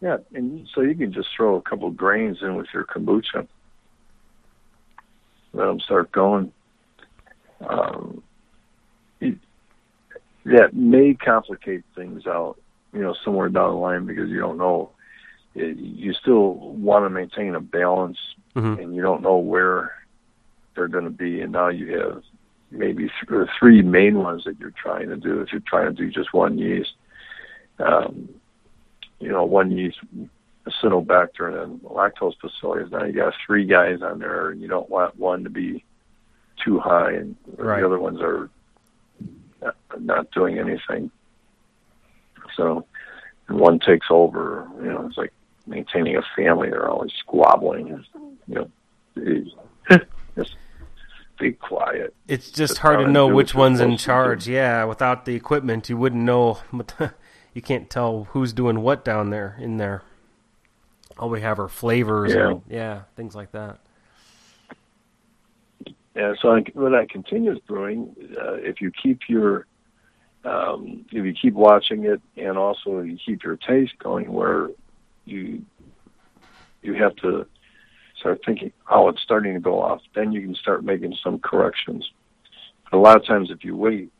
Yeah, 0.00 0.16
and 0.34 0.66
so 0.74 0.80
you 0.80 0.94
can 0.96 1.12
just 1.12 1.28
throw 1.36 1.56
a 1.56 1.62
couple 1.62 1.90
grains 1.90 2.38
in 2.42 2.56
with 2.56 2.66
your 2.74 2.84
kombucha. 2.84 3.46
Let 5.52 5.66
them 5.66 5.80
start 5.80 6.12
going. 6.12 6.52
Um, 7.66 8.22
it, 9.20 9.36
that 10.44 10.74
may 10.74 11.14
complicate 11.14 11.84
things 11.94 12.26
out, 12.26 12.56
you 12.92 13.00
know, 13.00 13.14
somewhere 13.24 13.48
down 13.48 13.70
the 13.70 13.76
line 13.76 14.06
because 14.06 14.28
you 14.30 14.40
don't 14.40 14.58
know. 14.58 14.90
It, 15.54 15.76
you 15.76 16.14
still 16.14 16.54
want 16.54 17.04
to 17.04 17.10
maintain 17.10 17.54
a 17.54 17.60
balance, 17.60 18.18
Mhm. 18.56 18.82
and 18.82 18.94
you 18.94 19.02
don't 19.02 19.22
know 19.22 19.36
where 19.36 19.92
they're 20.74 20.88
going 20.88 21.04
to 21.04 21.10
be. 21.10 21.42
And 21.42 21.52
now 21.52 21.68
you 21.68 21.98
have 21.98 22.22
maybe 22.70 23.10
th- 23.28 23.48
three 23.58 23.82
main 23.82 24.18
ones 24.18 24.44
that 24.44 24.58
you're 24.58 24.70
trying 24.72 25.08
to 25.10 25.16
do. 25.16 25.40
If 25.42 25.52
you're 25.52 25.60
trying 25.66 25.94
to 25.94 26.02
do 26.02 26.10
just 26.10 26.32
one 26.32 26.56
yeast, 26.58 26.94
um, 27.78 28.30
you 29.20 29.28
know, 29.28 29.44
one 29.44 29.70
yeast, 29.70 29.98
Acetobacter, 30.82 31.62
and 31.62 31.80
lactobacillus. 31.82 32.90
Now 32.90 33.04
you 33.04 33.12
got 33.12 33.34
three 33.46 33.64
guys 33.66 34.00
on 34.02 34.18
there, 34.18 34.50
and 34.50 34.60
you 34.60 34.68
don't 34.68 34.88
want 34.90 35.18
one 35.18 35.44
to 35.44 35.50
be 35.50 35.84
too 36.64 36.78
high, 36.78 37.12
and 37.12 37.36
Right. 37.56 37.80
the 37.80 37.86
other 37.86 37.98
ones 37.98 38.20
are 38.20 38.48
not, 39.60 39.76
not 40.00 40.30
doing 40.32 40.58
anything. 40.58 41.10
So, 42.56 42.84
one 43.48 43.78
takes 43.78 44.06
over. 44.10 44.68
You 44.82 44.90
know, 44.90 45.06
it's 45.06 45.16
like 45.16 45.32
maintaining 45.66 46.16
a 46.16 46.22
family. 46.36 46.70
They're 46.70 46.88
always 46.88 47.12
squabbling. 47.20 48.04
You 48.48 48.54
know, 48.54 48.70
just 50.36 50.56
be 51.38 51.52
quiet. 51.52 52.14
It's 52.28 52.50
just 52.50 52.74
Sit 52.74 52.82
hard 52.82 53.00
to 53.00 53.10
know 53.10 53.26
which 53.28 53.54
one's 53.54 53.80
in 53.80 53.90
supposed 53.90 54.00
to 54.00 54.04
do. 54.04 54.06
charge. 54.12 54.48
Yeah, 54.48 54.84
without 54.84 55.24
the 55.24 55.34
equipment, 55.34 55.88
you 55.88 55.96
wouldn't 55.96 56.22
know. 56.22 56.58
you 57.54 57.62
can't 57.62 57.88
tell 57.90 58.24
who's 58.30 58.52
doing 58.52 58.80
what 58.80 59.04
down 59.04 59.30
there 59.30 59.56
in 59.58 59.76
there. 59.78 60.02
All 61.18 61.30
we 61.30 61.40
have 61.40 61.58
are 61.58 61.68
flavors 61.68 62.32
Yeah. 62.34 62.50
and 62.50 62.62
yeah, 62.68 63.02
things 63.16 63.34
like 63.34 63.52
that. 63.52 63.78
Yeah, 66.14 66.34
so 66.42 66.54
with 66.74 66.92
that 66.92 67.08
continuous 67.10 67.58
brewing, 67.66 68.14
uh, 68.38 68.54
if 68.54 68.80
you 68.80 68.90
keep 68.90 69.28
your 69.28 69.66
um, 70.44 71.04
if 71.12 71.24
you 71.24 71.32
keep 71.32 71.54
watching 71.54 72.04
it 72.04 72.20
and 72.36 72.58
also 72.58 73.00
you 73.00 73.16
keep 73.24 73.44
your 73.44 73.56
taste 73.56 73.98
going, 73.98 74.30
where 74.32 74.70
you 75.24 75.64
you 76.82 76.94
have 76.94 77.14
to 77.16 77.46
start 78.18 78.40
thinking, 78.44 78.72
oh, 78.90 79.08
it's 79.08 79.22
starting 79.22 79.54
to 79.54 79.60
go 79.60 79.80
off. 79.80 80.00
Then 80.14 80.32
you 80.32 80.42
can 80.42 80.54
start 80.54 80.84
making 80.84 81.16
some 81.22 81.38
corrections. 81.38 82.10
But 82.90 82.96
a 82.96 83.00
lot 83.00 83.16
of 83.16 83.24
times, 83.24 83.50
if 83.50 83.64
you 83.64 83.76
wait 83.76 84.12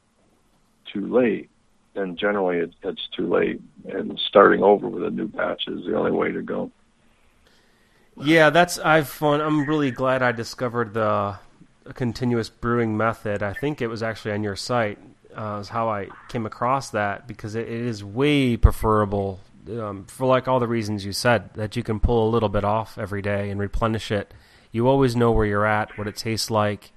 too 0.93 1.13
late, 1.13 1.51
then 1.95 2.17
generally 2.17 2.59
it, 2.59 2.73
it's 2.83 3.07
too 3.15 3.29
late, 3.29 3.61
and 3.89 4.19
starting 4.29 4.63
over 4.63 4.89
with 4.89 5.05
a 5.05 5.11
new 5.11 5.29
batch 5.29 5.65
is 5.67 5.85
the 5.85 5.97
only 5.97 6.11
way 6.13 6.33
to 6.33 6.43
go. 6.43 6.71
Yeah, 8.17 8.51
that's 8.51 8.79
I've 8.79 9.09
fun. 9.09 9.41
I'm 9.41 9.67
really 9.67 9.91
glad 9.91 10.23
I 10.23 10.33
discovered 10.33 10.95
the 10.95 11.37
continuous 11.95 12.49
brewing 12.49 12.97
method. 12.97 13.43
I 13.43 13.53
think 13.53 13.81
it 13.81 13.89
was 13.89 14.03
actually 14.03 14.33
on 14.33 14.43
your 14.43 14.57
site 14.57 14.99
uh, 15.37 15.59
is 15.61 15.69
how 15.69 15.89
I 15.89 16.09
came 16.29 16.47
across 16.47 16.91
that 16.91 17.27
because 17.27 17.55
it, 17.55 17.67
it 17.69 17.81
is 17.81 18.05
way 18.05 18.57
preferable 18.57 19.41
um, 19.71 20.05
for 20.07 20.27
like 20.27 20.49
all 20.49 20.61
the 20.61 20.69
reasons 20.69 21.05
you 21.05 21.13
said 21.13 21.55
that 21.55 21.77
you 21.77 21.83
can 21.83 22.01
pull 22.01 22.29
a 22.29 22.31
little 22.31 22.49
bit 22.49 22.65
off 22.65 22.99
every 22.99 23.23
day 23.23 23.51
and 23.51 23.61
replenish 23.61 24.11
it. 24.11 24.33
You 24.71 24.89
always 24.89 25.15
know 25.15 25.31
where 25.33 25.47
you're 25.47 25.67
at, 25.67 25.97
what 25.99 26.07
it 26.07 26.17
tastes 26.17 26.51
like. 26.51 26.93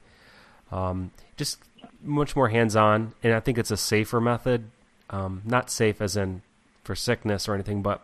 Um, 0.71 1.11
just 1.37 1.59
much 2.01 2.35
more 2.35 2.49
hands 2.49 2.75
on, 2.75 3.13
and 3.21 3.33
I 3.33 3.39
think 3.39 3.57
it's 3.57 3.71
a 3.71 3.77
safer 3.77 4.21
method. 4.21 4.69
Um, 5.09 5.41
not 5.45 5.69
safe 5.69 6.01
as 6.01 6.17
in 6.17 6.41
for 6.83 6.95
sickness 6.95 7.47
or 7.47 7.53
anything, 7.53 7.81
but 7.81 8.03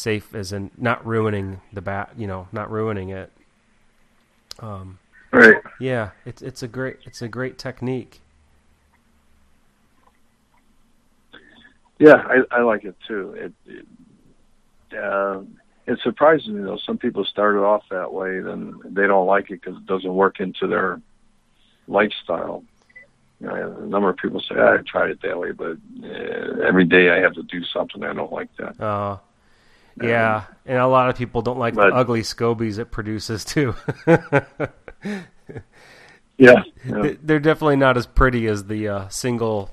safe 0.00 0.34
as 0.34 0.52
in 0.52 0.70
not 0.76 1.06
ruining 1.06 1.60
the 1.72 1.82
bat. 1.82 2.10
You 2.16 2.26
know, 2.26 2.48
not 2.52 2.70
ruining 2.70 3.10
it. 3.10 3.30
Um, 4.58 4.98
right. 5.32 5.56
Yeah, 5.78 6.10
it's 6.24 6.42
it's 6.42 6.62
a 6.62 6.68
great 6.68 6.98
it's 7.04 7.22
a 7.22 7.28
great 7.28 7.58
technique. 7.58 8.20
Yeah, 11.98 12.14
I, 12.14 12.38
I 12.50 12.62
like 12.62 12.84
it 12.84 12.96
too. 13.06 13.34
It, 13.36 13.52
it, 14.90 14.98
uh, 14.98 15.42
it 15.86 15.98
surprises 16.02 16.48
me 16.48 16.62
though. 16.62 16.78
Some 16.78 16.96
people 16.96 17.24
started 17.26 17.60
off 17.60 17.82
that 17.90 18.10
way, 18.12 18.40
then 18.40 18.80
they 18.84 19.06
don't 19.06 19.26
like 19.26 19.50
it 19.50 19.60
because 19.60 19.76
it 19.76 19.86
doesn't 19.86 20.14
work 20.14 20.40
into 20.40 20.66
their 20.66 21.00
lifestyle. 21.88 22.64
You 23.38 23.48
know, 23.48 23.76
a 23.82 23.86
number 23.86 24.08
of 24.08 24.16
people 24.16 24.40
say 24.40 24.54
I 24.54 24.78
tried 24.86 25.10
it 25.10 25.22
that 25.22 25.38
way, 25.38 25.52
but 25.52 25.76
uh, 26.02 26.66
every 26.66 26.84
day 26.84 27.10
I 27.10 27.20
have 27.20 27.34
to 27.34 27.42
do 27.42 27.64
something. 27.64 28.02
I 28.02 28.14
don't 28.14 28.32
like 28.32 28.54
that. 28.56 28.80
Uh, 28.80 29.18
yeah, 30.00 30.36
um, 30.36 30.44
and 30.66 30.78
a 30.78 30.86
lot 30.86 31.08
of 31.08 31.16
people 31.16 31.42
don't 31.42 31.58
like 31.58 31.74
but, 31.74 31.90
the 31.90 31.96
ugly 31.96 32.22
scobies 32.22 32.78
it 32.78 32.90
produces 32.90 33.44
too. 33.44 33.74
yeah, 36.36 36.62
yeah, 36.84 37.12
they're 37.22 37.40
definitely 37.40 37.76
not 37.76 37.96
as 37.96 38.06
pretty 38.06 38.46
as 38.46 38.64
the 38.64 38.88
uh, 38.88 39.08
single 39.08 39.70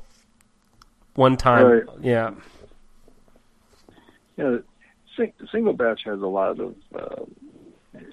one 1.15 1.37
time. 1.37 1.65
Right. 1.65 1.83
Yeah. 2.01 2.31
Yeah, 4.37 4.57
sing, 5.15 5.33
single 5.51 5.73
batch 5.73 6.01
has 6.05 6.21
a 6.21 6.27
lot 6.27 6.59
of 6.59 6.75
uh, 6.95 7.23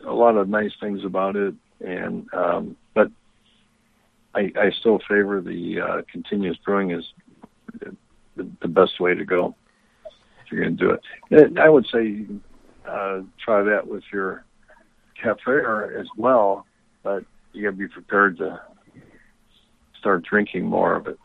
a 0.07 0.12
lot 0.12 0.36
of 0.36 0.48
nice 0.48 0.72
things 0.80 1.05
about 1.05 1.36
it, 1.36 1.55
and 1.84 2.26
um, 2.32 2.76
but 2.94 3.11
I, 4.34 4.52
I 4.59 4.70
still 4.80 4.98
favor 5.09 5.40
the 5.40 5.80
uh, 5.80 6.02
continuous 6.11 6.57
brewing 6.64 6.90
is 6.90 7.05
the, 8.36 8.48
the 8.61 8.68
best 8.68 9.00
way 9.00 9.14
to 9.14 9.24
go 9.24 9.55
you're 10.55 10.64
going 10.64 10.76
to 10.76 10.84
do 10.84 10.90
it. 10.90 11.46
And 11.46 11.59
I 11.59 11.68
would 11.68 11.86
say 11.92 12.26
uh, 12.86 13.20
try 13.44 13.62
that 13.62 13.86
with 13.86 14.05
your 14.12 14.44
kefir 15.22 15.98
as 16.00 16.07
well, 16.16 16.66
but 17.02 17.24
you 17.52 17.62
got 17.62 17.70
to 17.70 17.76
be 17.76 17.88
prepared 17.88 18.38
to 18.38 18.61
start 19.98 20.24
drinking 20.24 20.66
more 20.66 20.94
of 20.94 21.07
it. 21.07 21.18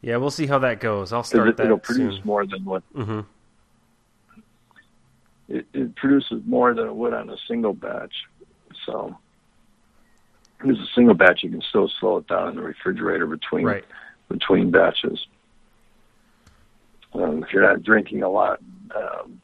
Yeah, 0.00 0.16
we'll 0.16 0.30
see 0.30 0.46
how 0.46 0.58
that 0.60 0.80
goes. 0.80 1.12
I'll 1.12 1.22
start 1.22 1.48
it, 1.48 1.56
that. 1.58 1.66
It'll 1.66 1.78
produce 1.78 2.16
soon. 2.16 2.24
more 2.24 2.46
than 2.46 2.64
what. 2.64 2.82
Mm-hmm. 2.94 3.20
It, 5.48 5.66
it 5.72 5.96
produces 5.96 6.42
more 6.46 6.74
than 6.74 6.86
it 6.86 6.94
would 6.94 7.12
on 7.12 7.30
a 7.30 7.36
single 7.46 7.72
batch. 7.72 8.14
So, 8.86 9.16
as 10.60 10.76
a 10.76 10.86
single 10.94 11.14
batch, 11.14 11.42
you 11.42 11.50
can 11.50 11.62
still 11.68 11.90
slow 12.00 12.16
it 12.16 12.26
down 12.26 12.48
in 12.48 12.56
the 12.56 12.62
refrigerator 12.62 13.26
between 13.26 13.64
right. 13.64 13.84
between 14.28 14.70
batches. 14.70 15.24
Um, 17.14 17.42
if 17.42 17.52
you're 17.52 17.62
not 17.62 17.82
drinking 17.82 18.22
a 18.22 18.28
lot, 18.28 18.60
um, 18.94 19.40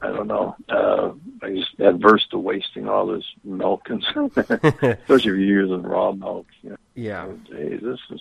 I 0.00 0.08
don't 0.08 0.28
know. 0.28 0.54
Uh, 0.68 1.12
I 1.42 1.54
just 1.54 1.78
adverse 1.80 2.26
to 2.30 2.38
wasting 2.38 2.88
all 2.88 3.06
this 3.06 3.24
milk 3.42 3.88
and 3.90 4.02
especially 4.36 4.96
if 5.08 5.24
you're 5.24 5.36
using 5.36 5.82
raw 5.82 6.12
milk. 6.12 6.46
You 6.62 6.70
know, 6.70 6.76
yeah. 6.94 7.28
Hey, 7.50 7.76
this 7.76 7.98
is 8.10 8.20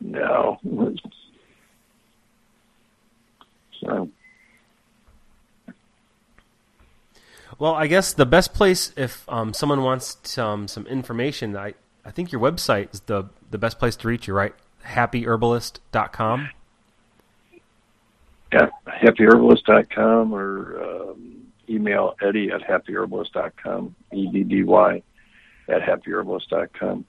no. 0.00 0.58
So. 3.80 4.08
Well, 7.58 7.74
I 7.74 7.88
guess 7.88 8.12
the 8.12 8.26
best 8.26 8.54
place 8.54 8.92
if 8.96 9.28
um, 9.28 9.52
someone 9.52 9.82
wants 9.82 10.18
some 10.22 10.68
some 10.68 10.86
information, 10.86 11.56
I 11.56 11.74
I 12.04 12.12
think 12.12 12.30
your 12.30 12.40
website 12.40 12.94
is 12.94 13.00
the 13.00 13.24
the 13.50 13.58
best 13.58 13.80
place 13.80 13.96
to 13.96 14.08
reach 14.08 14.28
you, 14.28 14.34
right? 14.34 14.54
Happyherbalist.com. 14.84 16.50
Yeah, 18.52 18.68
happyherbalist.com 18.86 20.32
or 20.32 20.82
um, 20.82 21.46
email 21.68 22.14
Eddy 22.22 22.50
at 22.50 22.62
happyherbalist.com, 22.62 23.94
E 24.12 24.30
D 24.32 24.42
D 24.42 24.62
Y 24.64 25.02
at 25.68 25.82
happyherbalist.com. 25.82 27.04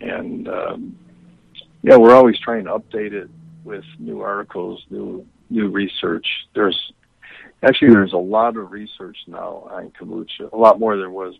And 0.00 0.48
um, 0.48 0.98
yeah, 1.82 1.96
we're 1.96 2.14
always 2.14 2.38
trying 2.38 2.64
to 2.64 2.70
update 2.70 3.12
it 3.12 3.28
with 3.64 3.84
new 3.98 4.20
articles, 4.20 4.84
new 4.90 5.26
new 5.50 5.68
research. 5.70 6.26
There's 6.54 6.92
actually 7.64 7.90
there's 7.90 8.12
a 8.12 8.16
lot 8.16 8.56
of 8.56 8.70
research 8.70 9.16
now 9.26 9.68
on 9.72 9.90
kombucha, 9.90 10.52
a 10.52 10.56
lot 10.56 10.78
more 10.78 10.92
than 10.92 11.00
there 11.00 11.10
was 11.10 11.34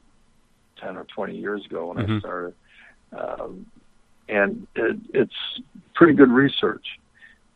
ten 0.80 0.96
or 0.96 1.04
twenty 1.04 1.36
years 1.38 1.64
ago 1.66 1.86
when 1.86 1.98
mm-hmm. 1.98 2.16
I 2.16 2.18
started, 2.18 2.54
um, 3.16 3.66
and 4.28 4.66
it, 4.74 4.96
it's 5.14 5.60
pretty 5.94 6.14
good 6.14 6.30
research. 6.30 6.84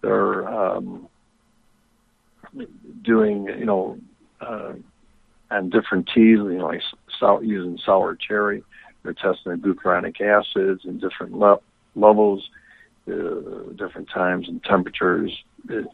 There 0.02 0.14
are... 0.14 0.76
um, 0.76 1.08
doing 3.02 3.46
you 3.46 3.64
know 3.64 3.98
uh, 4.40 4.72
on 5.50 5.70
different 5.70 6.08
teas, 6.08 6.38
you 6.38 6.58
know, 6.58 6.66
like 6.66 6.82
sour, 7.18 7.42
using 7.42 7.78
sour 7.84 8.16
cherry. 8.16 8.62
They're 9.02 9.12
testing 9.12 9.52
the 9.52 9.58
glucuronic 9.58 10.20
acids 10.20 10.84
and 10.84 11.00
different 11.00 11.32
le- 11.32 11.60
levels 11.94 12.48
uh, 13.08 13.72
different 13.76 14.08
times 14.10 14.48
and 14.48 14.62
temperatures, 14.64 15.32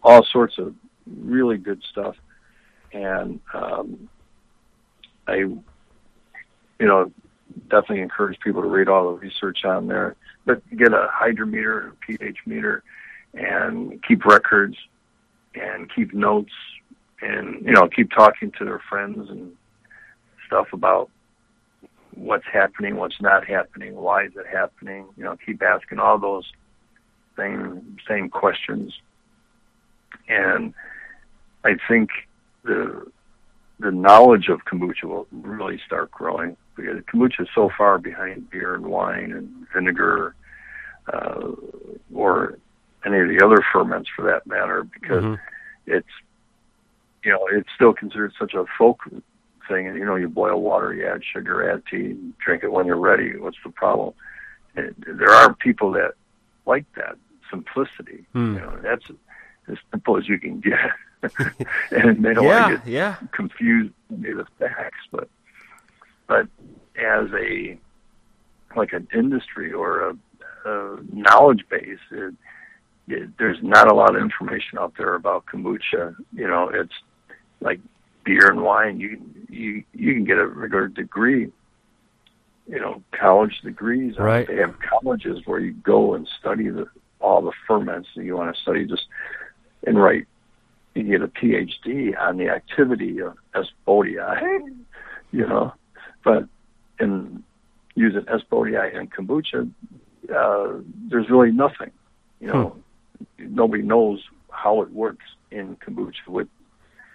all 0.02 0.24
sorts 0.24 0.58
of 0.58 0.74
really 1.06 1.58
good 1.58 1.82
stuff. 1.90 2.16
And 2.92 3.40
um, 3.52 4.08
I, 5.26 5.34
you 5.36 5.62
know, 6.80 7.12
definitely 7.68 8.00
encourage 8.00 8.40
people 8.40 8.62
to 8.62 8.68
read 8.68 8.88
all 8.88 9.12
the 9.12 9.18
research 9.18 9.64
on 9.64 9.88
there, 9.88 10.16
but 10.46 10.62
get 10.76 10.94
a 10.94 11.08
hydrometer, 11.10 11.88
a 11.88 11.94
pH 12.06 12.38
meter, 12.46 12.82
and 13.34 14.02
keep 14.02 14.24
records 14.24 14.76
and 15.54 15.90
keep 15.94 16.12
notes 16.14 16.52
and 17.20 17.64
you 17.64 17.72
know 17.72 17.88
keep 17.88 18.10
talking 18.10 18.52
to 18.58 18.64
their 18.64 18.82
friends 18.88 19.28
and 19.30 19.52
stuff 20.46 20.68
about 20.72 21.10
what's 22.14 22.44
happening, 22.52 22.96
what's 22.96 23.20
not 23.20 23.46
happening, 23.46 23.94
why 23.94 24.24
is 24.24 24.32
it 24.36 24.46
happening. 24.46 25.06
You 25.16 25.24
know, 25.24 25.36
keep 25.44 25.62
asking 25.62 25.98
all 25.98 26.18
those 26.18 26.50
same 27.36 27.96
same 28.08 28.28
questions, 28.28 28.92
and 30.28 30.74
I 31.64 31.76
think 31.88 32.10
the 32.64 33.10
the 33.80 33.90
knowledge 33.90 34.48
of 34.48 34.60
kombucha 34.64 35.04
will 35.04 35.26
really 35.32 35.80
start 35.84 36.10
growing 36.10 36.56
because 36.76 37.02
kombucha 37.12 37.42
is 37.42 37.48
so 37.54 37.70
far 37.76 37.98
behind 37.98 38.50
beer 38.50 38.74
and 38.74 38.86
wine 38.86 39.32
and 39.32 39.66
vinegar, 39.74 40.34
uh, 41.12 41.50
or 42.14 42.58
any 43.04 43.18
of 43.20 43.28
the 43.28 43.44
other 43.44 43.64
ferments 43.72 44.08
for 44.14 44.24
that 44.26 44.46
matter, 44.46 44.84
because 44.84 45.24
mm-hmm. 45.24 45.42
it's 45.86 46.08
you 47.24 47.30
know 47.30 47.46
it's 47.50 47.68
still 47.74 47.92
considered 47.92 48.32
such 48.38 48.54
a 48.54 48.64
folk 48.78 49.00
thing. 49.68 49.88
And 49.88 49.96
you 49.96 50.04
know, 50.04 50.16
you 50.16 50.28
boil 50.28 50.60
water, 50.60 50.94
you 50.94 51.06
add 51.06 51.22
sugar, 51.24 51.70
add 51.70 51.82
tea, 51.90 52.16
drink 52.44 52.62
it 52.62 52.72
when 52.72 52.86
you're 52.86 52.96
ready. 52.96 53.36
What's 53.36 53.58
the 53.64 53.70
problem? 53.70 54.14
And 54.74 54.94
there 55.06 55.30
are 55.30 55.54
people 55.54 55.92
that 55.92 56.12
like 56.66 56.86
that 56.94 57.16
simplicity. 57.50 58.24
Hmm. 58.32 58.54
You 58.54 58.60
know, 58.60 58.78
that's 58.82 59.04
as 59.68 59.78
simple 59.90 60.16
as 60.16 60.28
you 60.28 60.38
can 60.38 60.60
get. 60.60 60.90
and 61.92 62.24
they 62.24 62.34
don't 62.34 62.44
yeah, 62.44 62.68
want 62.68 62.84
to 62.84 62.90
get 62.90 62.92
yeah. 62.92 63.16
confused 63.30 63.92
with 64.10 64.36
the 64.36 64.46
facts, 64.58 64.98
but 65.10 65.28
but 66.26 66.48
as 66.96 67.28
a 67.32 67.78
like 68.74 68.92
an 68.92 69.06
industry 69.14 69.72
or 69.72 70.10
a, 70.10 70.16
a 70.68 70.98
knowledge 71.12 71.64
base, 71.68 71.98
it, 72.10 72.34
there's 73.08 73.58
not 73.62 73.90
a 73.90 73.94
lot 73.94 74.14
of 74.14 74.22
information 74.22 74.78
out 74.78 74.94
there 74.96 75.14
about 75.14 75.46
kombucha. 75.46 76.14
You 76.32 76.48
know, 76.48 76.68
it's 76.68 76.94
like 77.60 77.80
beer 78.24 78.50
and 78.50 78.62
wine. 78.62 79.00
You 79.00 79.20
you 79.48 79.84
you 79.92 80.14
can 80.14 80.24
get 80.24 80.38
a 80.38 80.46
regular 80.46 80.88
degree 80.88 81.50
you 82.66 82.80
know 82.80 83.02
college 83.12 83.60
degrees. 83.62 84.18
Right. 84.18 84.46
They 84.46 84.56
have 84.56 84.74
colleges 84.80 85.40
where 85.44 85.60
you 85.60 85.72
go 85.72 86.14
and 86.14 86.28
study 86.40 86.68
the 86.68 86.86
all 87.20 87.42
the 87.42 87.52
ferments 87.66 88.08
that 88.16 88.24
you 88.24 88.36
want 88.36 88.54
to 88.54 88.60
study. 88.60 88.86
Just 88.86 89.06
and 89.86 90.00
write. 90.00 90.26
You 90.94 91.04
get 91.04 91.22
a 91.22 91.28
PhD 91.28 92.18
on 92.20 92.36
the 92.36 92.50
activity 92.50 93.20
of 93.22 93.38
S. 93.54 93.64
bodii, 93.86 94.18
you 95.32 95.46
know, 95.46 95.72
but 96.22 96.46
in 97.00 97.42
using 97.94 98.26
S. 98.28 98.42
bodii 98.50 98.94
and 98.94 99.10
kombucha, 99.10 99.70
uh, 100.34 100.82
there's 101.08 101.30
really 101.30 101.50
nothing. 101.50 101.90
You 102.40 102.48
know, 102.48 102.68
hmm. 102.68 102.80
Nobody 103.38 103.82
knows 103.82 104.22
how 104.50 104.82
it 104.82 104.90
works 104.90 105.24
in 105.50 105.76
kombucha 105.76 106.28
with 106.28 106.48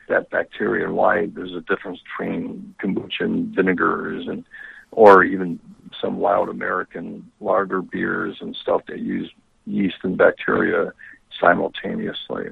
that 0.08 0.30
bacteria 0.30 0.86
and 0.86 0.96
why 0.96 1.28
there's 1.28 1.54
a 1.54 1.62
difference 1.62 2.00
between 2.02 2.74
kombucha 2.82 3.22
and 3.22 3.56
vinegars 3.56 4.28
and 4.28 4.46
or 4.92 5.24
even 5.24 5.60
some 6.02 6.18
wild 6.18 6.50
American 6.50 7.30
lager 7.40 7.82
beers 7.82 8.38
and 8.42 8.56
stuff 8.56 8.82
that 8.88 9.00
use 9.00 9.32
yeast 9.66 9.98
and 10.04 10.18
bacteria 10.18 10.94
simultaneously. 11.40 12.50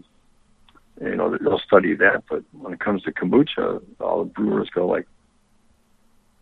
You 1.01 1.16
know, 1.16 1.38
they'll 1.38 1.60
study 1.60 1.95
that, 1.95 2.24
but 2.30 2.43
when 2.53 2.74
it 2.74 2.80
comes 2.80 3.03
to 3.03 3.12
kombucha, 3.12 3.82
all 3.99 4.24
the 4.24 4.30
brewers 4.30 4.70
go 4.70 4.88
like, 4.88 5.08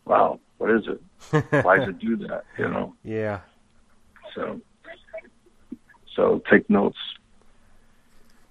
"Wow, 0.06 0.40
what 0.58 0.70
is 0.70 0.88
it? 0.88 1.64
Why 1.64 1.78
does 1.78 1.90
it 1.90 2.00
do 2.00 2.16
that?" 2.18 2.44
You 2.58 2.70
know? 2.70 2.94
Yeah. 3.04 3.42
So, 4.36 4.62
so 6.16 6.42
take 6.50 6.70
notes. 6.70 6.98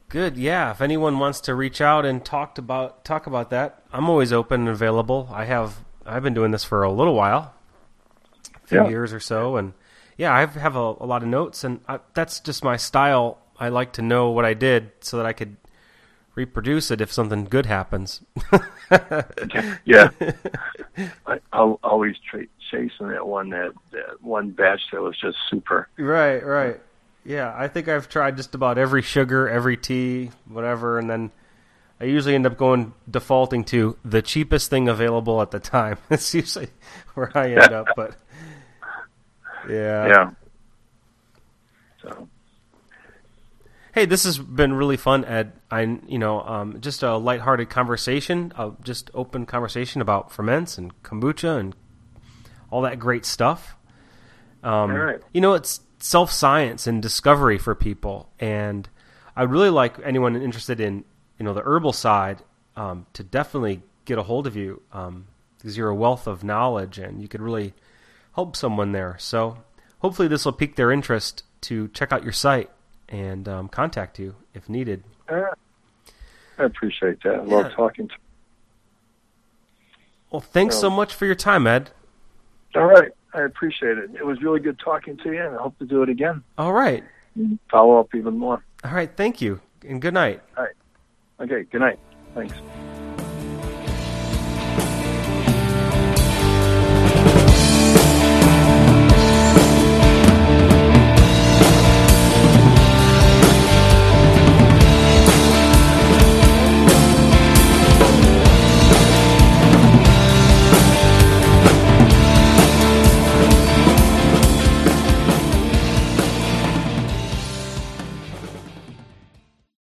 Good. 0.09 0.37
Yeah. 0.37 0.71
If 0.71 0.83
anyone 0.83 1.19
wants 1.19 1.41
to 1.43 1.55
reach 1.55 1.81
out 1.81 2.05
and 2.05 2.23
talk 2.23 2.59
about 2.59 3.05
talk 3.05 3.27
about 3.27 3.51
that, 3.51 3.83
I'm 3.93 4.11
always 4.11 4.33
open 4.33 4.61
and 4.61 4.69
available. 4.69 5.31
I 5.33 5.47
have 5.47 5.85
I've 6.05 6.23
been 6.23 6.35
doing 6.35 6.51
this 6.51 6.65
for 6.65 6.83
a 6.83 6.93
little 6.93 7.15
while, 7.15 7.55
a 8.63 8.67
few 8.67 8.83
yeah. 8.83 8.89
years 8.89 9.13
or 9.13 9.21
so, 9.21 9.57
and 9.57 9.73
yeah, 10.17 10.35
I 10.35 10.45
have 10.45 10.77
a, 10.77 10.79
a 11.01 11.07
lot 11.07 11.23
of 11.23 11.29
notes, 11.29 11.65
and 11.65 11.81
I, 11.89 12.01
that's 12.15 12.41
just 12.41 12.63
my 12.63 12.77
style. 12.77 13.39
I 13.59 13.69
like 13.69 13.95
to 13.95 14.03
know 14.03 14.31
what 14.31 14.45
I 14.45 14.55
did 14.55 14.93
so 15.01 15.17
that 15.17 15.27
I 15.27 15.33
could 15.33 15.57
reproduce 16.35 16.91
it 16.91 17.01
if 17.01 17.13
something 17.13 17.45
good 17.45 17.67
happens. 17.67 18.23
yeah, 19.85 20.11
I, 21.27 21.41
I'll 21.53 21.79
always 21.83 22.17
tra- 22.31 22.47
chasing 22.71 23.09
that 23.09 23.27
one 23.27 23.51
that, 23.51 23.73
that 23.93 24.23
one 24.23 24.51
batch 24.51 24.81
that 24.93 25.01
was 25.01 25.19
just 25.19 25.37
super. 25.51 25.89
Right, 25.97 26.45
right. 26.45 26.81
Yeah, 27.25 27.53
I 27.57 27.69
think 27.69 27.89
I've 27.89 28.09
tried 28.09 28.37
just 28.37 28.55
about 28.55 28.79
every 28.79 29.03
sugar, 29.03 29.49
every 29.49 29.77
tea, 29.77 30.31
whatever, 30.47 30.99
and 30.99 31.09
then 31.09 31.31
I 32.01 32.05
usually 32.05 32.35
end 32.35 32.47
up 32.47 32.57
going 32.57 32.95
defaulting 33.09 33.65
to 33.67 33.97
the 34.05 34.23
cheapest 34.23 34.71
thing 34.71 34.89
available 34.89 35.41
at 35.41 35.53
the 35.53 35.61
time. 35.61 35.99
That's 36.09 36.35
usually 36.35 36.69
where 37.15 37.31
I 37.37 37.53
end 37.53 37.73
up, 37.73 37.89
but 37.95 38.17
yeah. 39.69 40.07
Yeah. 40.09 40.31
So 42.03 42.29
Hey, 43.93 44.07
this 44.07 44.25
has 44.25 44.39
been 44.39 44.73
really 44.73 44.97
fun, 44.97 45.27
Ed. 45.27 45.53
I, 45.71 45.83
you 45.83 46.19
know, 46.19 46.41
um, 46.41 46.81
just 46.81 47.03
a 47.03 47.19
lighthearted 47.19 47.69
conversation, 47.69 48.51
uh, 48.57 48.71
just 48.83 49.11
open 49.13 49.45
conversation 49.45 50.01
about 50.01 50.33
ferments 50.33 50.79
and 50.79 51.03
kombucha 51.03 51.61
and 51.61 51.77
all 52.71 52.81
that 52.83 52.99
great 52.99 53.27
stuff. 53.27 53.77
Um, 54.63 54.93
all 54.93 54.97
right. 54.97 55.21
You 55.35 55.43
know, 55.43 55.53
it's 55.53 55.81
self 56.03 56.33
science 56.33 56.87
and 56.87 57.01
discovery 57.01 57.59
for 57.59 57.75
people, 57.75 58.29
and 58.39 58.89
I'd 59.37 59.51
really 59.51 59.71
like 59.71 59.97
anyone 60.05 60.37
interested 60.37 60.81
in, 60.81 61.05
you 61.39 61.45
know, 61.45 61.55
the 61.55 61.63
herbal 61.63 61.93
side 61.93 62.43
um, 62.77 63.07
to 63.15 63.23
definitely 63.23 63.83
get 64.05 64.19
a 64.19 64.23
hold 64.23 64.47
of 64.47 64.57
you 64.57 64.83
um, 64.93 65.27
because 65.57 65.77
you're 65.77 65.89
a 65.89 65.95
wealth 65.95 66.27
of 66.27 66.43
knowledge 66.43 66.99
and 66.99 67.23
you 67.23 67.29
could 67.29 67.41
really 67.41 67.73
help 68.35 68.57
someone 68.57 68.93
there. 68.93 69.17
So 69.19 69.59
hopefully, 70.01 70.29
this 70.29 70.45
will 70.45 70.53
pique 70.53 70.77
their 70.77 70.91
interest 70.91 71.45
to 71.63 71.89
check 71.89 72.13
out 72.13 72.25
your 72.25 72.33
site 72.33 72.71
and 73.09 73.49
um, 73.49 73.69
contact 73.69 74.19
you 74.19 74.35
if 74.55 74.69
needed. 74.69 75.05
Uh, 75.29 75.45
I 76.59 76.65
appreciate 76.65 77.23
that. 77.23 77.35
I 77.35 77.45
yeah. 77.45 77.55
love 77.55 77.73
talking 77.73 78.09
to 78.09 78.15
Well, 80.31 80.41
thanks 80.41 80.79
so 80.79 80.91
much 80.91 81.15
for 81.15 81.27
your 81.27 81.35
time, 81.35 81.67
Ed. 81.67 81.91
All 82.75 82.87
right. 82.87 83.13
I 83.35 83.43
appreciate 83.43 83.99
it. 83.99 84.11
It 84.15 84.27
was 84.27 84.43
really 84.43 84.61
good 84.61 84.79
talking 84.79 85.17
to 85.19 85.33
you, 85.33 85.43
and 85.43 85.57
I 85.57 85.63
hope 85.63 85.79
to 85.79 85.87
do 85.87 86.03
it 86.03 86.09
again. 86.09 86.43
All 86.59 86.73
right. 86.73 87.03
Follow 87.71 87.99
up 87.99 88.15
even 88.15 88.39
more. 88.39 88.63
All 88.85 88.93
right. 88.93 89.11
Thank 89.17 89.41
you, 89.41 89.61
and 89.87 90.03
good 90.03 90.15
night. 90.15 90.43
All 90.57 90.65
right. 90.65 90.75
Okay. 91.41 91.65
Good 91.71 91.81
night. 91.81 91.99
Thanks. 92.35 92.55